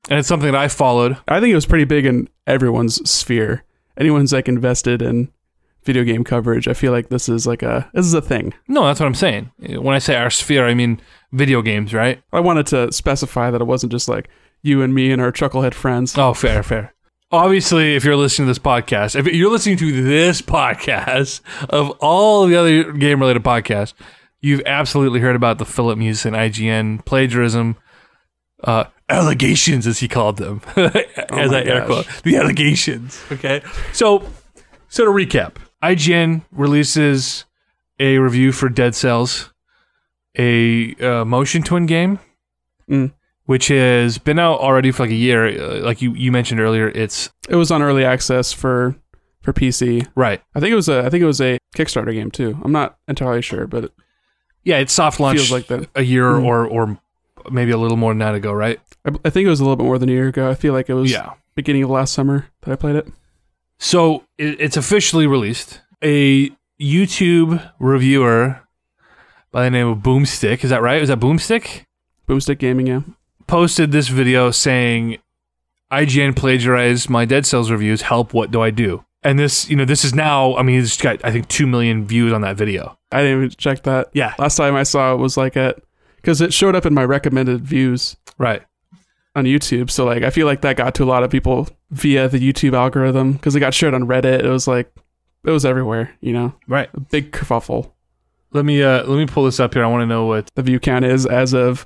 [0.08, 1.18] And it's something that I followed.
[1.26, 3.64] I think it was pretty big in everyone's sphere.
[3.98, 5.32] Anyone's like invested in
[5.82, 6.68] video game coverage.
[6.68, 8.54] I feel like this is like a this is a thing.
[8.68, 9.50] No, that's what I'm saying.
[9.58, 11.00] When I say our sphere, I mean
[11.32, 12.22] video games, right?
[12.32, 14.28] I wanted to specify that it wasn't just like
[14.62, 16.16] you and me and our chucklehead friends.
[16.16, 16.94] Oh, fair, fair.
[17.32, 22.46] Obviously, if you're listening to this podcast, if you're listening to this podcast of all
[22.46, 23.94] the other game related podcasts,
[24.40, 27.76] you've absolutely heard about the Filip Miucin IGN plagiarism
[28.62, 33.20] uh, allegations, as he called them, as my I air quote the allegations.
[33.32, 33.60] Okay,
[33.92, 34.22] so
[34.88, 37.44] so to recap, IGN releases
[37.98, 39.52] a review for Dead Cells,
[40.38, 42.20] a uh, motion twin game,
[42.88, 43.12] Mm.
[43.46, 45.46] Which has been out already for like a year.
[45.46, 48.94] Uh, like you you mentioned earlier, it's It was on early access for
[49.42, 50.06] for PC.
[50.14, 50.42] right.
[50.54, 52.58] I think it was a I think it was a Kickstarter game too.
[52.62, 53.92] I'm not entirely sure, but it
[54.64, 55.88] Yeah, it's soft launch feels like that.
[55.94, 56.44] a year Mm.
[56.44, 56.98] or or
[57.50, 58.80] maybe a little more than that ago, right?
[59.04, 60.50] I, I think it was a little bit more than a year ago.
[60.50, 61.30] I feel like it was Yeah.
[61.54, 63.06] beginning of last summer that I played it.
[63.78, 65.80] So it, it's officially released.
[66.02, 66.50] A
[66.80, 68.60] YouTube reviewer
[69.52, 71.00] by the name of Boomstick, is that right?
[71.00, 71.84] Is that Boomstick?
[72.28, 73.00] Boomstick Gaming, yeah.
[73.46, 75.18] Posted this video saying,
[75.92, 78.02] IGN plagiarized my Dead Cells reviews.
[78.02, 79.04] Help, what do I do?
[79.22, 82.04] And this, you know, this is now, I mean, it's got, I think, 2 million
[82.06, 82.98] views on that video.
[83.12, 84.08] I didn't even check that.
[84.12, 84.34] Yeah.
[84.38, 85.78] Last time I saw it was like at
[86.16, 88.62] because it showed up in my recommended views Right.
[89.36, 89.90] on YouTube.
[89.90, 92.74] So like I feel like that got to a lot of people via the YouTube
[92.74, 94.44] algorithm because it got shared on Reddit.
[94.44, 94.92] It was like
[95.44, 96.10] it was everywhere.
[96.20, 96.88] You know, Right.
[96.94, 97.92] a big kerfuffle.
[98.52, 99.84] Let me, uh, let me pull this up here.
[99.84, 101.84] I want to know what, The view count is as of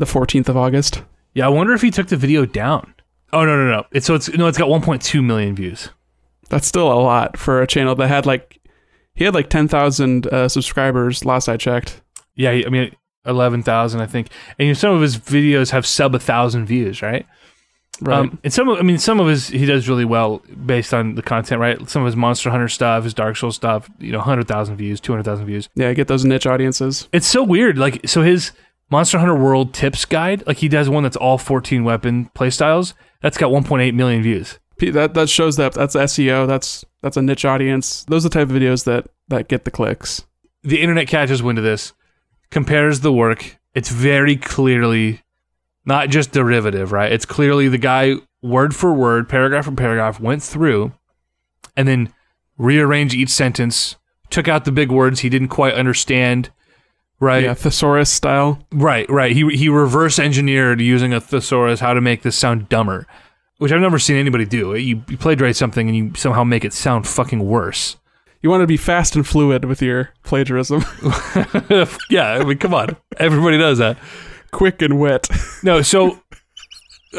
[0.00, 1.02] the 14th of August.
[1.34, 2.94] yeah, I wonder if he took the video down.
[3.32, 3.84] Oh, no, no, no.
[3.92, 5.90] It's, so it's, no, it's got 1.2 million views.
[6.48, 8.58] That's still a lot for a channel that had like
[9.14, 12.02] he had like 10,000 uh, subscribers last I checked.
[12.34, 14.28] Yeah, I mean eleven thousand, I think.
[14.58, 17.26] And you know, some of his videos have sub a thousand views, right?
[18.00, 18.18] Right.
[18.18, 21.16] Um, and some, of, I mean, some of his he does really well based on
[21.16, 21.88] the content, right?
[21.88, 25.00] Some of his Monster Hunter stuff, his Dark Souls stuff, you know, hundred thousand views,
[25.00, 25.68] two hundred thousand views.
[25.74, 27.08] yeah, I get those niche audiences.
[27.12, 27.76] It's so weird.
[27.76, 28.52] Like, so his
[28.90, 32.94] Monster Hunter World Tips Guide, like he does one that's all fourteen weapon playstyles.
[33.22, 34.58] That's got one point eight million views.
[34.78, 36.46] That that shows that that's SEO.
[36.46, 38.04] That's that's a niche audience.
[38.04, 40.24] Those are the type of videos that that get the clicks.
[40.62, 41.92] the internet catches wind of this,
[42.50, 43.58] compares the work.
[43.74, 45.22] It's very clearly
[45.84, 47.12] not just derivative, right?
[47.12, 50.92] It's clearly the guy word for word, paragraph for paragraph went through
[51.76, 52.12] and then
[52.58, 53.96] rearranged each sentence,
[54.28, 56.50] took out the big words he didn't quite understand.
[57.20, 58.58] Right, Yeah, thesaurus style.
[58.72, 59.32] right, right.
[59.32, 63.06] He he reverse engineered using a thesaurus how to make this sound dumber,
[63.58, 64.74] which I've never seen anybody do.
[64.74, 67.96] You, you plagiarize something and you somehow make it sound fucking worse.
[68.42, 70.82] You want to be fast and fluid with your plagiarism,
[72.08, 73.98] yeah, I mean, come on, everybody does that.
[74.50, 75.28] quick and wet.
[75.62, 76.22] No, so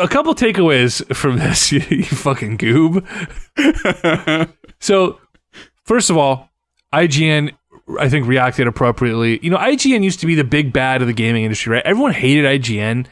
[0.01, 3.05] a couple takeaways from this, you, you fucking goob.
[4.79, 5.19] So,
[5.85, 6.49] first of all,
[6.91, 7.51] IGN,
[7.99, 9.39] I think, reacted appropriately.
[9.41, 11.85] You know, IGN used to be the big bad of the gaming industry, right?
[11.85, 13.07] Everyone hated IGN,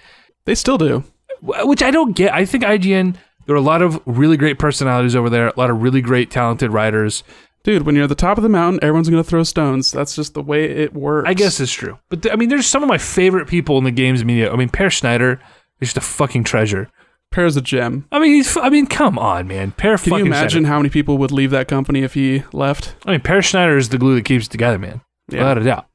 [0.45, 1.03] they still do.
[1.41, 2.33] which I don't get.
[2.33, 3.15] I think IGN,
[3.45, 6.29] there are a lot of really great personalities over there, a lot of really great,
[6.31, 7.23] talented writers.
[7.63, 9.91] Dude, when you're at the top of the mountain, everyone's going to throw stones.
[9.91, 11.27] That's just the way it works.
[11.27, 11.99] I guess it's true.
[12.09, 14.51] But th- I mean, there's some of my favorite people in the games media.
[14.51, 15.41] I mean, Peer Schneider
[15.81, 16.89] is just a fucking treasure.
[17.31, 18.07] Peer's a gem.
[18.11, 18.57] I mean, he's.
[18.57, 19.71] I mean, come on, man.
[19.71, 20.25] Peer Can you Schneider.
[20.25, 22.95] imagine how many people would leave that company if he left?
[23.05, 25.01] I mean, Peer Schneider is the glue that keeps it together, man.
[25.29, 25.39] Yeah.
[25.39, 25.87] Without a doubt.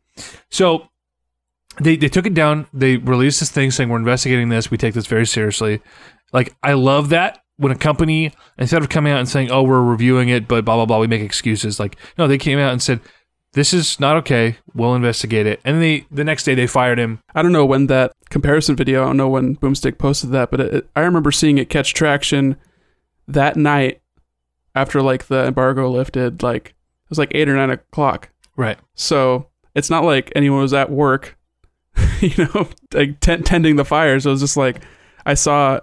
[0.50, 0.88] So
[1.80, 2.66] they they took it down.
[2.72, 4.70] They released this thing saying we're investigating this.
[4.70, 5.82] We take this very seriously.
[6.32, 9.82] Like I love that when a company instead of coming out and saying, "Oh, we're
[9.82, 11.80] reviewing it," but blah blah blah, we make excuses.
[11.80, 13.00] Like no, they came out and said,
[13.54, 14.58] "This is not okay.
[14.74, 17.20] We'll investigate it." And they the next day they fired him.
[17.34, 20.60] I don't know when that comparison video, I don't know when Boomstick posted that, but
[20.60, 22.56] it, it- I remember seeing it catch traction
[23.26, 24.00] that night
[24.74, 26.42] after like the embargo lifted.
[26.42, 28.30] Like it was like eight or nine o'clock.
[28.56, 28.78] Right.
[28.94, 31.36] So it's not like anyone was at work,
[32.20, 34.26] you know, like t- tending the fires.
[34.26, 34.82] It was just like
[35.26, 35.80] I saw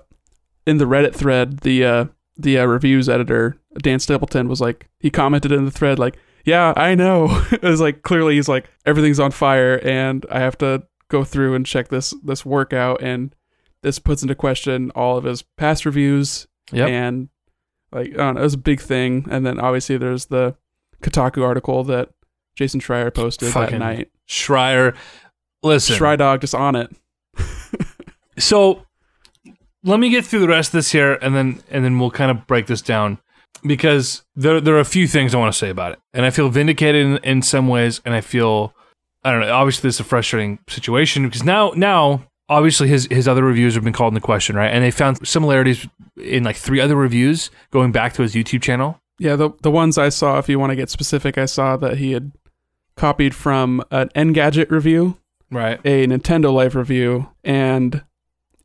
[0.67, 2.05] in the Reddit thread the uh,
[2.37, 6.73] the uh, reviews editor Dan Stapleton was like he commented in the thread like, "Yeah,
[6.75, 10.83] I know." it was like clearly he's like everything's on fire and I have to
[11.09, 13.35] go through and check this this work out and
[13.83, 16.89] this puts into question all of his past reviews Yep.
[16.89, 17.29] and
[17.91, 19.27] like I don't know, it was a big thing.
[19.29, 20.55] And then obviously there's the
[21.01, 22.09] Kotaku article that
[22.55, 24.11] Jason Schreier posted Fucking that night.
[24.27, 24.95] Schreier.
[25.63, 25.95] Listen.
[25.97, 26.91] Schrei Dog just on it.
[28.37, 28.85] So
[29.83, 32.31] let me get through the rest of this here, and then and then we'll kind
[32.31, 33.19] of break this down
[33.63, 36.29] because there there are a few things I want to say about it, and I
[36.29, 38.73] feel vindicated in, in some ways, and I feel
[39.23, 39.51] I don't know.
[39.53, 43.83] Obviously, this is a frustrating situation because now now obviously his his other reviews have
[43.83, 44.69] been called into question, right?
[44.71, 45.87] And they found similarities
[46.17, 48.99] in like three other reviews going back to his YouTube channel.
[49.19, 51.97] Yeah, the the ones I saw, if you want to get specific, I saw that
[51.97, 52.31] he had
[52.95, 55.17] copied from an Engadget review,
[55.51, 55.79] Right.
[55.85, 58.03] a Nintendo Life review, and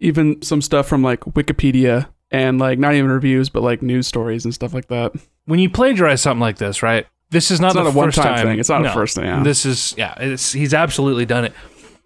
[0.00, 4.44] even some stuff from like Wikipedia and like not even reviews, but like news stories
[4.44, 5.12] and stuff like that.
[5.46, 7.06] When you plagiarize something like this, right?
[7.30, 8.46] This is not not a first one-time time.
[8.46, 8.58] thing.
[8.60, 8.90] It's not No.
[8.90, 9.24] a first thing.
[9.24, 9.42] Yeah.
[9.42, 10.14] This is yeah.
[10.18, 11.52] It's he's absolutely done it.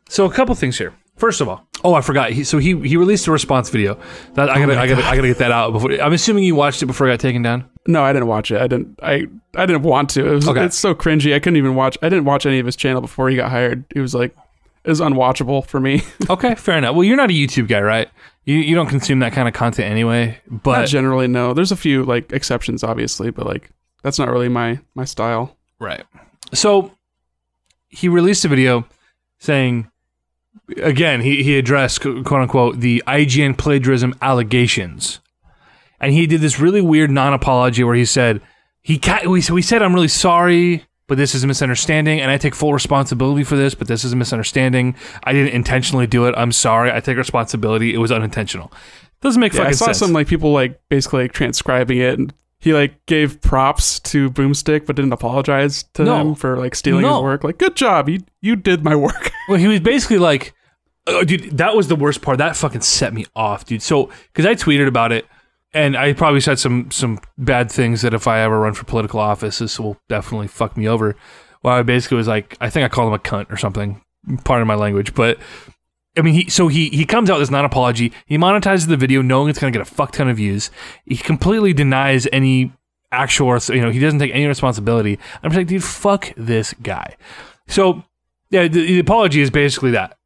[0.08, 0.94] So a couple things here.
[1.16, 2.30] First of all, oh I forgot.
[2.32, 3.98] He, so he he released a response video.
[4.34, 5.92] That I oh gotta my I gotta I gotta get that out before.
[5.92, 7.68] I'm assuming you watched it before it got taken down.
[7.86, 8.60] no, I didn't watch it.
[8.62, 8.98] I didn't.
[9.02, 10.26] I I didn't want to.
[10.26, 10.48] It was.
[10.48, 10.64] Okay.
[10.64, 11.34] It's so cringy.
[11.34, 11.98] I couldn't even watch.
[12.00, 13.84] I didn't watch any of his channel before he got hired.
[13.94, 14.34] It was like,
[14.84, 16.02] it was unwatchable for me.
[16.30, 16.94] Okay, fair enough.
[16.94, 18.08] Well, you're not a YouTube guy, right?
[18.50, 20.40] You you don't consume that kind of content anyway.
[20.48, 21.54] not But generally, no.
[21.54, 23.70] There's a few like exceptions, obviously, but like
[24.02, 25.56] that's not really my my style.
[25.78, 26.04] Right.
[26.52, 26.90] So
[27.88, 28.86] he released a video
[29.38, 29.88] saying,
[30.78, 35.20] again, he, he addressed, quote unquote, the IGN plagiarism allegations.
[36.00, 38.40] And he did this really weird non apology where he said,
[38.82, 42.38] he, ca- we, he said, I'm really sorry, but this is a misunderstanding, and I
[42.38, 44.94] take full responsibility for this, but this is a misunderstanding.
[45.24, 46.34] I didn't intentionally do it.
[46.38, 46.92] I'm sorry.
[46.92, 47.92] I take responsibility.
[47.92, 48.72] It was unintentional.
[49.20, 49.98] Doesn't make Yeah, I saw sense.
[49.98, 54.86] some like people like basically like transcribing it, and he like gave props to Boomstick,
[54.86, 56.18] but didn't apologize to No.
[56.18, 57.14] them for like stealing No.
[57.16, 57.42] his work.
[57.42, 59.32] Like, good job, you you did my work.
[59.48, 60.54] Well, he was basically like,
[61.08, 62.38] oh, dude, that was the worst part.
[62.38, 63.82] That fucking set me off, dude.
[63.82, 65.26] So, because I tweeted about it,
[65.72, 69.20] and I probably said some some bad things that if I ever run for political
[69.20, 71.16] office, this will definitely fuck me over.
[71.62, 74.00] Well, I basically was like, I think I called him a cunt or something.
[74.44, 75.38] Part of my language, but
[76.16, 78.12] I mean, he so he he comes out with this non apology.
[78.26, 80.70] He monetizes the video, knowing it's gonna get a fuck ton of views.
[81.06, 82.72] He completely denies any
[83.12, 85.18] actual, you know, he doesn't take any responsibility.
[85.42, 87.16] I'm just like, dude, fuck this guy.
[87.66, 88.04] So
[88.50, 90.16] yeah, the, the apology is basically that.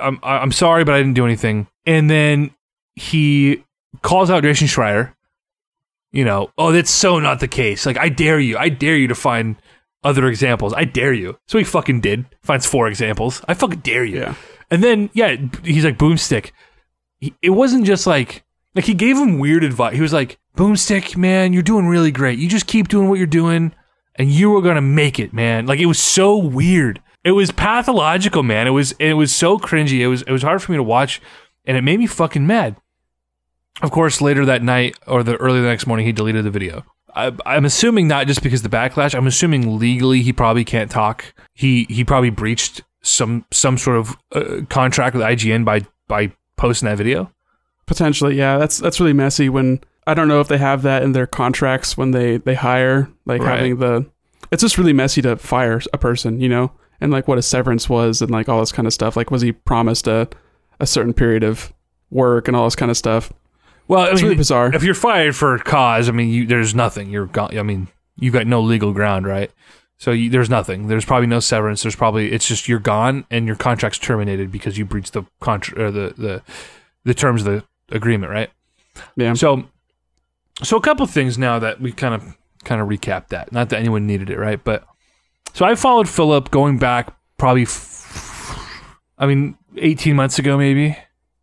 [0.00, 1.68] I'm I'm sorry, but I didn't do anything.
[1.86, 2.50] And then
[2.96, 3.64] he
[4.02, 5.14] calls out Jason Schreier.
[6.10, 7.84] You know, oh, that's so not the case.
[7.84, 8.56] Like, I dare you.
[8.56, 9.56] I dare you to find
[10.02, 10.72] other examples.
[10.72, 11.38] I dare you.
[11.46, 12.26] So he fucking did.
[12.42, 13.42] Finds four examples.
[13.46, 14.20] I fucking dare you.
[14.20, 14.34] Yeah.
[14.70, 16.52] And then yeah, he's like boomstick.
[17.18, 18.44] He, it wasn't just like
[18.74, 19.94] like he gave him weird advice.
[19.94, 22.38] He was like, "Boomstick, man, you're doing really great.
[22.38, 23.74] You just keep doing what you're doing,
[24.14, 27.02] and you are gonna make it, man." Like it was so weird.
[27.24, 28.66] It was pathological, man.
[28.66, 30.00] It was it was so cringy.
[30.00, 31.20] It was it was hard for me to watch,
[31.64, 32.76] and it made me fucking mad.
[33.82, 36.84] Of course, later that night or the early the next morning, he deleted the video.
[37.14, 39.14] I, I'm assuming not just because of the backlash.
[39.14, 41.24] I'm assuming legally he probably can't talk.
[41.54, 46.88] He he probably breached some some sort of uh, contract with IGN by by posting
[46.88, 47.30] that video.
[47.86, 48.58] Potentially, yeah.
[48.58, 49.48] That's that's really messy.
[49.48, 53.08] When I don't know if they have that in their contracts when they they hire,
[53.26, 53.56] like Right.
[53.56, 54.06] having the.
[54.50, 57.88] It's just really messy to fire a person, you know, and like what a severance
[57.88, 59.16] was and like all this kind of stuff.
[59.16, 60.28] Like, was he promised a
[60.80, 61.72] a certain period of
[62.10, 63.32] work and all this kind of stuff?
[63.88, 64.74] Well, I It's mean, really bizarre.
[64.74, 67.10] if you're fired for a cause, I mean, you, there's nothing.
[67.10, 67.56] You're gone.
[67.58, 69.50] I mean, you've got no legal ground, right?
[69.96, 70.86] So you, there's nothing.
[70.88, 71.82] There's probably no severance.
[71.82, 75.86] There's probably it's just you're gone and your contract's terminated because you breached the contra-
[75.86, 76.42] or the the
[77.04, 78.50] the terms of the agreement, right?
[79.16, 79.32] Yeah.
[79.34, 79.64] So,
[80.62, 83.50] so a couple things now that we kind of kind of recapped that.
[83.52, 84.62] Not that anyone needed it, right?
[84.62, 84.84] But
[85.54, 88.58] so I followed Filip going back probably, f-
[89.16, 90.96] I mean, 18 months ago, maybe.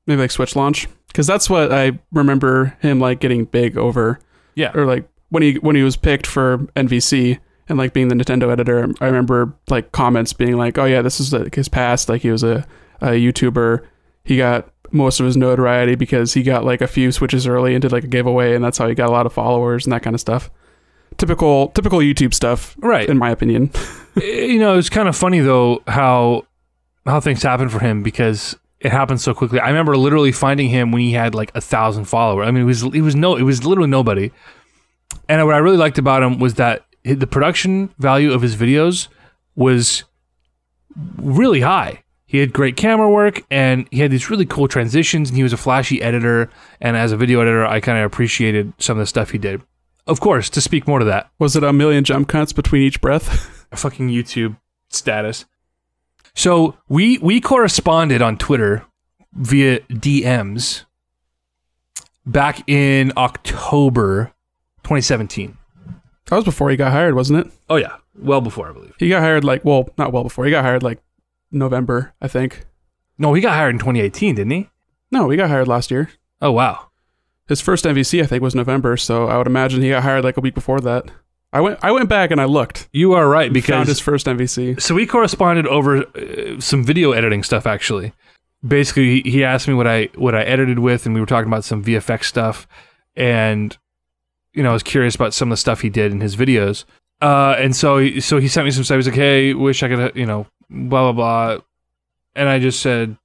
[0.07, 4.19] Maybe like Switch launch, because that's what I remember him like getting big over,
[4.55, 4.71] Yeah.
[4.75, 7.39] or like when he when he was picked for NVC
[7.69, 8.87] and like being the Nintendo editor.
[8.99, 12.09] I remember like comments being like, "Oh yeah, this is like his past.
[12.09, 12.65] Like he was a,
[13.01, 13.85] a YouTuber.
[14.25, 17.81] He got most of his notoriety because he got like a few switches early and
[17.81, 20.03] did like a giveaway, and that's how he got a lot of followers and that
[20.03, 20.51] kind of stuff.
[21.17, 23.07] Typical typical YouTube stuff, Right.
[23.07, 23.71] in my opinion.
[24.21, 26.43] Eh, you know, it's kind of funny though how
[27.05, 28.55] how things happen for him because
[28.85, 29.59] it happened so quickly.
[29.59, 32.47] I remember literally finding him when he had like a thousand followers.
[32.47, 34.31] I mean, it was it was no, it was literally nobody.
[35.27, 39.07] And what I really liked about him was that the production value of his videos
[39.55, 40.03] was
[41.17, 42.03] really high.
[42.27, 45.53] He had great camera work and he had these really cool transitions and he was
[45.53, 49.07] a flashy editor and as a video editor I kind of appreciated some of the
[49.07, 49.63] stuff he did.
[50.05, 53.01] Of course, to speak more to that, Was it a million jump cuts between each
[53.01, 53.67] breath?
[53.75, 54.57] fucking YouTube
[54.89, 55.45] status.
[56.35, 58.85] So we we corresponded on Twitter
[59.33, 60.85] via DMs
[62.25, 64.33] back in October
[64.83, 65.57] 2017.
[66.25, 67.51] that was before he got hired, wasn't it?
[67.69, 68.93] Oh yeah, well before I believe.
[68.99, 70.45] He got hired like well, not well before.
[70.45, 71.01] He got hired like
[71.51, 72.65] November, I think.
[73.17, 74.69] No, he got hired in 2018, didn't he?
[75.11, 76.09] No, he got hired last year.
[76.41, 76.89] Oh wow.
[77.47, 80.35] His first NVC, I think, was November, so I would imagine he got hired like
[80.35, 81.11] a week before that.
[81.55, 82.89] I went, I went back and I looked.
[82.91, 84.79] You are right because Found his first NVC.
[84.81, 88.11] so we corresponded over uh, some video editing stuff actually
[88.65, 91.47] basically he- he asked me what i what i edited with and we were talking
[91.47, 92.67] about some vfx stuff
[93.15, 93.77] and
[94.53, 96.83] you know i was curious about some of the stuff he did in his videos
[97.21, 99.87] uh and so he, so he sent me some stuff he's like hey wish i
[99.87, 101.63] could uh, you know blah blah blah
[102.35, 103.15] and i just said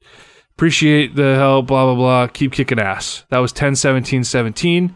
[0.56, 2.26] Appreciate the help, blah, blah, blah.
[2.26, 3.24] Keep kicking ass.
[3.30, 4.94] That was 10 17 17.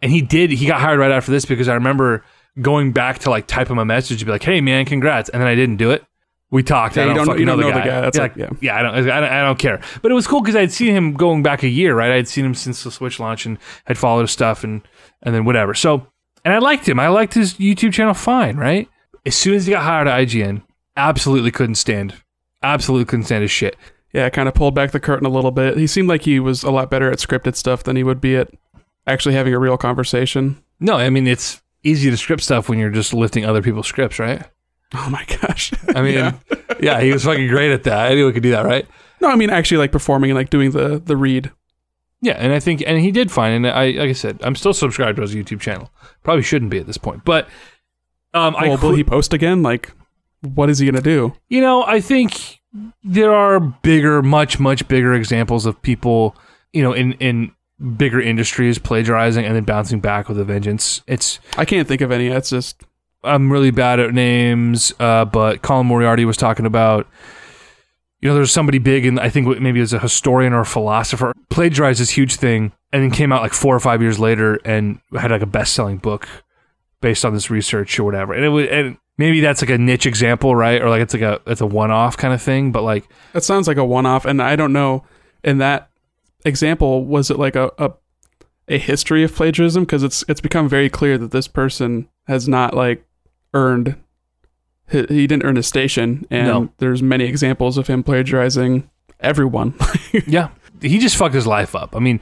[0.00, 2.24] And he did, he got hired right after this because I remember
[2.60, 5.28] going back to like type him a message to be like, hey, man, congrats.
[5.28, 6.04] And then I didn't do it.
[6.50, 6.96] We talked.
[6.96, 7.86] Yeah, I you don't, fucking you don't know, know the guy.
[7.86, 8.00] guy.
[8.00, 8.48] That's yeah, like- yeah.
[8.60, 9.80] yeah, I don't, I don't, I don't care.
[10.00, 12.10] But it was cool because I'd seen him going back a year, right?
[12.12, 14.80] I'd seen him since the Switch launch and had followed his stuff and
[15.22, 15.74] and then whatever.
[15.74, 16.06] So,
[16.44, 16.98] and I liked him.
[16.98, 18.88] I liked his YouTube channel fine, right?
[19.26, 20.62] As soon as he got hired at IGN,
[20.96, 22.14] absolutely couldn't stand,
[22.62, 23.76] absolutely couldn't stand his shit.
[24.14, 25.76] Yeah, kind of pulled back the curtain a little bit.
[25.76, 28.36] He seemed like he was a lot better at scripted stuff than he would be
[28.36, 28.48] at
[29.08, 30.62] actually having a real conversation.
[30.80, 34.18] No, I mean it's easy to script stuff when you're just lifting other people's scripts,
[34.18, 34.42] right?
[34.94, 35.72] Oh my gosh.
[35.94, 36.32] I mean, Yeah.
[36.80, 37.00] yeah.
[37.00, 38.10] he was fucking great at that.
[38.12, 38.86] Anyone could do that, right?
[39.20, 41.50] no, I mean actually like performing and like doing the the read.
[42.20, 43.52] Yeah, and I think and he did fine.
[43.52, 45.90] And I, like I said, I'm still subscribed to his YouTube channel.
[46.24, 47.48] Probably shouldn't be at this point, but
[48.34, 49.62] um, I Well, will he post again?
[49.62, 49.92] Like,
[50.42, 51.34] what is he gonna do?
[51.48, 52.58] You know, I think
[53.04, 56.36] there are bigger, much, much bigger examples of people,
[56.72, 57.52] you know, in in
[57.96, 61.02] bigger industries plagiarizing and then bouncing back with a vengeance.
[61.06, 62.28] It's I can't think of any.
[62.28, 62.82] It's just
[63.24, 67.06] I'm really bad at names, uh, but Colin Moriarty was talking about.
[68.20, 71.32] You know, there's somebody big, and I think maybe as a historian or a philosopher,
[71.50, 74.98] plagiarized this huge thing, and then came out like four or five years later and
[75.16, 76.26] had like a best-selling book
[77.00, 78.32] based on this research or whatever.
[78.32, 80.82] And it was, and maybe that's like a niche example, right?
[80.82, 82.72] Or like it's like a it's a one-off kind of thing.
[82.72, 85.04] But like, that sounds like a one off, and I don't know.
[85.44, 85.88] In that
[86.44, 87.92] example, was it like a a,
[88.68, 89.84] a history of plagiarism?
[89.84, 93.04] Because it's it's become very clear that this person has not like
[93.54, 93.96] earned.
[94.90, 96.68] He, he didn't earn his station, and No.
[96.78, 98.88] there's many examples of him plagiarizing
[99.20, 99.74] everyone.
[100.26, 100.48] yeah,
[100.80, 101.94] he just fucked his life up.
[101.96, 102.20] I mean.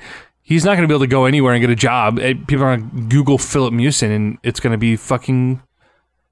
[0.49, 2.21] He's not going to be able to go anywhere and get a job.
[2.21, 5.61] Eh, People are going to Google Filip Miucin, and it's going to be fucking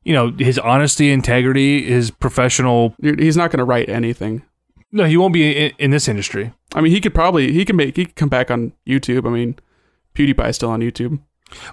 [0.05, 2.95] you know his honesty, integrity, his professional.
[3.03, 4.43] He's not going to write anything.
[4.95, 6.53] No, he won't be in, in this industry.
[6.73, 9.27] I mean, he could probably he can make he could come back on YouTube.
[9.27, 9.59] I mean,
[10.15, 11.19] PewDiePie is still on YouTube.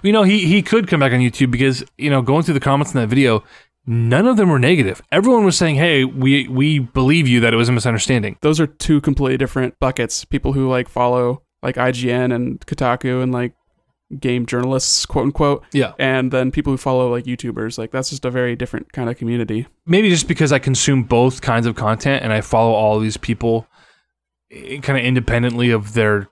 [0.02, 2.60] You know, he he could come back on YouTube because you know going through the
[2.60, 3.44] comments in that video,
[3.86, 5.00] none of them were negative.
[5.12, 8.66] Everyone was saying, "Hey, we we believe you that it was a misunderstanding." Those are
[8.66, 10.24] two completely different buckets.
[10.24, 13.54] People who like follow like IGN and Kotaku and like
[14.18, 17.78] game journalists, quote unquote, Yeah, and then people who follow like YouTubers.
[17.78, 19.66] Like that's just a very different kind of community.
[19.86, 23.66] maybe just because I consume both kinds of content and I follow all these people
[24.50, 26.28] eh, kind of independently of their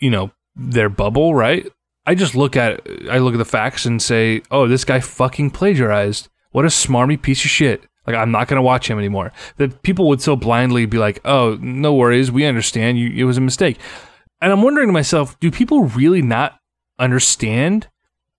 [0.00, 1.66] you know, their bubble, right?
[2.06, 5.50] I just look at I look at the facts and say, "Oh, this guy fucking
[5.50, 6.28] plagiarized.
[6.52, 9.32] What a smarmy piece of shit." Like I'm not going to watch him anymore.
[9.56, 12.98] That people would so blindly be like, "Oh, no worries, we understand.
[12.98, 13.78] You it was a mistake."
[14.40, 16.60] And I'm wondering to myself, do people really not
[16.98, 17.88] understand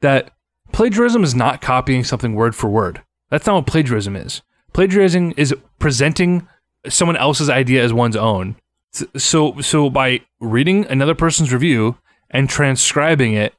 [0.02, 0.32] that
[0.72, 3.04] plagiarism is not copying something word for word?
[3.30, 4.42] That's not what plagiarism is.
[4.74, 6.48] Plagiarism is presenting
[6.88, 8.56] someone else's idea as one's own.
[9.16, 11.98] So, so by reading another person's review
[12.30, 13.54] and transcribing it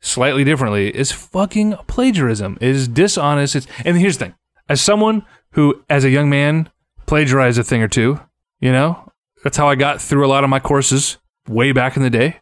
[0.00, 2.58] slightly differently is fucking plagiarism.
[2.60, 3.56] It is dishonest.
[3.56, 4.34] It's, and here's the thing:
[4.68, 6.68] as someone who, as a young man,
[7.06, 8.20] plagiarized a thing or two,
[8.60, 9.10] you know,
[9.42, 11.18] that's how I got through a lot of my courses
[11.48, 12.40] way back in the day,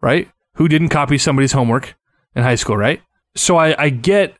[0.00, 0.28] right?
[0.58, 1.96] Who didn't copy somebody's homework
[2.34, 3.00] in high school, right?
[3.34, 4.34] So I, I get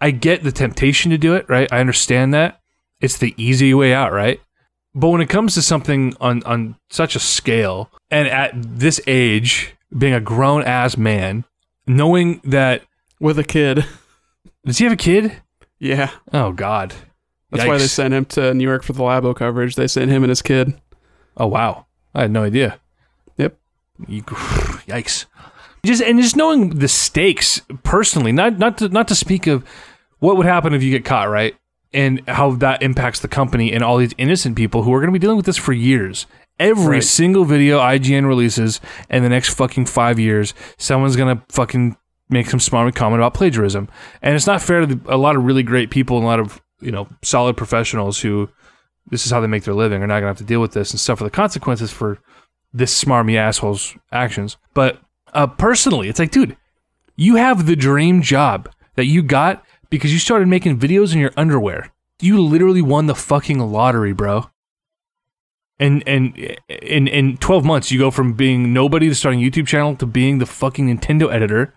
[0.00, 1.70] I get the temptation to do it, right?
[1.70, 2.60] I understand that.
[3.00, 4.40] It's the easy way out, right?
[4.94, 9.74] But when it comes to something on, on such a scale, and at this age,
[9.96, 11.44] being a grown ass man,
[11.86, 12.82] knowing that
[13.20, 13.84] With a kid,
[14.64, 15.36] does he have a kid?
[15.78, 16.94] yeah, Oh God,
[17.50, 19.76] that's why they sent him to New York for the Labo coverage.
[19.76, 20.80] They sent him and his kid.
[21.36, 22.80] Oh wow, I had no idea.
[23.36, 23.58] Yep.
[24.08, 24.24] You,
[24.90, 25.26] yikes.
[25.84, 29.64] Just and just knowing the stakes personally, not not to not to speak of
[30.18, 31.54] what would happen if you get caught, right?
[31.92, 35.12] And how that impacts the company and all these innocent people who are going to
[35.12, 36.26] be dealing with this for years.
[36.58, 37.04] Every Right.
[37.04, 41.96] single video IGN releases in the next fucking five years, someone's gonna fucking
[42.28, 43.88] make some smart comment about plagiarism,
[44.20, 46.38] and it's not fair to the, a lot of really great people and a lot
[46.38, 48.50] of you know solid professionals who
[49.10, 50.90] this is how they make their living are not gonna have to deal with this
[50.90, 52.18] and suffer the consequences for
[52.72, 54.56] this smarmy asshole's actions.
[54.74, 55.00] But
[55.32, 56.56] uh, personally, it's like, dude,
[57.16, 61.32] you have the dream job that you got because you started making videos in your
[61.36, 61.92] underwear.
[62.20, 64.50] You literally won the fucking lottery, bro.
[65.78, 66.36] And and
[66.68, 70.06] in in 12 months you go from being nobody to starting a YouTube channel to
[70.06, 71.74] being the fucking Nintendo editor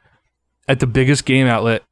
[0.68, 1.84] at the biggest game outlet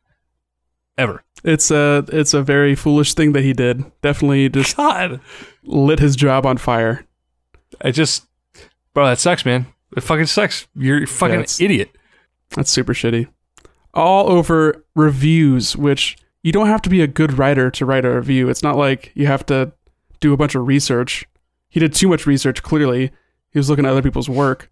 [0.98, 1.24] ever.
[1.44, 3.90] It's a it's a very foolish thing that he did.
[4.02, 5.22] Definitely just God.
[5.64, 7.06] lit his job on fire.
[7.80, 8.28] I just
[8.94, 9.68] bro, that sucks, man.
[9.96, 10.68] It fucking sucks.
[10.76, 11.96] You're a fucking it's- idiot.
[12.52, 13.28] That's super shitty.
[13.94, 18.16] All over reviews, which you don't have to be a good writer to write a
[18.16, 18.50] review.
[18.50, 19.74] It's not like you have to
[20.20, 21.26] do a bunch of research.
[21.70, 22.62] he did too much research.
[22.64, 23.12] Clearly,
[23.52, 24.70] he was looking at other people's work.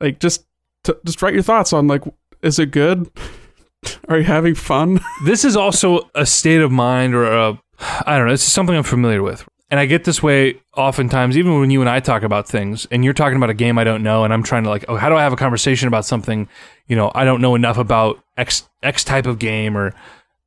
[0.00, 0.46] Like, just
[0.84, 2.02] to, just write your thoughts on like,
[2.42, 3.10] is it good?
[4.08, 5.00] Are you having fun?
[5.24, 7.60] this is also a state of mind or a
[8.06, 9.46] I don't know, this is something I'm familiar with.
[9.68, 13.04] And I get this way oftentimes, even when you and I talk about things, and
[13.04, 15.08] you're talking about a game I don't know, and I'm trying to like, oh, how
[15.08, 16.48] do I have a conversation about something,
[16.86, 19.92] you know, I don't know enough about X X type of game or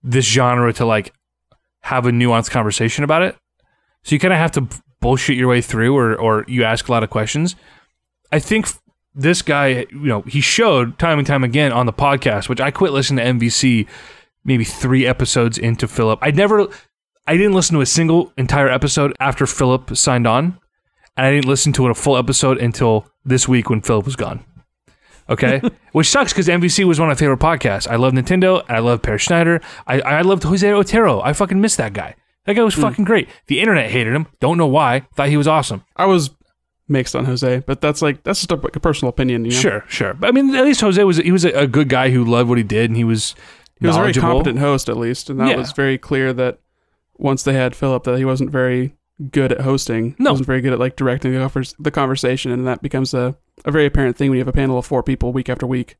[0.04, 1.14] this genre to like
[1.82, 3.36] have a nuanced conversation about it.
[4.04, 4.68] So you kind of have to
[5.02, 7.58] bullshit your way through, or or you ask a lot of questions.
[8.32, 8.68] I think
[9.14, 12.72] this guy, you know, he showed time and time again on the podcast, which I
[12.72, 13.88] quit listening to NVC
[14.46, 16.20] maybe three episodes into Filip.
[16.22, 16.68] I never
[17.28, 20.60] I didn't listen to a single entire episode after Filip signed on,
[21.16, 24.44] and I didn't listen to a full episode until this week when Filip was gone.
[25.30, 27.88] Okay, which sucks because NVC was one of my favorite podcasts.
[27.88, 28.64] I love Nintendo.
[28.68, 29.62] And I love Peer Schneider.
[29.86, 31.22] I I loved Jose Otero.
[31.22, 32.16] I fucking miss that guy.
[32.46, 32.82] That guy was hmm.
[32.82, 33.30] fucking great.
[33.48, 34.28] The internet hated him.
[34.40, 35.08] Don't know why.
[35.16, 35.84] Thought he was awesome.
[35.96, 36.32] I was
[36.88, 39.46] mixed on Jose, but that's like that's just a, like a personal opinion.
[39.46, 39.58] You know?
[39.58, 40.14] Sure, sure.
[40.16, 42.50] But I mean, at least Jose was he was a, a good guy who loved
[42.50, 43.36] what he did, and he was
[43.80, 45.56] he was a very competent host at least, and that Yeah.
[45.58, 46.60] was very clear that
[47.20, 48.96] once they had Filip, that he wasn't very
[49.32, 50.16] good at hosting.
[50.18, 50.32] No.
[50.32, 53.36] wasn't very good at like directing the, the conversation, and that becomes a,
[53.66, 55.98] a very apparent thing when you have a panel of four people week after week,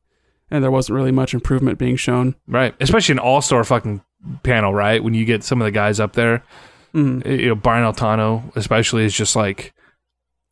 [0.50, 2.34] and there wasn't really much improvement being shown.
[2.48, 2.74] Right.
[2.80, 4.02] Especially an all star fucking
[4.42, 5.04] panel, right?
[5.04, 6.42] When you get some of the guys up there,
[6.92, 7.24] Mm.
[7.40, 9.72] you know, Brian Altano, especially, is just like,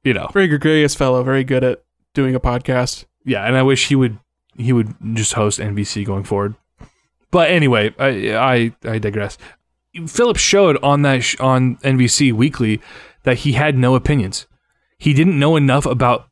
[0.05, 1.83] you know, Very gregarious fellow, very good at
[2.15, 3.07] doing a podcast.
[3.25, 3.45] yeah.
[3.45, 4.19] And I wish he would
[4.57, 6.55] he would just host NVC going forward.
[7.33, 9.37] But anyway, I I, I digress.
[10.07, 12.81] Filip showed on that sh- on NVC Weekly
[13.25, 14.47] that he had no opinions.
[14.99, 16.27] He didn't know enough about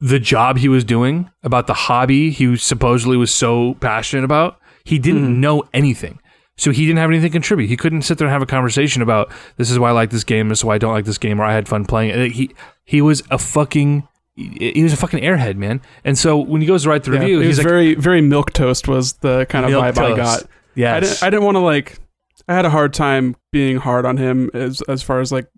[0.00, 4.58] the job he was doing, about the hobby he supposedly was so passionate about.
[4.84, 5.38] He didn't Mhm.
[5.38, 6.18] know anything.
[6.56, 7.66] So he didn't have anything to contribute.
[7.68, 10.22] He couldn't sit there and have a conversation about this is why I like this
[10.24, 12.32] game, this is why I don't like this game, or I had fun playing it.
[12.32, 12.50] He
[12.84, 14.06] he was a fucking
[14.36, 15.80] he was a fucking airhead, man.
[16.04, 18.20] And so when he goes to write the Yeah, review, he's was like, very very
[18.20, 20.42] milk toast was the kind of vibe I got.
[20.76, 21.98] Yeah, I didn't I didn't want to like
[22.48, 25.48] I had a hard time being hard on him as as far as like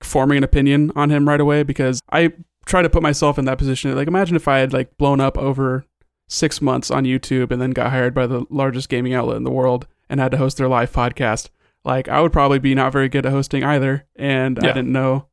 [0.00, 2.32] forming an opinion on him right away because I
[2.66, 3.94] try to put myself in that position.
[3.94, 5.84] Like imagine if I had like blown up over
[6.28, 9.50] 6 months on YouTube and then got hired by the largest gaming outlet in the
[9.50, 11.50] world and had to host their live podcast.
[11.84, 15.28] Like I would probably be not very good at hosting either and I didn't know.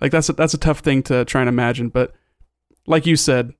[0.00, 2.12] Like that's a, that's a tough thing to try and imagine, but
[2.86, 3.52] like you said,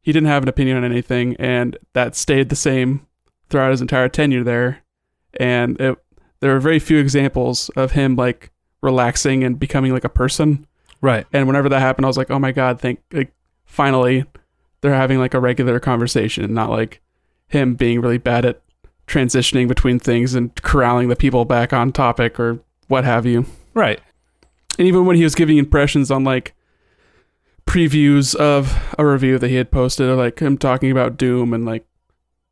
[0.00, 3.06] he didn't have an opinion on anything and that stayed the same
[3.50, 4.82] throughout his entire tenure there
[5.38, 5.98] and it,
[6.40, 8.50] there are very few examples of him like
[8.82, 10.66] relaxing and becoming like a person
[11.00, 11.26] right.
[11.32, 13.32] and whenever that happened i was like oh my god thank like
[13.64, 14.24] finally
[14.80, 17.00] they're having like a regular conversation and not like
[17.48, 18.60] him being really bad at
[19.06, 23.44] transitioning between things and corralling the people back on topic or what have you
[23.74, 24.00] Right.
[24.78, 26.54] and even when he was giving impressions on like
[27.66, 31.64] previews of a review that he had posted, or like him talking about Doom and
[31.64, 31.86] like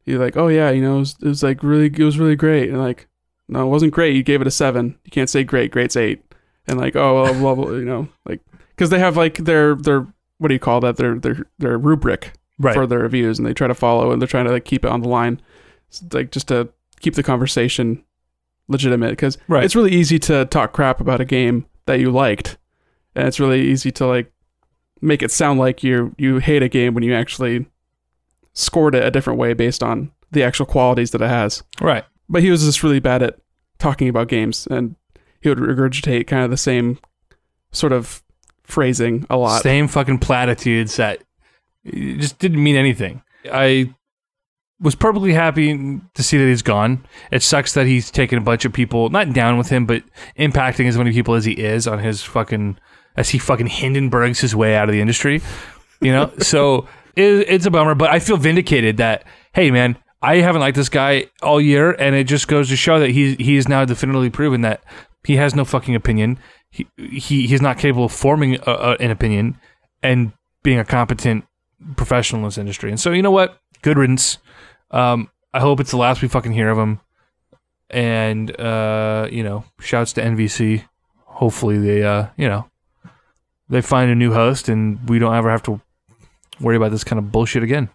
[0.04, 2.36] he's like, oh yeah, you know, it was, it was like really, it was really
[2.36, 3.08] great, and like,
[3.48, 4.14] no, it wasn't great.
[4.14, 4.98] You gave it a seven.
[5.04, 5.70] You can't say great.
[5.70, 6.22] Great's eight.
[6.66, 10.06] And like, oh, well, blah, blah, you know, like because they have like their their
[10.38, 10.96] what do you call that?
[10.96, 12.74] Their their their rubric Right.
[12.74, 14.90] for their reviews, and they try to follow, and they're trying to like keep it
[14.90, 15.40] on the line,
[15.88, 16.68] It's like just to
[17.00, 18.02] keep the conversation
[18.66, 19.10] legitimate.
[19.10, 19.62] Because Right.
[19.64, 22.58] it's really easy to talk crap about a game that you liked,
[23.14, 24.30] and it's really easy to like
[25.00, 27.66] make it sound like you you hate a game when you actually
[28.52, 31.62] scored it a different way based on the actual qualities that it has.
[31.80, 32.04] right.
[32.28, 33.38] But he was just really bad at
[33.78, 34.96] talking about games, and
[35.40, 36.98] he would regurgitate kind of the same
[37.72, 38.22] sort of
[38.64, 39.62] phrasing a lot.
[39.62, 41.22] Same fucking platitudes that
[41.84, 43.22] just didn't mean anything.
[43.50, 43.94] I
[44.80, 47.04] was perfectly happy to see that he's gone.
[47.32, 50.02] It sucks that he's taken a bunch of people, not down with him, but
[50.38, 52.78] impacting as many people as he is on his fucking,
[53.16, 55.40] as he fucking Hindenburgs his way out of the industry.
[56.00, 56.32] You know?
[56.38, 56.86] so
[57.16, 60.88] it, it's a bummer, but I feel vindicated that, hey, man, I haven't liked this
[60.88, 64.30] guy all year, and it just goes to show that he he is now definitively
[64.30, 64.82] proven that
[65.24, 66.38] he has no fucking opinion.
[66.70, 69.58] He he he's not capable of forming a, a, an opinion
[70.02, 70.32] and
[70.62, 71.44] being a competent
[71.96, 72.90] professional in this industry.
[72.90, 73.60] And so you know what?
[73.82, 74.38] Good riddance.
[74.90, 77.00] Um, I hope it's the last we fucking hear of him.
[77.90, 80.84] And uh, you know, shouts to NVC.
[81.24, 82.68] Hopefully they uh, you know,
[83.68, 85.80] they find a new host and we don't ever have to
[86.60, 87.88] worry about this kind of bullshit again.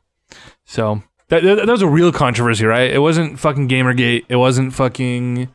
[0.65, 2.91] So that, that, that was a real controversy, right?
[2.91, 4.25] It wasn't fucking Gamergate.
[4.29, 5.49] It wasn't fucking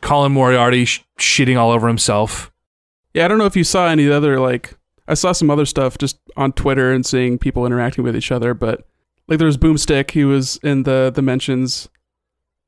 [0.00, 2.50] Colin Moriarty sh- shitting all over himself.
[3.14, 4.76] Yeah, I don't know if you saw any other like
[5.08, 8.54] I saw some other stuff just on Twitter and seeing people interacting with each other,
[8.54, 8.86] but
[9.28, 11.88] like there was Boomstick, he was in the the mentions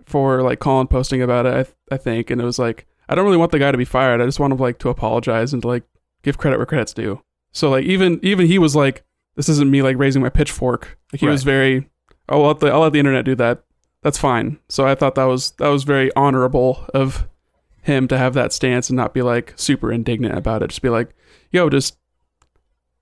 [0.05, 3.15] for like Colin posting about it, I, th- I think, and it was like I
[3.15, 4.21] don't really want the guy to be fired.
[4.21, 5.85] I just want him like to apologize and to like
[6.23, 7.23] give credit where credit's due.
[7.53, 9.05] So like even even he was like,
[9.37, 10.99] this isn't me like raising my pitchfork.
[11.13, 11.85] Like he was Right.
[12.29, 13.65] Very, I'll let the I'll let the internet do that.
[14.03, 14.59] That's fine.
[14.69, 17.29] So I thought that was that was very honorable of
[17.83, 20.69] him to have that stance and not be like super indignant about it.
[20.69, 21.15] Just be like,
[21.51, 21.97] yo, just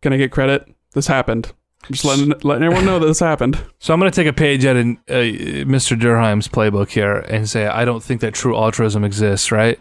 [0.02, 0.68] can I get credit?
[0.92, 1.52] This happened.
[1.90, 3.62] Just letting letting everyone know that this happened.
[3.82, 5.24] So I'm going to take a page out of uh,
[5.64, 5.98] Mr.
[5.98, 9.80] Durkheim's playbook here and say I don't think that true altruism exists, right?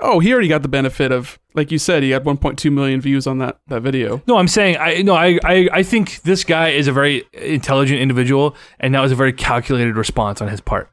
[0.00, 3.26] Oh, he already got the benefit of, like you said, he had 1.2 million views
[3.26, 4.22] on that that video.
[4.26, 8.00] No, I'm saying I no, I, I I think this guy is a very intelligent
[8.00, 10.90] individual, and that was a very calculated response on his part.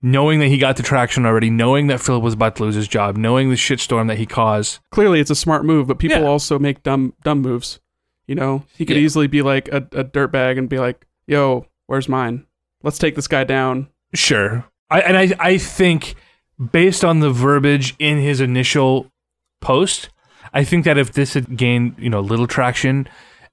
[0.00, 2.86] Knowing that he got the traction already, knowing that Filip was about to lose his
[2.86, 4.78] job, knowing the shitstorm that he caused.
[4.92, 6.26] Clearly, it's a smart move, but people Yeah.
[6.28, 7.80] also make dumb dumb moves.
[8.28, 9.02] You know, he could Yeah.
[9.02, 12.46] easily be like a, a dirtbag and be like, "Yo, where's mine?
[12.82, 16.14] Let's take this guy down." Sure, I and I I think
[16.72, 19.10] based on the verbiage in his initial
[19.60, 20.10] post,
[20.52, 23.08] I think that if this had gained you know little traction,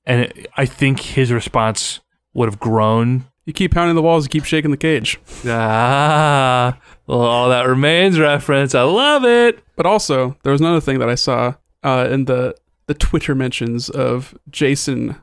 [0.06, 2.00] and it, I think his response
[2.34, 3.26] would have grown.
[3.46, 5.20] You keep pounding the walls, you keep shaking the cage.
[5.46, 8.74] Ah, well, all that remains reference.
[8.74, 9.64] I love it.
[9.76, 11.54] But also, there was another thing that I saw
[11.84, 12.56] uh, in the
[12.88, 15.22] the Twitter mentions of Jason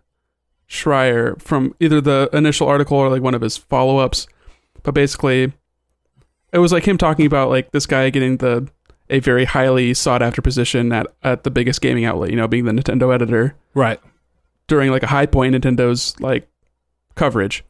[0.68, 4.26] Schreier from either the initial article or like one of his follow ups.
[4.82, 5.52] But basically,
[6.52, 8.68] it was like him talking about like this guy getting the
[9.10, 12.30] a very highly sought after position at at the biggest gaming outlet.
[12.30, 14.00] You know, being the Nintendo editor Right.
[14.68, 16.48] during like a high point in Nintendo's like
[17.14, 17.64] coverage.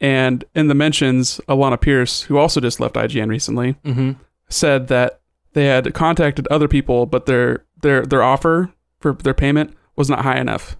[0.00, 4.12] And in the mentions, Alana Pierce, who also just left IGN recently, Mm-hmm.
[4.48, 5.20] said that
[5.54, 10.20] they had contacted other people, but their their their offer for their payment was not
[10.22, 10.76] high enough.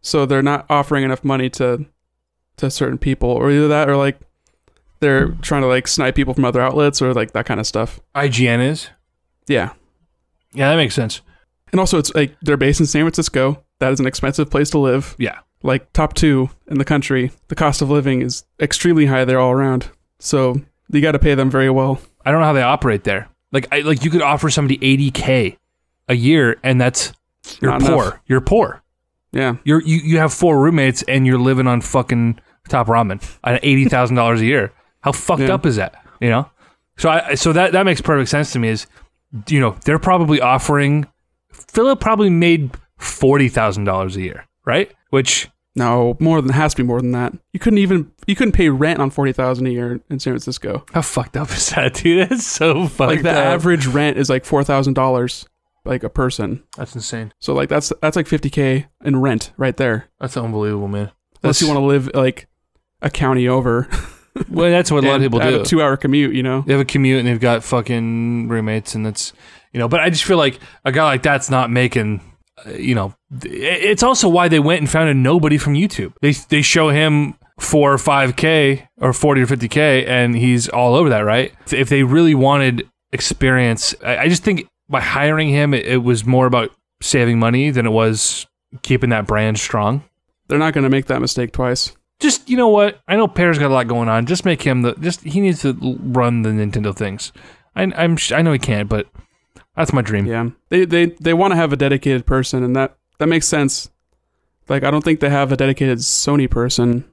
[0.00, 1.86] So they're not offering enough money to
[2.56, 4.18] to certain people, or either that, or like
[5.00, 8.00] they're trying to like snipe people from other outlets, or like that kind of stuff.
[8.14, 8.88] IGN is.
[9.46, 9.72] Yeah,
[10.52, 11.22] Yeah, that makes sense.
[11.72, 13.64] and also it's like they're based in San Francisco.
[13.78, 15.14] That is an expensive place to live.
[15.18, 15.38] Yeah.
[15.62, 17.30] Like top two in the country.
[17.48, 19.90] The cost of living is extremely high there all around.
[20.18, 20.60] So
[20.90, 22.00] you got to pay them very well.
[22.26, 23.28] I don't know how they operate there.
[23.52, 25.56] Like, I, like you could offer somebody 80k
[26.08, 27.12] a year, and that's
[27.60, 28.02] you're Not poor.
[28.04, 28.18] enough.
[28.26, 28.82] You're poor.
[29.32, 29.56] Yeah.
[29.64, 33.86] You're you, you have four roommates, and you're living on fucking top ramen at eighty
[33.86, 34.72] thousand dollars a year.
[35.02, 35.54] How fucked Yeah.
[35.54, 35.94] up is that?
[36.20, 36.50] You know.
[36.96, 38.68] So I so that that makes perfect sense to me.
[38.68, 38.86] Is
[39.48, 41.06] you know they're probably offering
[41.52, 44.90] Filip probably made forty thousand dollars a year, right?
[45.10, 47.32] Which No, more than has to be more than that.
[47.52, 50.84] You couldn't even you couldn't pay rent on forty thousand a year in San Francisco.
[50.92, 52.28] how fucked up is that, dude?
[52.30, 53.36] That's so fucked like the up.
[53.36, 55.46] average rent is like four thousand dollars,
[55.84, 56.64] like a person.
[56.76, 57.32] That's insane.
[57.38, 60.08] So like that's that's like fifty k in rent right there.
[60.20, 61.12] That's unbelievable, man.
[61.44, 62.48] Unless you want to live like
[63.02, 63.88] a county over.
[64.48, 65.60] Well, that's what a lot of people have do.
[65.60, 66.62] A two hour commute, you know.
[66.66, 69.32] They have a commute and they've got fucking roommates, and that's
[69.72, 69.88] you know.
[69.88, 72.20] But I just feel like a guy like that's not making.
[72.66, 76.12] Uh, you know, it's also why they went and found a nobody from YouTube.
[76.20, 80.68] They they show him four or five k or forty or fifty k, and he's
[80.68, 81.52] all over that, right?
[81.66, 85.98] If- If they really wanted experience, I, I just think by hiring him, it, it
[85.98, 86.70] was more about
[87.00, 88.46] saving money than it was
[88.82, 90.02] keeping that brand strong.
[90.48, 91.92] They're not going to make that mistake twice.
[92.20, 93.00] Just you know what?
[93.06, 94.26] I know Peer's got a lot going on.
[94.26, 94.94] Just make him the.
[94.94, 95.72] Just he needs to
[96.02, 97.32] run the Nintendo things.
[97.76, 99.06] I, I'm I know he can't, but
[99.76, 100.26] that's my dream.
[100.26, 103.90] Yeah, they they they want to have a dedicated person, and that that makes sense.
[104.68, 107.04] Like I don't think they have a dedicated Sony person,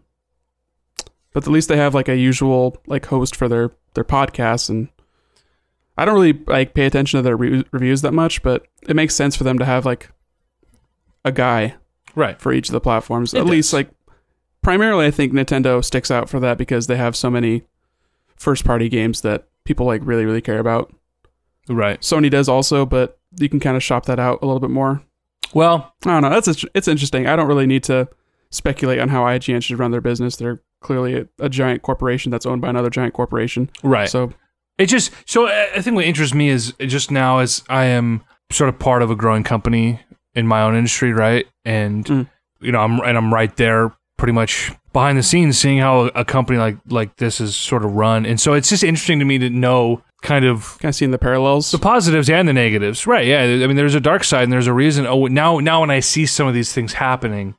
[1.34, 4.90] but at least they have like a usual like host for their their podcasts, and
[5.98, 9.14] I don't really like pay attention to their re- reviews that much, but it makes
[9.15, 10.10] sense for them to have like
[11.23, 11.76] a guy
[12.15, 12.40] Right.
[12.41, 13.34] for each of the platforms.
[13.34, 13.90] It At least like
[14.65, 17.61] primarily I think Nintendo sticks out for that because they have so many
[18.35, 20.91] first party games that people like really really care about.
[21.69, 21.99] Right.
[22.01, 25.01] Sony does also, but you can kind of shop that out a little bit more.
[25.53, 26.29] Well, I don't know.
[26.29, 27.27] That's it's interesting.
[27.27, 28.07] I don't really need to
[28.49, 30.35] speculate on how IGN should run their business.
[30.35, 33.69] They're clearly a, a giant corporation that's owned by another giant corporation.
[33.83, 34.09] right.
[34.09, 34.33] So
[34.77, 38.69] It just so I think what interests me is just now as I am sort
[38.69, 39.99] of part of a growing company
[40.33, 41.45] in my own industry, right?
[41.63, 42.29] And Mm.
[42.61, 46.23] you know, I'm and I'm right there pretty much behind the scenes seeing how a
[46.23, 48.25] company like like this is sort of run.
[48.25, 51.17] And so it's just interesting to me to know kind of kind of seeing the
[51.17, 51.71] parallels.
[51.71, 53.05] the positives and the negatives.
[53.05, 53.27] Right.
[53.27, 53.41] Yeah.
[53.41, 55.05] I mean, there's a dark side and there's a reason.
[55.05, 57.55] Oh, now, now when I see some of these things happening,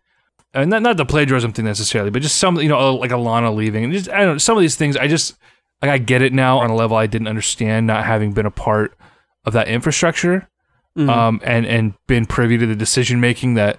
[0.54, 3.84] and not, not the plagiarism thing necessarily, but just some, you know, like Alana leaving
[3.84, 5.36] and just, I don't know, some of these things, I just,
[5.82, 8.50] like, I get it now on a level I didn't understand, not having been a
[8.50, 8.96] part
[9.44, 10.48] of that infrastructure,
[10.96, 11.10] Mhm.
[11.10, 13.78] um, and, and been privy to the decision making that,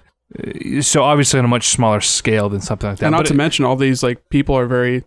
[0.80, 3.06] so obviously on a much smaller scale than something like that.
[3.06, 5.04] and not but to it- mention all these like people are very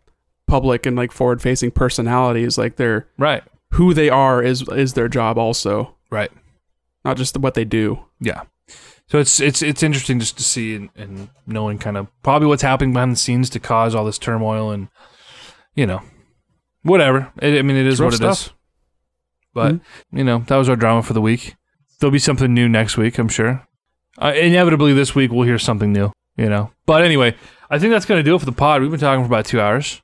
[0.48, 2.57] public and like forward facing personalities.
[2.57, 3.43] Like they're right.
[3.73, 6.31] who they are is is their job also, Right.
[7.06, 7.99] not just what they do.
[8.19, 8.41] Yeah.
[9.07, 12.61] So it's it's it's interesting just to see and, and knowing kind of probably what's
[12.61, 14.88] happening behind the scenes to cause all this turmoil and
[15.76, 16.02] you know
[16.84, 17.31] whatever.
[17.41, 18.39] It, I mean, it is what it is.
[18.39, 18.56] stuff.
[19.53, 20.18] But mm-hmm.
[20.18, 21.56] you know that was our drama for the week.
[21.99, 23.68] There'll be something new next week, I'm sure.
[24.18, 26.12] Uh, inevitably, this week we'll hear something new.
[26.38, 26.72] You know.
[26.86, 27.36] But anyway,
[27.70, 28.82] I think that's gonna do it for the pod.
[28.82, 30.02] We've been talking for about two hours.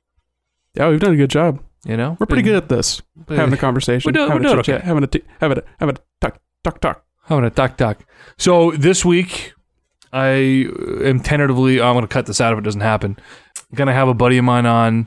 [0.74, 1.62] Yeah, we've done a good job.
[1.84, 4.52] You know, We're pretty good at this, having a conversation, We're doing- having we're a
[4.54, 7.04] doing chit-chat, having a t- having a having a talk talk talk.
[7.26, 8.04] Having a talk talk.
[8.36, 9.52] So this week,
[10.12, 10.66] I
[11.04, 11.80] am tentatively.
[11.80, 13.16] I'm going to cut this out if it doesn't happen.
[13.70, 15.06] I'm going to have a buddy of mine on.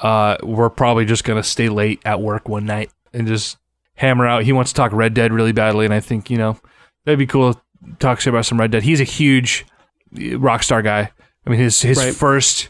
[0.00, 3.58] Uh, we're probably just going to stay late at work one night and just
[3.94, 4.42] hammer out.
[4.44, 6.58] He wants to talk Red Dead really badly, and I think you know
[7.04, 7.60] that'd be cool.
[7.84, 8.82] To Talk shit about some Red Dead.
[8.82, 9.64] He's a huge
[10.14, 11.10] uh, Rockstar guy.
[11.46, 12.14] I mean, his his Right.
[12.14, 12.68] first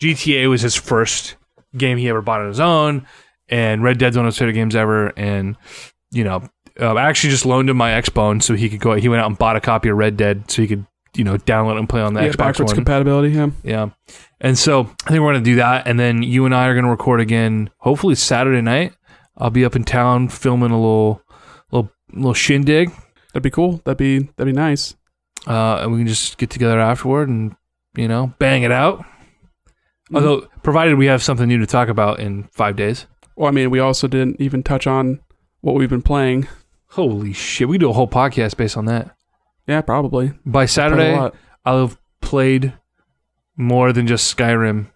[0.00, 1.36] GTA was his first
[1.76, 3.06] game he ever bought on his own,
[3.48, 5.08] and Red Dead's one of his favorite games ever.
[5.16, 5.56] And
[6.10, 6.48] you know,
[6.80, 8.94] uh, I actually just loaned him my Xbone so he could go.
[8.94, 10.86] He went out and bought a copy of Red Dead so he could
[11.16, 12.76] you know download and play on the yeah, Xbox backwards One.
[12.76, 13.30] compatibility.
[13.34, 13.90] Yeah, yeah,
[14.40, 16.90] and so I think we're gonna do that, and then you and I are gonna
[16.90, 17.70] record again.
[17.78, 18.94] Hopefully Saturday night.
[19.36, 21.20] I'll be up in town filming a little
[21.72, 22.90] little little shindig,
[23.34, 23.82] that'd be cool.
[23.84, 24.94] That'd be that'd be nice.
[25.46, 27.54] uh, and we can just get together afterward and
[27.96, 29.00] you know bang it out.
[29.00, 30.16] Mm-hmm.
[30.16, 33.06] Although, provided we have something new to talk about in five days.
[33.36, 35.20] Well, I mean, we also didn't even touch on
[35.60, 36.46] what we've been playing.
[36.90, 39.16] Holy shit, we do a whole podcast based on that.
[39.66, 40.32] Yeah, probably.
[40.46, 41.30] By Saturday.
[41.64, 42.74] I'll have played
[43.56, 44.86] more than just Skyrim,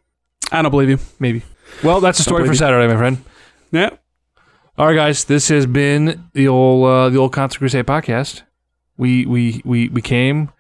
[0.52, 0.98] I don't believe you.
[1.18, 1.42] maybe.
[1.82, 2.58] Well, that's a story for believe you.
[2.58, 3.24] Saturday, my friend.
[3.72, 3.90] Yeah.
[4.78, 8.42] All right, guys, this has been the old uh, the old Console Crusade podcast.
[8.96, 10.52] We we we we came,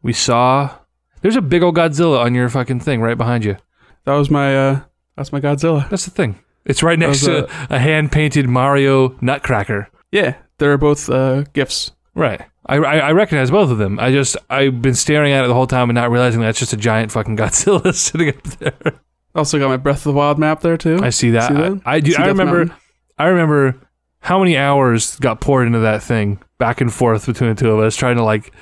[0.00, 0.78] we saw.
[1.20, 3.58] There's a big old Godzilla on your fucking thing right behind you.
[4.04, 4.80] That was my uh
[5.14, 5.86] that's my Godzilla.
[5.90, 6.38] That's the thing.
[6.64, 9.90] It's right next to was a hand painted Mario Nutcracker.
[10.10, 11.92] Yeah, they're both uh gifts.
[12.14, 12.40] Right.
[12.64, 13.98] I, I I recognize both of them.
[14.00, 16.72] I just I've been staring at it the whole time and not realizing that's just
[16.72, 19.00] a giant fucking Godzilla sitting up there.
[19.34, 20.98] Also got my Breath of the Wild map there too.
[21.02, 21.48] I see that.
[21.48, 21.82] See that?
[21.84, 22.12] I, I do.
[22.12, 22.64] See I remember.
[22.64, 22.85] Mountain?
[23.18, 23.80] I remember
[24.20, 27.80] how many hours got poured into that thing, back and forth between the two of
[27.80, 28.52] us, trying to like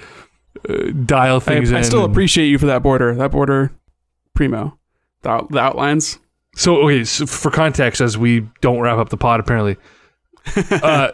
[0.69, 1.77] uh, dial I, things in.
[1.77, 3.15] I still and- appreciate you for that border.
[3.15, 3.73] That border,
[4.35, 4.79] primo.
[5.23, 6.19] The, out, the outlines.
[6.57, 9.77] So okay, so for context, as we don't wrap up the pod, apparently,
[10.71, 11.11] uh,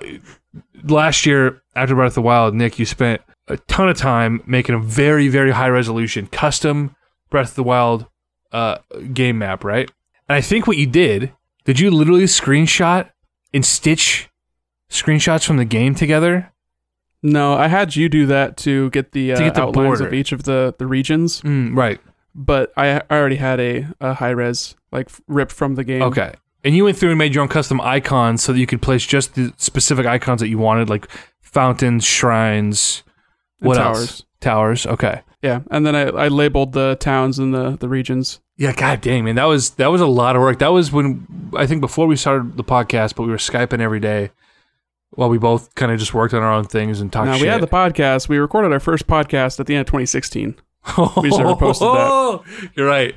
[0.85, 4.75] last year after Breath of the Wild, Nick, you spent a ton of time making
[4.75, 6.95] a very, very high resolution custom
[7.31, 8.07] Breath of the Wild
[8.53, 8.79] uh,
[9.15, 9.91] game map, right?
[10.29, 11.33] And I think what you did,
[11.65, 13.11] did you literally screenshot
[13.53, 14.29] and stitch
[14.91, 16.53] screenshots from the game together?
[17.23, 20.07] No, I had you do that to get the, uh, To get the outlines border.
[20.07, 22.01] of each of the the regions, Mm, right.
[22.35, 26.03] but I, I already had a, a high res like ripped from the game.
[26.03, 26.33] Okay.
[26.65, 29.05] And you went through and made your own custom icons so that you could place
[29.07, 31.09] just the specific icons that you wanted, like
[31.41, 33.03] fountains, shrines,
[33.61, 33.99] what towers.
[33.99, 34.25] else?
[34.41, 34.87] Towers.
[34.87, 35.23] Okay.
[35.43, 38.41] Yeah, and then I, I labeled the towns and the the regions.
[38.61, 38.73] Yeah.
[38.77, 40.59] God dang, man, that was that was a lot of work.
[40.61, 41.27] That was when
[41.57, 44.31] I think before we started the podcast, but we were skyping every day
[45.11, 47.43] while we both kind of just worked on our own things and talked now shit.
[47.43, 48.29] we had the podcast.
[48.29, 50.55] We recorded our first podcast at the end of 2016.
[51.17, 52.71] We just never posted that.
[52.77, 53.15] You're right.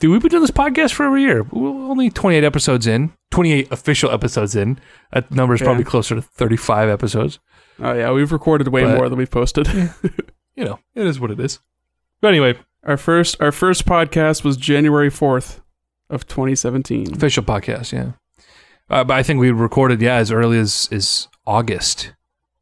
[0.00, 1.42] Dude, we've been doing this podcast for over a year.
[1.42, 4.78] We're only 28 episodes in, 28 official episodes in.
[5.12, 5.90] That number is probably Yeah.
[5.90, 7.38] closer to 35 episodes.
[7.80, 9.66] Oh yeah, we've recorded way But- more than we've posted.
[10.54, 11.60] you know, it is what it is.
[12.20, 15.60] But anyway, Our first our first podcast was January 4th
[16.08, 17.14] of 2017.
[17.14, 18.12] official podcast, yeah.
[18.88, 22.12] Uh, but I think we recorded, yeah, as early as as August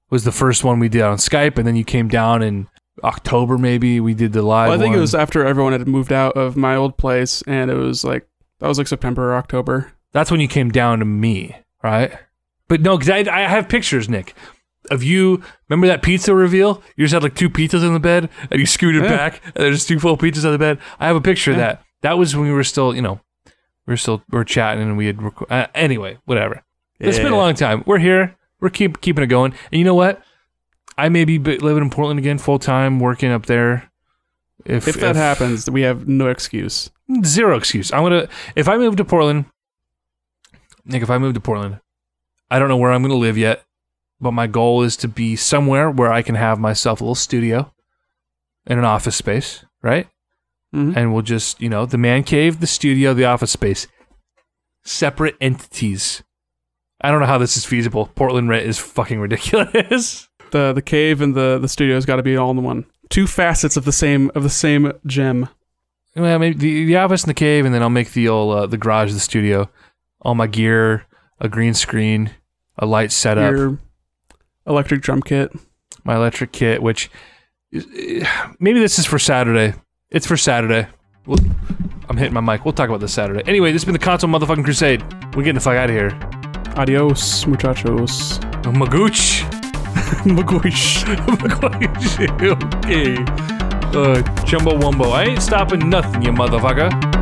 [0.09, 2.69] was the first one we did on Skype, and then you came down in
[3.03, 4.69] October, maybe we did the live.
[4.69, 4.99] Well, I think one.
[4.99, 8.27] it was after everyone had moved out of my old place, and it was like
[8.61, 9.93] that was like September or October.
[10.13, 12.17] That's when you came down to me, right?
[12.69, 14.35] But no, because I, I have pictures, Nick,
[14.91, 15.43] of you.
[15.69, 16.83] Remember that pizza reveal?
[16.97, 19.09] You just had like two pizzas in the bed, and you scooted Yeah.
[19.17, 20.79] back, and there's two full pizzas on the bed.
[21.01, 21.83] I have a picture of that.
[22.03, 23.21] That was when we were still, you know,
[23.87, 26.63] we were still we were chatting, and we had rec- uh, anyway, whatever.
[27.01, 27.83] It's been a long time.
[27.87, 28.37] We're here.
[28.61, 29.53] We're keep keeping it going.
[29.73, 30.23] And you know what?
[30.97, 33.91] I may be living in Portland again full time, working up there.
[34.65, 36.91] If, If that happens, we have no excuse.
[37.25, 37.93] zero excuse.
[37.93, 39.45] I'm gonna if I move to Portland,
[40.87, 41.03] Nick.
[41.03, 41.81] If I move to Portland,
[42.51, 43.65] I don't know where I'm gonna live yet,
[44.21, 47.73] but my goal is to be somewhere where I can have myself a little studio
[48.67, 50.09] in an office space, right?
[50.75, 50.97] Mhm.
[50.97, 53.87] And we'll just you know the man cave, the studio, the office space,
[54.85, 56.23] separate entities.
[57.01, 58.07] I don't know how this is feasible.
[58.15, 60.29] Portland rent is fucking ridiculous.
[60.51, 62.85] The the cave and the the studio's got to be all in one.
[63.09, 65.49] Two facets of the same of the same gem.
[66.15, 68.67] Well, maybe the, the office and the cave, and then I'll make the old uh,
[68.67, 69.69] the garage, the studio,
[70.21, 71.07] all my gear,
[71.41, 72.31] a green screen,
[72.79, 73.79] a light setup, Your
[74.67, 75.53] electric drum kit.
[76.05, 77.11] my electric kit, which
[78.61, 79.75] maybe this is for Saturday.
[80.11, 80.87] It's for Saturday.
[81.27, 81.39] We'll,
[82.09, 82.65] I'm hitting my mic.
[82.65, 83.43] We'll talk about this Saturday.
[83.47, 85.03] Anyway, this has been the console motherfucking crusade.
[85.35, 86.11] We're getting the fuck out of here.
[86.77, 88.39] Adios, muchachos.
[88.63, 89.43] Magooch.
[90.25, 91.05] Magooch.
[91.39, 92.75] Magooch.
[92.85, 93.15] okay.
[93.97, 95.13] Uh, Jumbo Wumbo.
[95.13, 97.14] I ain't stopping nothing, you motherfucker.